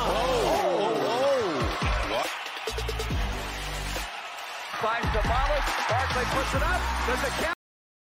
Finds 4.82 5.12
the 5.14 5.22
Barkley 6.14 6.38
puts 6.38 6.54
it 6.56 6.64
up. 6.64 6.82
Does 7.08 7.24
it 7.24 7.32
count? 7.42 7.61